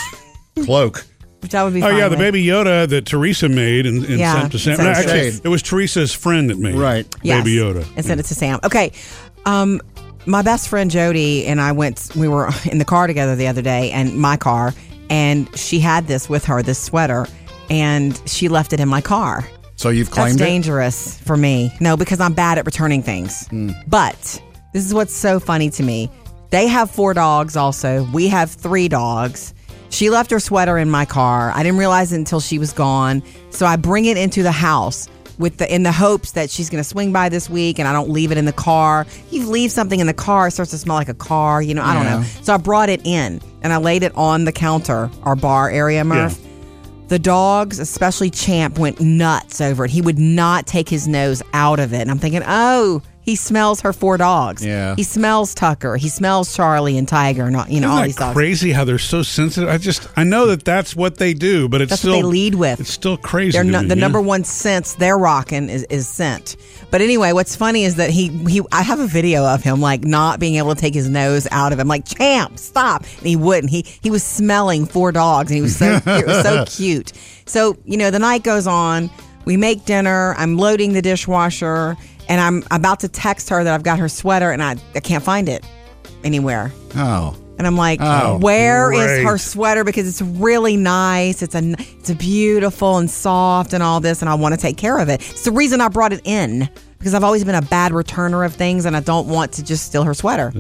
cloak. 0.65 1.06
Which 1.41 1.54
I 1.54 1.63
would 1.63 1.76
be 1.76 1.84
Oh, 1.84 1.86
fine 1.89 1.98
yeah, 1.98 2.06
the 2.06 2.18
with. 2.18 2.20
baby 2.20 2.44
Yoda 2.44 2.89
that 2.89 3.06
Teresa 3.06 3.48
made 3.48 3.86
and, 3.86 4.04
and 4.06 4.18
Yeah, 4.20 4.39
sent 4.41 4.52
to 4.54 4.60
Sam. 4.60 4.76
sent 4.78 4.88
No, 4.88 4.94
to 4.96 5.00
actually, 5.00 5.32
Sam. 5.32 5.41
it 5.44 5.50
was 5.50 5.62
Teresa's 5.62 6.13
friend 6.13 6.50
that 6.50 6.58
made 6.58 6.74
it. 6.74 6.80
Right. 6.80 7.06
Yes, 7.22 7.44
Baby 7.44 7.58
Yoda. 7.58 7.86
And 7.96 8.04
sent 8.04 8.20
it 8.20 8.24
to 8.24 8.34
Sam. 8.34 8.60
Okay. 8.63 8.91
Um, 9.46 9.80
my 10.26 10.41
best 10.41 10.68
friend 10.68 10.89
Jody 10.89 11.46
and 11.46 11.62
I 11.62 11.72
went, 11.74 12.10
we 12.15 12.28
were 12.28 12.50
in 12.72 12.80
the 12.80 12.86
car 12.86 13.06
together 13.06 13.36
the 13.36 13.46
other 13.46 13.62
day, 13.62 13.91
and 13.91 14.15
my 14.18 14.38
car, 14.38 14.74
and 15.10 15.56
she 15.58 15.80
had 15.80 16.08
this 16.08 16.30
with 16.30 16.46
her, 16.46 16.62
this 16.62 16.80
sweater, 16.80 17.28
and 17.70 18.20
she 18.26 18.48
left 18.48 18.74
it 18.74 18.80
in 18.80 18.88
my 18.88 19.02
car. 19.02 19.48
So 19.76 19.89
you've 19.89 20.10
That's 20.12 20.36
it? 20.36 20.38
dangerous 20.38 21.20
for 21.20 21.36
me. 21.36 21.72
No, 21.80 21.98
because 21.98 22.20
I'm 22.20 22.34
bad 22.34 22.58
at 22.58 22.65
returning 22.65 23.04
things. 23.04 23.48
Hmm. 23.48 23.72
But 23.88 24.41
this 24.74 24.86
is 24.86 24.94
what's 24.94 25.13
so 25.13 25.39
funny 25.39 25.70
to 25.72 25.84
me. 25.84 26.10
They 26.52 26.68
have 26.68 26.89
four 26.89 27.13
dogs 27.13 27.58
also. 27.58 28.04
We 28.13 28.28
have 28.30 28.52
three 28.52 28.88
dogs. 28.88 29.54
She 29.89 30.10
left 30.10 30.32
her 30.32 30.39
sweater 30.39 30.78
in 30.78 30.89
my 30.89 31.06
car. 31.06 31.52
I 31.54 31.63
didn't 31.63 31.78
realize 31.78 32.12
it 32.13 32.18
until 32.18 32.39
she 32.39 32.60
was 32.60 32.74
gone. 32.74 33.24
So 33.50 33.65
I 33.65 33.76
bring 33.76 34.06
it 34.06 34.18
into 34.18 34.44
the 34.44 34.52
house 34.52 35.08
with 35.38 35.58
the 35.58 35.74
in 35.74 35.84
the 35.84 35.91
hopes 35.91 36.32
that 36.32 36.50
she's 36.50 36.69
going 36.69 36.82
to 36.84 36.88
swing 36.88 37.12
by 37.12 37.30
this 37.30 37.50
week 37.50 37.80
and 37.80 37.88
I 37.88 37.93
don't 37.93 38.10
leave 38.10 38.32
it 38.32 38.38
in 38.38 38.45
the 38.45 38.54
car. 38.54 39.06
You 39.32 39.48
leave 39.50 39.71
something 39.71 40.00
in 40.00 40.08
the 40.08 40.13
car, 40.13 40.48
it 40.48 40.52
starts 40.52 40.71
to 40.71 40.78
smell 40.78 40.95
like 40.95 41.10
a 41.10 41.13
car, 41.13 41.62
you 41.62 41.74
know, 41.74 41.84
I 41.84 41.93
don't 41.93 42.06
Yeah. 42.06 42.19
know. 42.19 42.26
So 42.41 42.54
I 42.54 42.58
brought 42.58 42.89
it 42.89 43.02
in 43.06 43.41
and 43.62 43.74
I 43.74 43.78
laid 43.78 44.04
it 44.04 44.13
on 44.15 44.45
the 44.45 44.52
counter, 44.52 45.10
our 45.24 45.36
bar 45.36 45.69
area, 45.69 46.04
Murph. 46.04 46.39
The 47.08 47.19
dogs, 47.19 47.78
especially 47.78 48.32
Champ, 48.32 48.80
went 48.80 49.00
nuts 49.00 49.62
over 49.62 49.86
it. 49.86 49.91
He 49.91 50.02
would 50.02 50.17
not 50.17 50.65
take 50.65 50.89
his 50.89 51.08
nose 51.08 51.43
out 51.54 51.80
of 51.80 51.93
it. 51.93 52.02
And 52.02 52.10
I'm 52.10 52.17
thinking, 52.17 52.41
oh, 52.48 53.02
he 53.25 53.35
smells 53.35 53.81
her 53.81 53.91
four 53.91 54.17
dogs. 54.17 54.63
Yeah. 54.63 54.95
He 54.95 55.01
smells 55.03 55.55
Tucker. 55.55 55.97
He 55.97 56.09
smells 56.09 56.55
Charlie 56.55 56.95
and 56.95 57.07
Tiger 57.07 57.45
and 57.45 57.55
all, 57.57 57.67
you 57.67 57.81
know, 57.81 57.89
all 57.89 57.95
Isn't 57.95 58.05
these 58.05 58.15
that 58.17 58.25
dogs. 58.25 58.35
crazy 58.35 58.71
how 58.71 58.85
they're 58.85 58.99
so 58.99 59.23
sensitive? 59.23 59.67
I 59.67 59.79
just 59.79 60.07
I 60.15 60.23
know 60.23 60.45
that 60.47 60.63
that's 60.63 60.95
what 60.95 61.17
they 61.17 61.33
do, 61.33 61.67
but 61.67 61.81
it's 61.81 61.89
That's 61.89 62.01
still 62.01 62.17
what 62.17 62.21
they 62.21 62.27
lead 62.27 62.55
with. 62.55 62.79
It's 62.79 62.91
still 62.91 63.17
crazy. 63.17 63.53
They're 63.53 63.63
to 63.63 63.81
me, 63.81 63.88
the 63.88 63.95
yeah. 63.95 64.01
number 64.01 64.21
one 64.21 64.43
sense 64.43 64.93
they're 64.93 65.17
rocking 65.17 65.69
is, 65.69 65.83
is 65.89 66.07
scent. 66.07 66.55
But 66.91 67.01
anyway, 67.01 67.33
what's 67.33 67.55
funny 67.55 67.83
is 67.83 67.95
that 67.95 68.11
he 68.11 68.27
he 68.47 68.61
I 68.71 68.83
have 68.83 68.99
a 68.99 69.07
video 69.07 69.43
of 69.43 69.63
him 69.63 69.81
like 69.81 70.03
not 70.03 70.39
being 70.39 70.55
able 70.55 70.75
to 70.75 70.79
take 70.79 70.93
his 70.93 71.09
nose 71.09 71.47
out 71.49 71.73
of 71.73 71.79
him. 71.79 71.88
Like 71.88 72.05
champ, 72.05 72.59
stop, 72.59 73.03
and 73.17 73.27
he 73.27 73.35
wouldn't. 73.35 73.71
He 73.71 73.85
he 74.01 74.11
was 74.11 74.23
smelling 74.23 74.85
four 74.85 75.11
dogs, 75.11 75.49
and 75.49 75.55
he 75.55 75.61
was 75.63 75.75
so 75.75 75.99
it 76.05 76.27
was 76.27 76.43
so 76.43 76.63
cute. 76.65 77.11
So 77.47 77.75
you 77.85 77.97
know, 77.97 78.11
the 78.11 78.19
night 78.19 78.43
goes 78.43 78.67
on. 78.67 79.09
We 79.45 79.57
make 79.57 79.85
dinner. 79.85 80.33
I'm 80.38 80.57
loading 80.57 80.93
the 80.93 81.01
dishwasher, 81.03 81.95
and 82.27 82.39
I'm 82.41 82.63
about 82.71 83.01
to 83.01 83.07
text 83.07 83.49
her 83.49 83.63
that 83.63 83.73
I've 83.73 83.83
got 83.83 83.99
her 83.99 84.09
sweater, 84.09 84.51
and 84.51 84.61
I 84.63 84.75
I 84.93 84.99
can't 84.99 85.23
find 85.23 85.49
it 85.49 85.65
anywhere. 86.23 86.71
Oh. 86.95 87.35
And 87.57 87.65
I'm 87.65 87.77
like, 87.77 87.99
Oh, 88.01 88.38
where 88.41 88.91
is 88.91 89.05
great. 89.05 89.23
her 89.23 89.38
sweater? 89.38 89.85
Because 89.85 90.07
it's 90.09 90.21
really 90.21 90.75
nice. 90.75 91.41
It's 91.41 91.55
a 91.55 91.75
it's 91.79 92.09
a 92.09 92.15
beautiful 92.15 92.97
and 92.97 93.09
soft 93.09 93.71
and 93.73 93.81
all 93.81 93.99
this, 94.01 94.21
and 94.21 94.29
I 94.29 94.35
want 94.35 94.53
to 94.55 94.59
take 94.59 94.75
care 94.77 94.97
of 94.97 95.07
it. 95.07 95.21
It's 95.21 95.45
the 95.45 95.51
reason 95.53 95.79
I 95.79 95.88
brought 95.88 96.11
it 96.11 96.19
in 96.25 96.67
because 96.97 97.13
I've 97.13 97.23
always 97.23 97.45
been 97.45 97.55
a 97.55 97.61
bad 97.61 97.93
returner 97.93 98.45
of 98.45 98.53
things, 98.53 98.85
and 98.85 98.95
I 98.97 98.99
don't 98.99 99.27
want 99.29 99.53
to 99.53 99.63
just 99.63 99.85
steal 99.85 100.03
her 100.03 100.13
sweater. 100.13 100.51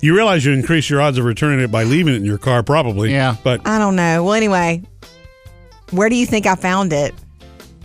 You 0.00 0.14
realize 0.14 0.44
you 0.44 0.52
increase 0.52 0.88
your 0.88 1.00
odds 1.00 1.18
of 1.18 1.24
returning 1.24 1.58
it 1.58 1.72
by 1.72 1.82
leaving 1.82 2.12
it 2.14 2.18
in 2.18 2.24
your 2.24 2.38
car, 2.38 2.62
probably. 2.62 3.10
Yeah. 3.10 3.34
But 3.42 3.66
I 3.66 3.78
don't 3.78 3.96
know. 3.96 4.22
Well, 4.22 4.34
anyway, 4.34 4.82
where 5.90 6.08
do 6.08 6.14
you 6.14 6.26
think 6.26 6.46
I 6.46 6.54
found 6.54 6.92
it? 6.92 7.14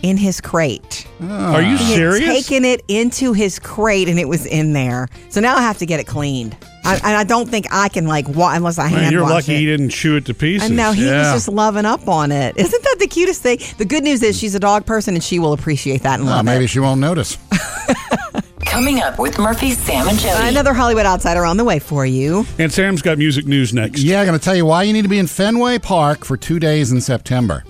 In 0.04 0.16
his 0.18 0.40
crate. 0.40 1.06
are 1.22 1.62
you 1.62 1.76
He 1.78 1.84
had 1.92 1.96
serious? 1.96 2.46
taken 2.46 2.64
it 2.64 2.82
into 2.88 3.32
his 3.32 3.58
crate, 3.58 4.08
and 4.08 4.18
it 4.18 4.28
was 4.28 4.44
in 4.44 4.74
there. 4.74 5.08
So 5.30 5.40
now 5.40 5.56
I 5.56 5.62
have 5.62 5.78
to 5.78 5.86
get 5.86 5.98
it 5.98 6.04
cleaned. 6.06 6.54
I, 6.84 6.96
and 6.96 7.16
I 7.16 7.24
don't 7.24 7.48
think 7.48 7.66
I 7.72 7.88
can 7.88 8.06
like 8.06 8.28
wa- 8.28 8.52
unless 8.54 8.78
I 8.78 8.90
Man, 8.90 9.00
hand 9.00 9.12
you're 9.12 9.22
wash 9.22 9.30
lucky 9.32 9.54
it. 9.54 9.58
he 9.60 9.64
didn't 9.64 9.88
chew 9.88 10.16
it 10.16 10.26
to 10.26 10.34
pieces. 10.34 10.70
I 10.70 10.74
know 10.74 10.92
he 10.92 11.04
was 11.06 11.32
just 11.32 11.48
loving 11.48 11.86
up 11.86 12.06
on 12.06 12.30
it. 12.30 12.54
Isn't 12.58 12.82
that 12.84 12.96
the 12.98 13.06
cutest 13.06 13.40
thing? 13.40 13.58
The 13.78 13.86
good 13.86 14.04
news 14.04 14.22
is 14.22 14.38
she's 14.38 14.54
a 14.54 14.60
dog 14.60 14.84
person 14.84 15.14
and 15.14 15.24
she 15.24 15.38
will 15.38 15.54
appreciate 15.54 16.02
that 16.02 16.20
and 16.20 16.28
Uh, 16.28 16.32
love 16.32 16.44
maybe 16.44 16.64
it. 16.66 16.68
she 16.68 16.80
won't 16.80 17.00
notice. 17.00 17.38
Coming 18.66 19.00
up 19.00 19.18
with 19.18 19.38
Murphy, 19.38 19.70
Sam, 19.70 20.08
and 20.08 20.18
Jody. 20.18 20.48
Another 20.48 20.74
Hollywood 20.74 21.06
outsider 21.06 21.46
on 21.46 21.56
the 21.56 21.64
way 21.64 21.78
for 21.78 22.04
you. 22.04 22.44
And 22.58 22.70
Sam's 22.72 23.00
got 23.02 23.16
music 23.18 23.46
news 23.46 23.72
next. 23.72 24.02
Yeah, 24.02 24.20
I'm 24.20 24.26
going 24.26 24.38
to 24.38 24.44
tell 24.44 24.56
you 24.56 24.66
why 24.66 24.82
you 24.82 24.92
need 24.92 25.02
to 25.02 25.08
be 25.08 25.18
in 25.18 25.26
Fenway 25.28 25.78
Park 25.78 26.24
for 26.24 26.36
two 26.36 26.58
days 26.58 26.90
in 26.92 27.00
September. 27.00 27.64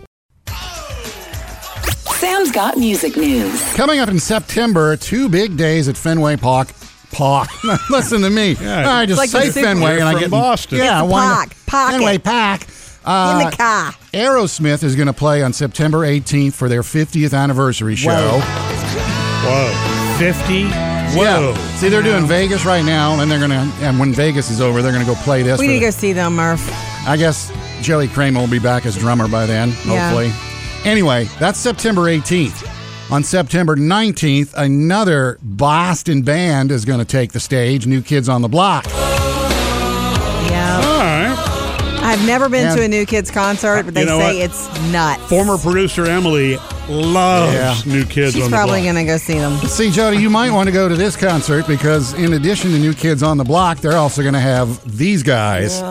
Sam's 2.24 2.50
got 2.50 2.78
music 2.78 3.18
news. 3.18 3.74
Coming 3.74 3.98
up 4.00 4.08
in 4.08 4.18
September, 4.18 4.96
two 4.96 5.28
big 5.28 5.58
days 5.58 5.88
at 5.88 5.96
Fenway 5.96 6.36
Park. 6.38 6.68
Park. 7.12 7.48
Listen 7.90 8.22
to 8.22 8.30
me. 8.30 8.52
Yeah. 8.58 8.90
I 8.90 9.04
just 9.04 9.18
Like 9.18 9.28
say 9.28 9.50
Fenway 9.50 9.96
and 10.00 10.04
I 10.04 10.18
get 10.18 10.30
Boston. 10.30 10.78
Yeah, 10.78 11.02
It's 11.02 11.08
a 11.08 11.12
why 11.12 11.26
not? 11.28 11.36
park. 11.48 11.56
Pocket. 11.66 11.92
Fenway 11.92 12.18
Park. 12.18 12.62
In 12.62 12.66
Uh, 13.04 13.50
the 13.50 13.56
car. 13.56 13.92
Aerosmith 14.14 14.82
is 14.82 14.96
going 14.96 15.06
to 15.08 15.12
play 15.12 15.42
on 15.42 15.52
September 15.52 15.98
18th 15.98 16.54
for 16.54 16.70
their 16.70 16.80
50th 16.80 17.34
anniversary 17.38 17.94
show. 17.94 18.40
Whoa. 18.40 20.16
50? 20.18 20.64
Whoa. 20.64 21.50
Yeah. 21.52 21.76
See, 21.76 21.90
they're 21.90 22.02
doing 22.02 22.24
Vegas 22.26 22.64
right 22.64 22.84
now, 22.86 23.20
and 23.20 23.30
they're 23.30 23.38
going 23.38 23.50
to, 23.50 23.70
and 23.84 23.98
when 23.98 24.14
Vegas 24.14 24.50
is 24.50 24.62
over, 24.62 24.80
they're 24.80 24.92
going 24.92 25.04
to 25.04 25.12
go 25.12 25.18
play 25.22 25.42
this. 25.42 25.60
We 25.60 25.66
need 25.66 25.74
to 25.80 25.86
go 25.86 25.90
see 25.90 26.14
them, 26.14 26.36
Murph. 26.36 26.66
I 27.06 27.18
guess 27.18 27.52
Joey 27.82 28.08
Kramer 28.08 28.40
will 28.40 28.46
be 28.48 28.58
back 28.58 28.86
as 28.86 28.96
drummer 28.96 29.28
by 29.28 29.44
then, 29.44 29.68
Yeah. 29.86 30.08
hopefully. 30.10 30.32
Anyway, 30.84 31.24
that's 31.38 31.58
September 31.58 32.02
18th. 32.02 32.70
On 33.10 33.22
September 33.22 33.76
19th, 33.76 34.54
another 34.56 35.38
Boston 35.42 36.22
band 36.22 36.70
is 36.70 36.84
going 36.84 36.98
to 36.98 37.04
take 37.04 37.32
the 37.32 37.40
stage, 37.40 37.86
New 37.86 38.02
Kids 38.02 38.28
on 38.28 38.42
the 38.42 38.48
Block. 38.48 38.84
Yeah. 40.46 40.80
All 40.82 40.98
right. 40.98 42.00
I've 42.02 42.26
never 42.26 42.48
been 42.48 42.66
And- 42.66 42.76
to 42.76 42.84
a 42.84 42.88
New 42.88 43.06
Kids 43.06 43.30
concert, 43.30 43.84
but 43.84 43.94
they 43.94 44.00
You 44.00 44.06
know 44.06 44.18
say 44.18 44.38
what? 44.40 44.50
it's 44.50 44.68
nuts. 44.92 45.22
Former 45.24 45.56
producer 45.58 46.04
Emily 46.06 46.58
loves 46.88 47.54
Yeah. 47.54 47.74
new 47.86 48.04
kids 48.04 48.34
She's 48.34 48.44
on 48.44 48.50
the 48.50 48.56
probably 48.56 48.82
going 48.82 48.94
to 48.96 49.04
go 49.04 49.16
see 49.16 49.38
them. 49.38 49.56
See, 49.66 49.90
Jody, 49.90 50.18
you 50.18 50.28
might 50.28 50.50
want 50.50 50.66
to 50.66 50.72
go 50.72 50.86
to 50.88 50.96
this 50.96 51.16
concert 51.16 51.66
because 51.66 52.12
in 52.14 52.34
addition 52.34 52.72
to 52.72 52.78
New 52.78 52.92
Kids 52.92 53.22
on 53.22 53.38
the 53.38 53.44
Block, 53.44 53.80
they're 53.80 53.96
also 53.96 54.20
going 54.20 54.34
to 54.34 54.40
have 54.40 54.80
these 54.98 55.22
guys. 55.22 55.82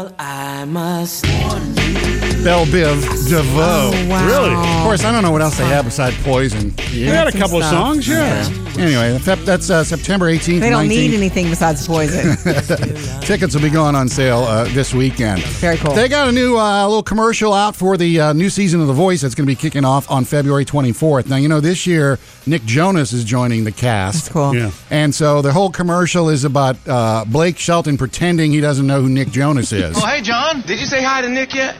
Bell 2.44 2.66
Biv 2.66 3.30
DeVoe. 3.30 3.42
Oh, 3.64 4.08
wow. 4.10 4.28
Really? 4.28 4.54
Of 4.54 4.84
course, 4.84 5.06
I 5.06 5.14
don't 5.14 5.24
know 5.24 5.32
what 5.32 5.42
else 5.42 5.58
they 5.58 5.66
have 5.66 5.86
besides 5.86 6.22
Poison. 6.24 6.72
They 6.92 7.06
had 7.06 7.28
a 7.28 7.32
couple 7.32 7.58
of 7.58 7.64
songs, 7.64 8.06
yeah. 8.06 8.46
Anyway, 8.78 9.18
that's 9.20 9.70
uh, 9.70 9.82
September 9.86 10.26
18th. 10.30 10.60
They 10.60 10.70
don't 10.70 10.86
19th. 10.86 10.90
need 10.90 11.14
anything 11.14 11.50
besides 11.50 11.88
poison. 11.88 12.36
Tickets 13.22 13.56
will 13.56 13.62
be 13.62 13.70
going 13.70 13.96
on 13.96 14.10
sale 14.10 14.40
uh, 14.40 14.66
this 14.66 14.94
weekend. 14.94 15.42
Very 15.42 15.78
cool. 15.78 15.94
They 15.94 16.10
got 16.10 16.28
a 16.28 16.32
new 16.34 16.58
uh, 16.58 16.86
little 16.86 17.04
commercial 17.04 17.54
out 17.54 17.78
for 17.78 17.96
the 17.96 18.20
uh, 18.20 18.34
new 18.34 18.50
season 18.50 18.82
of 18.82 18.88
The 18.88 18.94
Voice 18.94 19.22
that's 19.22 19.36
going 19.36 19.46
to 19.48 19.52
be 19.52 19.56
kicking 19.56 19.86
off 19.86 20.12
on 20.12 20.26
February 20.26 20.66
24th. 20.66 21.28
Now, 21.30 21.38
you 21.38 21.48
know, 21.48 21.62
this 21.62 21.88
year, 21.88 22.20
Nick 22.46 22.66
Jonas 22.66 23.14
is 23.14 23.24
joining 23.24 23.64
the 23.64 23.72
cast. 23.72 24.24
That's 24.26 24.34
cool. 24.34 24.54
Yeah. 24.54 24.72
And 24.90 25.16
so 25.16 25.42
the 25.42 25.54
whole 25.54 25.70
commercial 25.70 26.30
is 26.30 26.44
about 26.44 26.76
uh, 26.88 27.24
Blake 27.26 27.58
Shelton 27.58 27.98
pretending 27.98 28.52
he 28.52 28.60
doesn't 28.60 28.86
know 28.86 29.02
who 29.02 29.08
Nick 29.08 29.30
Jonas 29.30 29.72
is. 29.72 29.96
Oh, 29.98 30.06
hey, 30.06 30.22
John. 30.22 30.62
Did 30.68 30.80
you 30.82 30.88
say 30.88 31.02
hi 31.02 31.22
to 31.22 31.30
Nick 31.30 31.54
yet? 31.54 31.78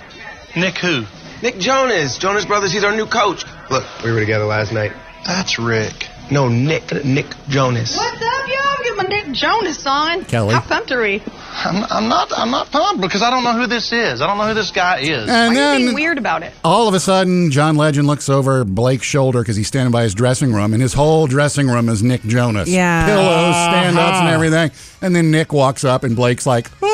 Nick 0.56 0.78
who? 0.78 1.04
Nick 1.42 1.58
Jonas. 1.60 2.18
Jonas 2.18 2.46
Brothers. 2.46 2.72
He's 2.72 2.84
our 2.84 2.96
new 2.96 3.06
coach. 3.06 3.44
Look, 3.70 3.84
we 4.04 4.12
were 4.12 4.20
together 4.20 4.46
last 4.46 4.72
night. 4.72 4.94
That's 5.26 5.58
Rick. 5.58 6.10
No, 6.32 6.48
Nick. 6.48 6.92
Nick 7.04 7.26
Jonas. 7.50 7.96
What's 7.98 8.22
up, 8.22 8.48
y'all? 8.48 8.84
Get 8.84 8.98
my 8.98 9.04
Nick 9.04 9.32
Jonas 9.34 9.86
on. 9.88 10.26
Kelly. 10.26 10.54
How 10.54 10.62
pumped 10.62 10.92
are 10.92 11.02
we? 11.02 11.22
I'm, 11.56 11.84
I'm 11.90 12.08
not. 12.10 12.32
I'm 12.38 12.52
not 12.52 12.72
pumped 12.72 13.02
because 13.02 13.22
I 13.22 13.30
don't 13.30 13.44
know 13.44 13.54
who 13.54 13.68
this 13.68 13.92
is. 13.92 14.22
I 14.22 14.28
don't 14.28 14.38
know 14.38 14.48
who 14.48 14.54
this 14.54 14.72
guy 14.72 15.00
is. 15.00 15.28
And 15.28 15.30
Why 15.30 15.46
are 15.46 15.48
you 15.50 15.56
then 15.56 15.82
being 15.82 15.94
weird 15.96 16.18
about 16.18 16.44
it? 16.44 16.54
all 16.64 16.88
of 16.88 16.94
a 16.94 17.00
sudden, 17.00 17.52
John 17.52 17.76
Legend 17.76 18.08
looks 18.08 18.30
over 18.30 18.64
Blake's 18.64 19.06
shoulder 19.06 19.42
because 19.42 19.56
he's 19.56 19.68
standing 19.68 19.92
by 19.92 20.04
his 20.04 20.14
dressing 20.14 20.54
room, 20.54 20.74
and 20.74 20.82
his 20.82 20.94
whole 20.94 21.26
dressing 21.28 21.68
room 21.68 21.90
is 21.90 22.04
Nick 22.04 22.22
Jonas. 22.24 22.70
Yeah. 22.70 23.06
Pillows, 23.06 23.56
stand 23.56 23.98
ups, 23.98 24.18
and 24.20 24.28
Uh-huh. 24.28 24.36
everything. 24.36 24.72
And 25.02 25.16
then 25.16 25.32
Nick 25.32 25.52
walks 25.52 25.84
up, 25.84 26.04
and 26.04 26.16
Blake's 26.16 26.46
like, 26.46 26.70
"Ah." 26.82 26.93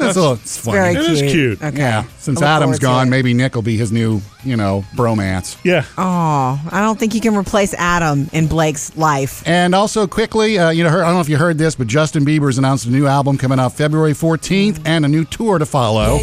That's 0.00 0.16
a 0.16 0.20
little, 0.20 0.34
it's 0.34 0.56
funny. 0.58 0.78
Very 0.78 0.94
It 0.94 1.04
cute. 1.04 1.10
is 1.10 1.32
cute. 1.32 1.62
Okay. 1.62 1.78
Yeah, 1.78 2.04
since 2.18 2.40
I 2.42 2.46
look 2.46 2.56
Adam's 2.56 2.62
forward 2.62 2.80
to 2.80 2.82
gone, 2.86 3.06
it. 3.08 3.10
maybe 3.10 3.34
Nick 3.34 3.54
will 3.54 3.62
be 3.62 3.76
his 3.76 3.92
new, 3.92 4.20
you 4.44 4.56
know, 4.56 4.84
bromance. 4.96 5.56
Yeah. 5.64 5.84
Oh, 5.98 6.60
I 6.70 6.80
don't 6.80 6.98
think 6.98 7.14
you 7.14 7.20
can 7.20 7.36
replace 7.36 7.74
Adam 7.74 8.28
in 8.32 8.46
Blake's 8.46 8.96
life. 8.96 9.42
And 9.46 9.74
also, 9.74 10.06
quickly, 10.06 10.58
uh, 10.58 10.70
you 10.70 10.82
know, 10.84 10.90
heard, 10.90 11.02
I 11.02 11.06
don't 11.06 11.14
know 11.14 11.20
if 11.20 11.28
you 11.28 11.36
heard 11.36 11.58
this, 11.58 11.74
but 11.74 11.86
Justin 11.86 12.24
Bieber's 12.24 12.58
announced 12.58 12.86
a 12.86 12.90
new 12.90 13.06
album 13.06 13.38
coming 13.38 13.58
out 13.60 13.72
February 13.74 14.12
14th 14.12 14.80
and 14.86 15.04
a 15.04 15.08
new 15.08 15.24
tour 15.24 15.58
to 15.58 15.66
follow. 15.66 16.18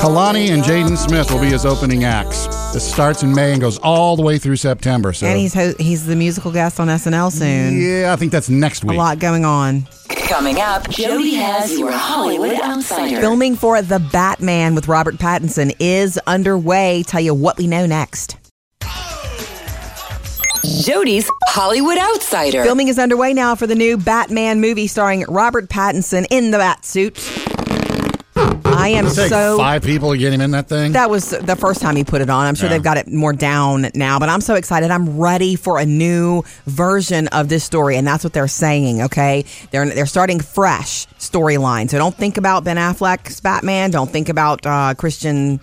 Kehlani 0.00 0.50
and 0.50 0.62
Jaden 0.62 0.96
Smith 0.96 1.30
will 1.30 1.40
be 1.40 1.46
his 1.48 1.66
opening 1.66 2.04
acts. 2.04 2.46
This 2.72 2.88
starts 2.90 3.22
in 3.22 3.34
May 3.34 3.52
and 3.52 3.60
goes 3.60 3.78
all 3.78 4.16
the 4.16 4.22
way 4.22 4.38
through 4.38 4.56
September. 4.56 5.12
So, 5.12 5.26
And 5.26 5.38
he's 5.38 5.54
ho- 5.54 5.74
he's 5.78 6.06
the 6.06 6.16
musical 6.16 6.52
guest 6.52 6.78
on 6.80 6.88
SNL 6.88 7.30
soon. 7.32 7.80
yeah, 7.80 8.12
I 8.12 8.16
think 8.16 8.32
that's 8.32 8.48
next 8.48 8.84
week. 8.84 8.90
A 8.90 8.92
week. 8.92 8.98
lot 8.98 9.18
going 9.18 9.44
on. 9.44 9.86
Coming 10.08 10.60
up, 10.60 10.88
Jody 10.90 11.34
has 11.34 11.78
your 11.78 11.87
Hollywood 11.92 12.60
Outsider. 12.60 13.20
Filming 13.20 13.56
for 13.56 13.80
The 13.82 13.98
Batman 13.98 14.74
with 14.74 14.88
Robert 14.88 15.16
Pattinson 15.16 15.74
is 15.78 16.18
underway. 16.26 17.02
Tell 17.06 17.20
you 17.20 17.34
what 17.34 17.58
we 17.58 17.66
know 17.66 17.86
next. 17.86 18.36
Jody's 20.82 21.28
Hollywood 21.48 21.98
Outsider. 21.98 22.62
Filming 22.62 22.88
is 22.88 22.98
underway 22.98 23.32
now 23.32 23.54
for 23.54 23.66
the 23.66 23.74
new 23.74 23.96
Batman 23.96 24.60
movie 24.60 24.86
starring 24.86 25.24
Robert 25.28 25.68
Pattinson 25.68 26.26
in 26.30 26.50
the 26.50 26.58
bat 26.58 26.84
suit. 26.84 27.16
I 28.96 28.98
am 28.98 29.08
so 29.08 29.56
five 29.58 29.82
people 29.82 30.12
to 30.12 30.18
get 30.18 30.32
him 30.32 30.40
in 30.40 30.50
that 30.52 30.68
thing. 30.68 30.92
That 30.92 31.10
was 31.10 31.30
the 31.30 31.56
first 31.56 31.80
time 31.80 31.96
he 31.96 32.04
put 32.04 32.20
it 32.20 32.30
on. 32.30 32.46
I'm 32.46 32.54
sure 32.54 32.66
Yeah. 32.66 32.74
they've 32.74 32.82
got 32.82 32.96
it 32.96 33.08
more 33.08 33.32
down 33.32 33.90
now, 33.94 34.18
but 34.18 34.28
I'm 34.28 34.40
so 34.40 34.54
excited. 34.54 34.90
I'm 34.90 35.18
ready 35.18 35.54
for 35.56 35.78
a 35.78 35.86
new 35.86 36.42
version 36.66 37.28
of 37.28 37.48
this 37.48 37.64
story, 37.64 37.96
and 37.96 38.06
that's 38.06 38.24
what 38.24 38.32
they're 38.32 38.48
saying. 38.48 39.02
Okay, 39.02 39.44
they're 39.70 39.86
they're 39.86 40.06
starting 40.06 40.40
fresh 40.40 41.06
storyline. 41.18 41.90
So 41.90 41.98
don't 41.98 42.14
think 42.14 42.36
about 42.38 42.64
Ben 42.64 42.76
Affleck's 42.76 43.40
Batman. 43.40 43.90
Don't 43.90 44.10
think 44.10 44.28
about 44.28 44.64
uh, 44.66 44.94
Christian 44.96 45.60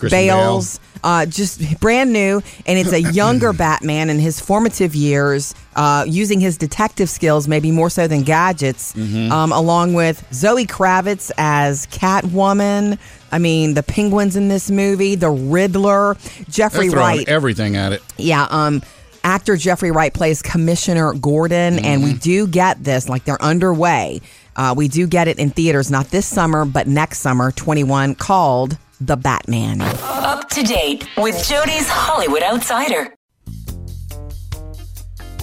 Bale's. 0.00 0.80
Uh, 1.04 1.24
just 1.24 1.78
brand 1.78 2.12
new, 2.12 2.42
and 2.66 2.78
it's 2.78 2.92
a 2.92 3.00
younger 3.12 3.52
Batman 3.52 4.10
in 4.10 4.18
his 4.18 4.40
formative 4.40 4.96
years, 4.96 5.54
uh, 5.76 6.04
using 6.08 6.40
his 6.40 6.56
detective 6.58 7.08
skills 7.08 7.46
maybe 7.46 7.70
more 7.70 7.88
so 7.90 8.08
than 8.08 8.22
gadgets, 8.22 8.92
Mm-hmm. 8.94 9.30
um, 9.30 9.52
along 9.52 9.94
with 9.94 10.26
Zoe 10.32 10.66
Kravitz 10.66 11.30
as 11.38 11.86
Catwoman. 11.88 12.98
I 13.30 13.38
mean, 13.38 13.74
the 13.74 13.84
penguins 13.84 14.34
in 14.34 14.48
this 14.48 14.68
movie, 14.70 15.14
the 15.14 15.30
Riddler, 15.30 16.16
Jeffrey 16.48 16.88
Wright. 16.90 17.28
everything 17.28 17.76
at 17.76 17.92
it. 17.92 18.02
Yeah, 18.16 18.46
um 18.50 18.82
actor 19.22 19.56
Jeffrey 19.56 19.90
Wright 19.90 20.14
plays 20.14 20.40
Commissioner 20.40 21.12
Gordon 21.14 21.80
and 21.80 22.04
we 22.04 22.12
do 22.14 22.46
get 22.46 22.82
this 22.84 23.08
like 23.08 23.24
they're 23.24 23.42
underway. 23.42 24.20
Uh, 24.54 24.72
we 24.76 24.86
do 24.88 25.06
get 25.08 25.26
it 25.26 25.38
in 25.40 25.50
theaters 25.50 25.90
not 25.90 26.06
this 26.10 26.26
summer 26.26 26.64
but 26.64 26.86
next 26.86 27.18
summer 27.18 27.50
21 27.50 28.14
called 28.14 28.78
The 29.00 29.16
Batman. 29.16 29.82
Up 29.82 30.48
to 30.50 30.62
date 30.62 31.06
with 31.18 31.46
Jody's 31.46 31.88
Hollywood 31.88 32.42
Outsider. 32.42 33.14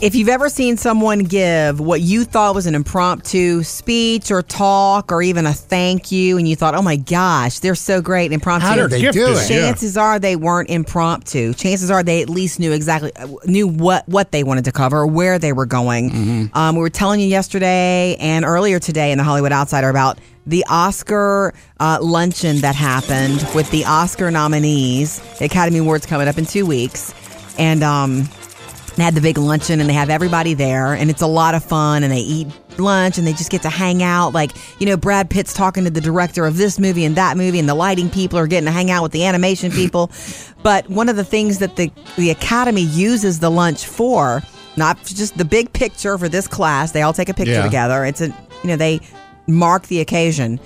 If 0.04 0.16
you've 0.16 0.28
ever 0.28 0.50
seen 0.50 0.76
someone 0.76 1.20
give 1.20 1.80
what 1.80 2.02
you 2.02 2.26
thought 2.26 2.56
was 2.56 2.66
an 2.66 2.76
impromptu 2.76 3.64
speech 3.64 4.32
or 4.32 4.42
talk 4.42 5.14
or 5.14 5.22
even 5.22 5.46
a 5.46 5.54
thank 5.54 6.12
you 6.12 6.38
and 6.38 6.46
you 6.46 6.58
thought, 6.58 6.76
"Oh 6.76 6.82
my 6.82 6.98
gosh, 6.98 7.60
they're 7.60 7.74
so 7.74 8.02
great 8.02 8.34
impromptu." 8.34 8.68
How 8.68 8.76
did 8.76 8.90
they 8.90 9.00
do 9.00 9.14
Gifted. 9.14 9.38
it? 9.38 9.50
Yeah. 9.50 9.60
Chances 9.62 9.96
are 9.96 10.20
they 10.20 10.36
weren't 10.36 10.70
impromptu. 10.70 11.54
Chances 11.54 11.90
are 11.90 12.04
they 12.04 12.22
at 12.22 12.30
least 12.30 12.60
knew 12.60 12.74
exactly 12.74 13.14
knew 13.46 13.66
what 13.66 14.06
what 14.10 14.34
they 14.34 14.44
wanted 14.44 14.66
to 14.66 14.74
cover, 14.74 14.98
or 14.98 15.08
where 15.08 15.40
they 15.40 15.54
were 15.54 15.66
going. 15.66 16.50
Um, 16.54 16.76
we 16.76 16.82
were 16.82 16.90
telling 16.90 17.22
you 17.22 17.28
yesterday 17.28 18.18
and 18.20 18.44
earlier 18.44 18.80
today 18.80 19.14
in 19.14 19.18
the 19.18 19.24
Hollywood 19.24 19.54
Outsider 19.54 19.88
about 19.88 20.20
the 20.46 20.66
Oscar 20.70 21.54
uh, 21.80 22.00
luncheon 22.02 22.58
that 22.58 22.76
happened 22.76 23.48
with 23.56 23.72
the 23.72 23.86
Oscar 23.86 24.32
nominees. 24.32 25.22
The 25.40 25.46
Academy 25.46 25.78
Awards 25.80 26.06
coming 26.06 26.28
up 26.28 26.38
in 26.38 26.46
two 26.46 26.66
weeks, 26.66 27.14
and 27.58 27.82
um, 27.84 28.24
they 28.24 28.43
had 29.02 29.16
the 29.16 29.22
big 29.22 29.38
luncheon 29.38 29.80
and 29.80 29.90
they 29.90 29.94
have 29.94 30.10
everybody 30.10 30.54
there 30.54 30.94
and 30.94 31.10
it's 31.10 31.22
a 31.22 31.28
lot 31.28 31.56
of 31.56 31.64
fun 31.64 32.04
and 32.04 32.12
they 32.14 32.20
eat 32.20 32.48
lunch 32.78 33.18
and 33.18 33.26
they 33.26 33.34
just 33.34 33.50
get 33.50 33.62
to 33.64 33.70
hang 33.70 34.04
out 34.04 34.34
like 34.34 34.52
you 34.80 34.86
know 34.86 34.96
brad 34.96 35.30
pitt's 35.30 35.54
talking 35.54 35.84
to 35.84 35.90
the 35.90 36.02
director 36.02 36.46
of 36.46 36.58
this 36.58 36.80
movie 36.80 37.04
and 37.06 37.16
that 37.16 37.36
movie 37.38 37.58
and 37.60 37.68
the 37.68 37.74
lighting 37.74 38.10
people 38.10 38.38
are 38.38 38.46
getting 38.48 38.66
to 38.66 38.72
hang 38.72 38.92
out 38.92 39.02
with 39.02 39.12
the 39.12 39.26
animation 39.26 39.72
people 39.72 40.12
but 40.64 40.88
one 40.90 41.10
of 41.10 41.16
the 41.16 41.24
things 41.24 41.60
that 41.60 41.76
the, 41.76 41.92
the 42.18 42.30
academy 42.30 42.82
uses 42.84 43.40
the 43.40 43.50
lunch 43.50 43.86
for 43.86 44.42
not 44.78 45.04
just 45.06 45.38
the 45.38 45.46
big 45.46 45.72
picture 45.74 46.18
for 46.18 46.30
this 46.30 46.48
class 46.48 46.92
they 46.92 47.02
all 47.02 47.14
take 47.14 47.30
a 47.30 47.34
picture 47.34 47.54
Yeah. 47.54 47.64
together 47.64 48.06
it's 48.06 48.22
a 48.22 48.28
you 48.28 48.36
know 48.70 48.76
they 48.76 49.00
mark 49.48 49.88
the 49.88 50.00
occasion 50.00 50.60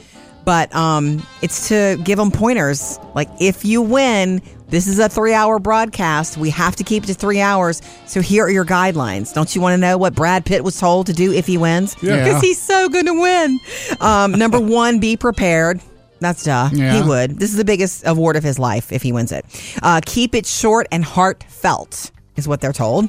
but 0.46 0.74
um, 0.74 1.22
it's 1.42 1.68
to 1.68 2.00
give 2.06 2.18
them 2.18 2.32
pointers. 2.32 3.00
Like, 3.14 3.28
if 3.42 3.66
you 3.66 3.82
win, 3.82 4.42
this 4.70 4.88
is 4.88 5.00
a 5.00 5.08
three 5.08 5.34
hour 5.34 5.60
broadcast. 5.60 6.38
We 6.38 6.50
have 6.50 6.76
to 6.76 6.84
keep 6.84 7.04
it 7.04 7.08
to 7.08 7.14
three 7.14 7.40
hours. 7.40 7.82
So, 8.06 8.22
here 8.22 8.46
are 8.46 8.50
your 8.50 8.66
guidelines. 8.66 9.34
Don't 9.34 9.54
you 9.56 9.62
want 9.62 9.74
to 9.74 9.78
know 9.78 9.98
what 9.98 10.14
Brad 10.14 10.46
Pitt 10.46 10.64
was 10.64 10.80
told 10.80 11.08
to 11.08 11.14
do 11.14 11.32
if 11.32 11.46
he 11.48 11.58
wins? 11.58 11.96
Yeah. 12.02 12.24
Because 12.24 12.42
he's 12.42 12.62
so 12.62 12.90
going 12.90 13.06
to 13.06 13.20
win. 13.20 13.60
Um, 14.02 14.32
number 14.34 14.60
one, 14.82 15.00
be 15.00 15.16
prepared. 15.16 15.82
That's 16.20 16.44
duh. 16.44 16.70
Yeah. 16.74 17.02
He 17.02 17.08
would. 17.08 17.40
This 17.40 17.52
is 17.52 17.58
the 17.58 17.66
biggest 17.66 18.06
award 18.06 18.36
of 18.36 18.44
his 18.44 18.58
life 18.58 18.92
if 18.92 19.02
he 19.04 19.12
wins 19.12 19.32
it. 19.32 19.46
Uh, 19.84 20.02
keep 20.06 20.34
it 20.36 20.46
short 20.46 20.88
and 20.92 21.04
heartfelt, 21.04 22.12
is 22.36 22.48
what 22.48 22.60
they're 22.60 22.74
told. 22.74 23.08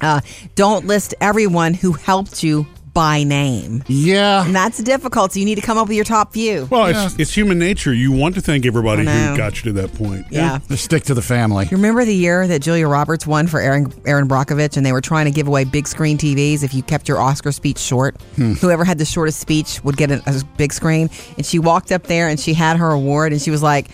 Uh, 0.00 0.20
don't 0.54 0.86
list 0.86 1.14
everyone 1.20 1.74
who 1.74 1.92
helped 1.92 2.42
you 2.44 2.66
by 2.98 3.22
name. 3.22 3.84
Yeah. 3.86 4.44
And 4.44 4.52
that's 4.52 4.82
difficult. 4.82 5.32
So 5.32 5.38
you 5.38 5.44
need 5.44 5.54
to 5.54 5.60
come 5.60 5.78
up 5.78 5.86
with 5.86 5.94
your 5.94 6.04
top 6.04 6.32
few. 6.32 6.66
Well, 6.68 6.86
it's, 6.86 7.16
it's 7.16 7.32
human 7.32 7.56
nature. 7.56 7.94
You 7.94 8.10
want 8.10 8.34
to 8.34 8.40
thank 8.40 8.66
everybody 8.66 9.02
who 9.04 9.36
got 9.36 9.58
you 9.58 9.72
to 9.72 9.80
that 9.80 9.94
point. 9.94 10.26
Yeah. 10.32 10.58
Just 10.66 10.86
stick 10.86 11.04
to 11.04 11.14
the 11.14 11.22
family. 11.22 11.66
You 11.70 11.76
remember 11.76 12.04
the 12.04 12.12
year 12.12 12.48
that 12.48 12.60
Julia 12.60 12.88
Roberts 12.88 13.24
won 13.24 13.46
for 13.46 13.60
Erin, 13.60 13.92
Erin 14.04 14.26
Brockovich 14.26 14.76
and 14.76 14.84
they 14.84 14.90
were 14.90 15.00
trying 15.00 15.26
to 15.26 15.30
give 15.30 15.46
away 15.46 15.62
big 15.62 15.86
screen 15.86 16.18
TVs 16.18 16.64
if 16.64 16.74
you 16.74 16.82
kept 16.82 17.06
your 17.06 17.20
Oscar 17.20 17.52
speech 17.52 17.78
short? 17.78 18.20
Hmm. 18.34 18.54
Whoever 18.54 18.84
had 18.84 18.98
the 18.98 19.04
shortest 19.04 19.38
speech 19.38 19.80
would 19.84 19.96
get 19.96 20.10
a, 20.10 20.20
a 20.26 20.42
big 20.56 20.72
screen. 20.72 21.08
And 21.36 21.46
she 21.46 21.60
walked 21.60 21.92
up 21.92 22.08
there 22.08 22.26
and 22.26 22.40
she 22.40 22.52
had 22.52 22.78
her 22.78 22.90
award 22.90 23.30
and 23.30 23.40
she 23.40 23.52
was 23.52 23.62
like, 23.62 23.90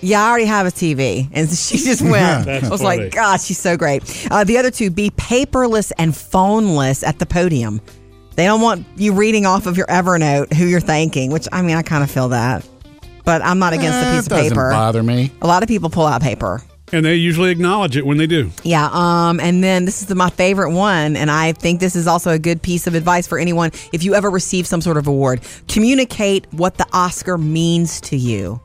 yeah, 0.00 0.22
I 0.22 0.28
already 0.28 0.44
have 0.44 0.66
a 0.66 0.70
TV. 0.70 1.26
And 1.32 1.48
she 1.56 1.78
just 1.78 2.02
went. 2.02 2.44
That's 2.44 2.66
I 2.66 2.68
was 2.68 2.82
funny. 2.82 3.04
like, 3.04 3.14
gosh, 3.14 3.44
she's 3.44 3.58
so 3.58 3.78
great. 3.78 4.28
Uh, 4.30 4.44
the 4.44 4.58
other 4.58 4.70
two, 4.70 4.90
be 4.90 5.08
paperless 5.08 5.90
and 5.96 6.12
phoneless 6.12 7.02
at 7.02 7.18
the 7.18 7.24
podium. 7.24 7.80
They 8.36 8.44
don't 8.44 8.60
want 8.60 8.86
you 8.96 9.12
reading 9.12 9.46
off 9.46 9.66
of 9.66 9.76
your 9.76 9.86
Evernote 9.86 10.52
who 10.52 10.66
you're 10.66 10.80
thanking, 10.80 11.30
which 11.32 11.46
I 11.52 11.62
mean, 11.62 11.76
I 11.76 11.82
kind 11.82 12.02
of 12.02 12.10
feel 12.10 12.28
that. 12.30 12.66
But 13.24 13.42
I'm 13.42 13.58
not 13.58 13.72
against 13.72 13.98
Eh, 13.98 14.00
a 14.00 14.16
piece 14.16 14.26
it 14.26 14.32
of 14.32 14.38
doesn't 14.38 14.50
paper. 14.50 14.70
bother 14.70 15.02
me. 15.02 15.30
A 15.42 15.46
lot 15.46 15.62
of 15.62 15.68
people 15.68 15.90
pull 15.90 16.06
out 16.06 16.22
paper. 16.22 16.60
And 16.94 17.06
they 17.06 17.14
usually 17.14 17.50
acknowledge 17.50 17.96
it 17.96 18.04
when 18.04 18.18
they 18.18 18.26
do. 18.26 18.50
Yeah, 18.64 18.90
um, 18.92 19.40
and 19.40 19.64
then 19.64 19.86
this 19.86 20.02
is 20.02 20.08
the, 20.08 20.14
my 20.14 20.28
favorite 20.28 20.72
one, 20.72 21.16
and 21.16 21.30
I 21.30 21.52
think 21.52 21.80
this 21.80 21.96
is 21.96 22.06
also 22.06 22.32
a 22.32 22.38
good 22.38 22.60
piece 22.60 22.86
of 22.86 22.94
advice 22.94 23.26
for 23.26 23.38
anyone. 23.38 23.70
If 23.92 24.02
you 24.04 24.14
ever 24.14 24.28
receive 24.28 24.66
some 24.66 24.82
sort 24.82 24.98
of 24.98 25.06
award, 25.06 25.40
communicate 25.68 26.46
what 26.52 26.76
the 26.76 26.86
Oscar 26.92 27.38
means 27.38 27.98
to 28.02 28.16
you. 28.18 28.60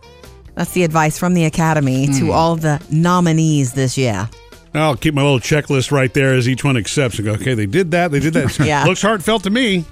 That's 0.56 0.72
the 0.72 0.84
advice 0.84 1.18
from 1.18 1.36
the 1.36 1.46
Academy 1.46 2.08
to 2.20 2.32
all 2.32 2.58
the 2.58 2.82
nominees 2.92 3.74
this 3.74 3.98
year. 3.98 4.28
I'll 4.74 4.96
keep 4.96 5.14
my 5.14 5.22
little 5.22 5.40
checklist 5.40 5.92
right 5.92 6.14
there 6.14 6.34
as 6.34 6.48
each 6.48 6.64
one 6.64 6.78
accepts 6.78 7.18
and 7.18 7.26
go, 7.26 7.34
okay, 7.34 7.54
they 7.54 7.66
did 7.66 7.92
that, 7.92 8.12
they 8.12 8.20
did 8.20 8.34
that. 8.34 8.58
Yeah. 8.68 8.84
Looks 8.86 9.02
heartfelt 9.02 9.44
to 9.44 9.50
me. 9.50 9.86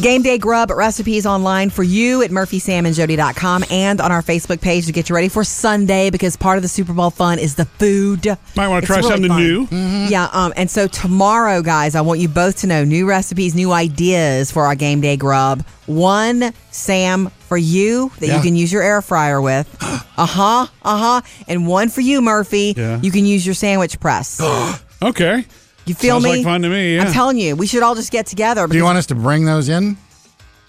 Game 0.00 0.22
Day 0.22 0.38
Grub 0.38 0.70
recipes 0.70 1.26
online 1.26 1.70
for 1.70 1.82
you 1.82 2.22
at 2.22 2.30
murphysamandjody.com 2.30 3.64
and 3.68 4.00
on 4.00 4.12
our 4.12 4.22
Facebook 4.22 4.60
page 4.60 4.86
to 4.86 4.92
get 4.92 5.08
you 5.08 5.14
ready 5.16 5.28
for 5.28 5.42
Sunday 5.42 6.08
because 6.10 6.36
part 6.36 6.56
of 6.56 6.62
the 6.62 6.68
Super 6.68 6.92
Bowl 6.92 7.10
fun 7.10 7.40
is 7.40 7.56
the 7.56 7.64
food. 7.64 8.24
Might 8.54 8.68
want 8.68 8.84
to 8.84 8.86
try 8.86 8.98
really 8.98 9.08
something 9.08 9.28
fun. 9.28 9.42
new. 9.42 9.66
Yeah, 10.08 10.28
um, 10.32 10.52
and 10.56 10.70
so 10.70 10.86
tomorrow, 10.86 11.62
guys, 11.62 11.96
I 11.96 12.00
want 12.00 12.20
you 12.20 12.28
both 12.28 12.58
to 12.58 12.68
know 12.68 12.84
new 12.84 13.08
recipes, 13.08 13.56
new 13.56 13.72
ideas 13.72 14.52
for 14.52 14.66
our 14.66 14.76
game 14.76 15.00
day 15.00 15.16
grub. 15.16 15.66
One, 15.86 16.52
Sam, 16.70 17.28
for 17.48 17.56
you 17.58 18.12
that 18.20 18.26
Yeah. 18.28 18.36
you 18.36 18.42
can 18.42 18.54
use 18.54 18.70
your 18.72 18.82
air 18.82 19.02
fryer 19.02 19.40
with. 19.40 19.66
uh 19.82 20.26
huh, 20.26 20.66
uh 20.82 20.98
huh. 20.98 21.20
And 21.48 21.66
one 21.66 21.88
for 21.88 22.00
you, 22.02 22.20
Murphy. 22.22 22.74
Yeah. 22.76 23.00
You 23.00 23.10
can 23.10 23.24
use 23.26 23.44
your 23.44 23.54
sandwich 23.54 23.98
press. 24.00 24.40
Okay. 25.00 25.44
You 25.86 25.94
feel 25.94 26.16
Sounds 26.16 26.24
me? 26.24 26.30
like 26.38 26.44
fun 26.44 26.62
to 26.62 26.68
me, 26.68 26.96
yeah. 26.96 27.04
I'm 27.04 27.12
telling 27.12 27.38
you, 27.38 27.54
we 27.54 27.68
should 27.68 27.84
all 27.84 27.94
just 27.94 28.10
get 28.10 28.26
together. 28.26 28.66
Do 28.66 28.76
you 28.76 28.82
want 28.82 28.98
us 28.98 29.06
to 29.06 29.14
bring 29.14 29.44
those 29.44 29.68
in? 29.68 29.96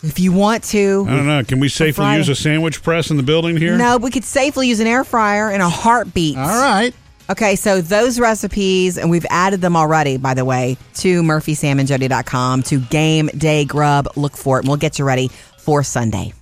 if 0.04 0.20
you 0.20 0.32
want 0.32 0.64
to. 0.66 1.06
I 1.10 1.16
don't 1.16 1.26
know. 1.28 1.44
Can 1.44 1.60
we 1.60 1.68
safely 1.68 2.04
Friday. 2.04 2.20
use 2.20 2.30
a 2.30 2.36
sandwich 2.36 2.82
press 2.84 3.10
in 3.10 3.18
the 3.18 3.24
building 3.24 3.58
here? 3.58 3.76
No, 3.76 3.98
we 3.98 4.12
could 4.12 4.24
safely 4.24 4.68
use 4.68 4.80
an 4.80 4.88
air 4.88 5.04
fryer 5.04 5.52
in 5.52 5.62
a 5.62 5.68
heartbeat. 5.68 6.38
All 6.38 6.46
right. 6.48 6.94
Okay, 7.30 7.56
so 7.56 7.82
those 7.82 8.20
recipes, 8.20 8.98
and 8.98 9.10
we've 9.10 9.26
added 9.30 9.62
them 9.62 9.76
already, 9.76 10.18
by 10.18 10.36
the 10.36 10.46
way, 10.46 10.78
to 10.96 11.22
murphysamandjody.com, 11.24 12.64
to 12.64 12.80
Game 12.80 13.28
Day 13.38 13.66
Grub. 13.66 14.08
Look 14.16 14.38
for 14.38 14.58
it, 14.58 14.62
and 14.62 14.68
we'll 14.70 14.78
get 14.78 15.00
you 15.00 15.06
ready 15.06 15.30
for 15.58 15.84
Sunday. 15.84 16.34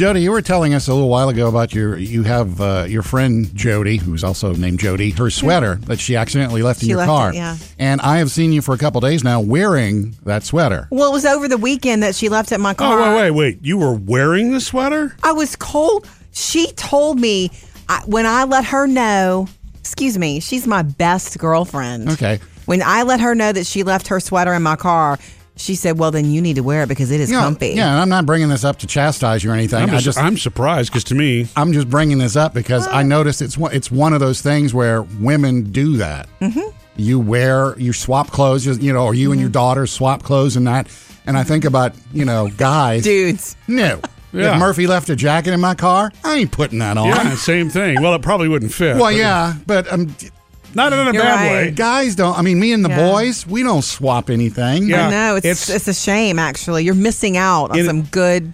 Jody, 0.00 0.22
you 0.22 0.30
were 0.30 0.40
telling 0.40 0.72
us 0.72 0.88
a 0.88 0.94
little 0.94 1.10
while 1.10 1.28
ago 1.28 1.46
about 1.46 1.74
your 1.74 1.98
you 1.98 2.22
have 2.22 2.58
uh, 2.58 2.86
your 2.88 3.02
friend 3.02 3.54
Jody, 3.54 3.98
who's 3.98 4.24
also 4.24 4.54
named 4.54 4.80
Jody, 4.80 5.10
her 5.10 5.28
sweater 5.28 5.74
that 5.74 6.00
she 6.00 6.16
accidentally 6.16 6.62
left 6.62 6.82
in 6.82 6.88
your 6.88 6.96
left 6.96 7.08
car. 7.10 7.30
it, 7.32 7.34
yeah. 7.34 7.58
And 7.78 8.00
I 8.00 8.16
have 8.16 8.30
seen 8.30 8.50
you 8.50 8.62
for 8.62 8.74
a 8.74 8.78
couple 8.78 9.02
days 9.02 9.22
now 9.22 9.42
wearing 9.42 10.16
that 10.24 10.42
sweater. 10.42 10.88
Well, 10.90 11.10
it 11.10 11.12
was 11.12 11.26
over 11.26 11.48
the 11.48 11.58
weekend 11.58 12.02
that 12.02 12.14
she 12.14 12.30
left 12.30 12.50
at 12.50 12.60
my 12.60 12.72
car. 12.72 12.98
Oh, 12.98 13.14
wait, 13.14 13.24
wait, 13.24 13.30
wait. 13.32 13.58
You 13.60 13.76
were 13.76 13.92
wearing 13.92 14.52
the 14.52 14.60
sweater? 14.62 15.14
I 15.22 15.32
was 15.32 15.54
cold. 15.54 16.08
She 16.32 16.72
told 16.72 17.20
me 17.20 17.50
I, 17.90 18.00
when 18.06 18.24
I 18.24 18.44
let 18.44 18.64
her 18.64 18.86
know, 18.86 19.48
excuse 19.80 20.16
me, 20.16 20.40
she's 20.40 20.66
my 20.66 20.80
best 20.80 21.36
girlfriend. 21.36 22.08
Okay. 22.08 22.40
When 22.64 22.80
I 22.80 23.02
let 23.02 23.20
her 23.20 23.34
know 23.34 23.52
that 23.52 23.66
she 23.66 23.82
left 23.82 24.08
her 24.08 24.18
sweater 24.18 24.54
in 24.54 24.62
my 24.62 24.76
car, 24.76 25.18
she 25.60 25.74
said, 25.74 25.98
"Well, 25.98 26.10
then 26.10 26.30
you 26.30 26.40
need 26.40 26.54
to 26.56 26.62
wear 26.62 26.82
it 26.82 26.88
because 26.88 27.10
it 27.10 27.20
is 27.20 27.30
You 27.30 27.36
know, 27.36 27.42
comfy." 27.42 27.68
Yeah, 27.70 27.90
and 27.90 28.00
I'm 28.00 28.08
not 28.08 28.26
bringing 28.26 28.48
this 28.48 28.64
up 28.64 28.78
to 28.80 28.86
chastise 28.86 29.44
you 29.44 29.50
or 29.50 29.54
anything. 29.54 29.82
I'm, 29.82 29.90
I 29.90 29.92
just, 29.94 30.04
just 30.04 30.18
I'm 30.18 30.36
surprised 30.36 30.90
because 30.90 31.04
to 31.04 31.14
me, 31.14 31.46
I'm 31.56 31.72
just 31.72 31.88
bringing 31.90 32.18
this 32.18 32.36
up 32.36 32.54
because 32.54 32.86
I 32.88 33.02
noticed 33.02 33.42
it's 33.42 33.56
one, 33.58 33.72
it's 33.74 33.90
one 33.90 34.12
of 34.12 34.20
those 34.20 34.40
things 34.40 34.72
where 34.74 35.02
women 35.02 35.70
do 35.70 35.98
that. 35.98 36.28
Mm-hmm. 36.40 36.76
You 36.96 37.20
wear 37.20 37.78
you 37.78 37.92
swap 37.92 38.30
clothes, 38.30 38.66
you 38.66 38.72
you 38.74 38.92
know, 38.92 39.04
or 39.04 39.14
you 39.14 39.32
and 39.32 39.40
your 39.40 39.50
daughter 39.50 39.86
swap 39.86 40.22
clothes 40.22 40.56
and 40.56 40.66
that. 40.66 40.88
And 41.26 41.36
I 41.36 41.44
think 41.44 41.64
about 41.64 41.92
you 42.12 42.24
know 42.24 42.48
guys. 42.56 43.04
dudes. 43.04 43.56
No, 43.68 44.00
Yeah. 44.32 44.54
if 44.54 44.60
Murphy 44.60 44.86
left 44.86 45.08
a 45.10 45.16
jacket 45.16 45.52
in 45.52 45.60
my 45.60 45.74
car, 45.74 46.10
I 46.24 46.36
ain't 46.36 46.52
putting 46.52 46.78
that 46.78 46.96
on. 46.96 47.08
yeah, 47.08 47.34
same 47.34 47.68
thing. 47.68 48.00
Well, 48.00 48.14
it 48.14 48.22
probably 48.22 48.48
wouldn't 48.48 48.72
fit. 48.72 48.94
Well, 48.96 49.06
but- 49.06 49.14
yeah, 49.16 49.54
but 49.66 49.92
um, 49.92 50.14
Not 50.74 50.92
in 50.92 50.98
a 51.00 51.04
You're 51.12 51.22
bad 51.22 51.34
right. 51.34 51.66
way. 51.66 51.70
guys 51.72 52.14
don't. 52.14 52.38
I 52.38 52.42
mean, 52.42 52.60
me 52.60 52.72
and 52.72 52.84
the 52.84 52.88
Yeah. 52.90 53.10
boys, 53.10 53.46
we 53.46 53.62
don't 53.62 53.82
swap 53.82 54.30
anything. 54.30 54.84
Yeah. 54.88 55.08
I 55.08 55.10
know 55.10 55.36
it's, 55.36 55.46
it's- 55.46 55.68
it's 55.68 55.88
a 55.88 55.94
shame. 55.94 56.38
Actually, 56.38 56.84
you're 56.84 56.94
missing 56.94 57.36
out 57.36 57.70
on 57.72 57.78
it- 57.78 57.86
some 57.86 58.02
good 58.02 58.52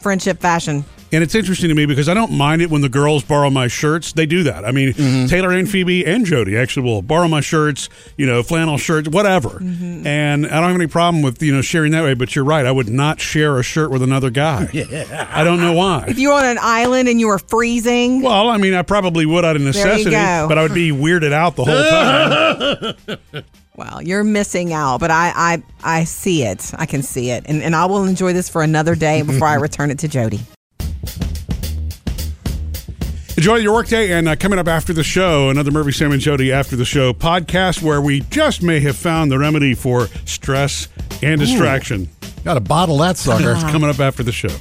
friendship 0.00 0.40
fashion. 0.40 0.84
And 1.14 1.22
it's 1.22 1.34
interesting 1.34 1.68
to 1.68 1.74
me 1.74 1.86
because 1.86 2.08
I 2.08 2.14
don't 2.14 2.32
mind 2.32 2.60
it 2.60 2.70
when 2.70 2.80
the 2.82 2.88
girls 2.88 3.22
borrow 3.24 3.48
my 3.50 3.68
shirts. 3.68 4.12
They 4.12 4.26
do 4.26 4.42
that. 4.44 4.64
I 4.64 4.72
mean, 4.72 4.92
Mm-hmm. 4.94 5.26
Taylor 5.26 5.50
and 5.52 5.68
Phoebe 5.68 6.04
and 6.06 6.24
Jody 6.26 6.56
actually 6.56 6.84
will 6.84 7.02
borrow 7.02 7.26
my 7.28 7.40
shirts, 7.40 7.88
you 8.16 8.26
know, 8.26 8.42
flannel 8.42 8.76
shirts, 8.78 9.08
whatever. 9.08 9.48
Mm-hmm. 9.50 10.06
And 10.06 10.46
I 10.46 10.60
don't 10.60 10.64
have 10.70 10.74
any 10.76 10.86
problem 10.86 11.22
with, 11.22 11.42
you 11.42 11.54
know, 11.54 11.62
sharing 11.62 11.92
that 11.92 12.02
way. 12.02 12.14
But 12.14 12.34
you're 12.34 12.44
right. 12.44 12.66
I 12.66 12.70
would 12.72 12.88
not 12.88 13.20
share 13.20 13.58
a 13.58 13.62
shirt 13.62 13.90
with 13.90 14.02
another 14.02 14.30
guy. 14.30 14.68
Yeah. 14.74 15.28
I 15.32 15.44
don't 15.44 15.60
know 15.60 15.72
why. 15.72 16.04
If 16.08 16.18
you're 16.18 16.32
on 16.32 16.44
an 16.44 16.58
island 16.60 17.08
and 17.08 17.18
you 17.20 17.28
were 17.28 17.38
freezing, 17.38 18.22
Well, 18.22 18.48
I 18.48 18.58
mean, 18.58 18.74
I 18.74 18.82
probably 18.82 19.24
would 19.24 19.44
out 19.44 19.56
of 19.56 19.62
necessity, 19.62 20.10
but 20.10 20.58
I 20.58 20.62
would 20.62 20.74
be 20.74 20.90
weirded 20.90 21.32
out 21.32 21.56
the 21.56 21.64
whole 21.64 22.94
time. 23.32 23.44
well, 23.76 24.02
you're 24.02 24.24
missing 24.24 24.72
out. 24.72 25.00
But 25.00 25.10
I, 25.10 25.32
I, 25.34 25.62
I 26.00 26.04
see 26.04 26.42
it. 26.42 26.72
I 26.76 26.86
can 26.86 27.02
see 27.02 27.30
it, 27.30 27.44
and 27.46 27.62
and 27.62 27.74
I 27.74 27.86
will 27.86 28.04
enjoy 28.04 28.32
this 28.32 28.48
for 28.48 28.62
another 28.62 28.94
day 28.94 29.22
before 29.22 29.46
I 29.46 29.54
return 29.68 29.90
it 29.90 29.98
to 30.00 30.08
Jody. 30.08 30.40
Enjoy 33.36 33.56
your 33.56 33.74
workday, 33.74 34.12
and 34.12 34.28
uh, 34.28 34.36
coming 34.36 34.60
up 34.60 34.68
after 34.68 34.92
the 34.92 35.02
show, 35.02 35.50
another 35.50 35.72
Murphy, 35.72 35.90
Sam, 35.90 36.12
and 36.12 36.20
Jody 36.20 36.52
after 36.52 36.76
the 36.76 36.84
show 36.84 37.12
podcast 37.12 37.82
where 37.82 38.00
we 38.00 38.20
just 38.30 38.62
may 38.62 38.78
have 38.80 38.96
found 38.96 39.30
the 39.30 39.38
remedy 39.40 39.74
for 39.74 40.06
stress 40.24 40.86
and 41.20 41.40
distraction. 41.40 42.08
Got 42.44 42.54
to 42.54 42.60
bottle 42.60 42.98
that 42.98 43.16
sucker. 43.16 43.50
It's 43.52 43.64
coming 43.64 43.90
up 43.90 43.98
after 43.98 44.22
the 44.22 44.30
show. 44.30 44.54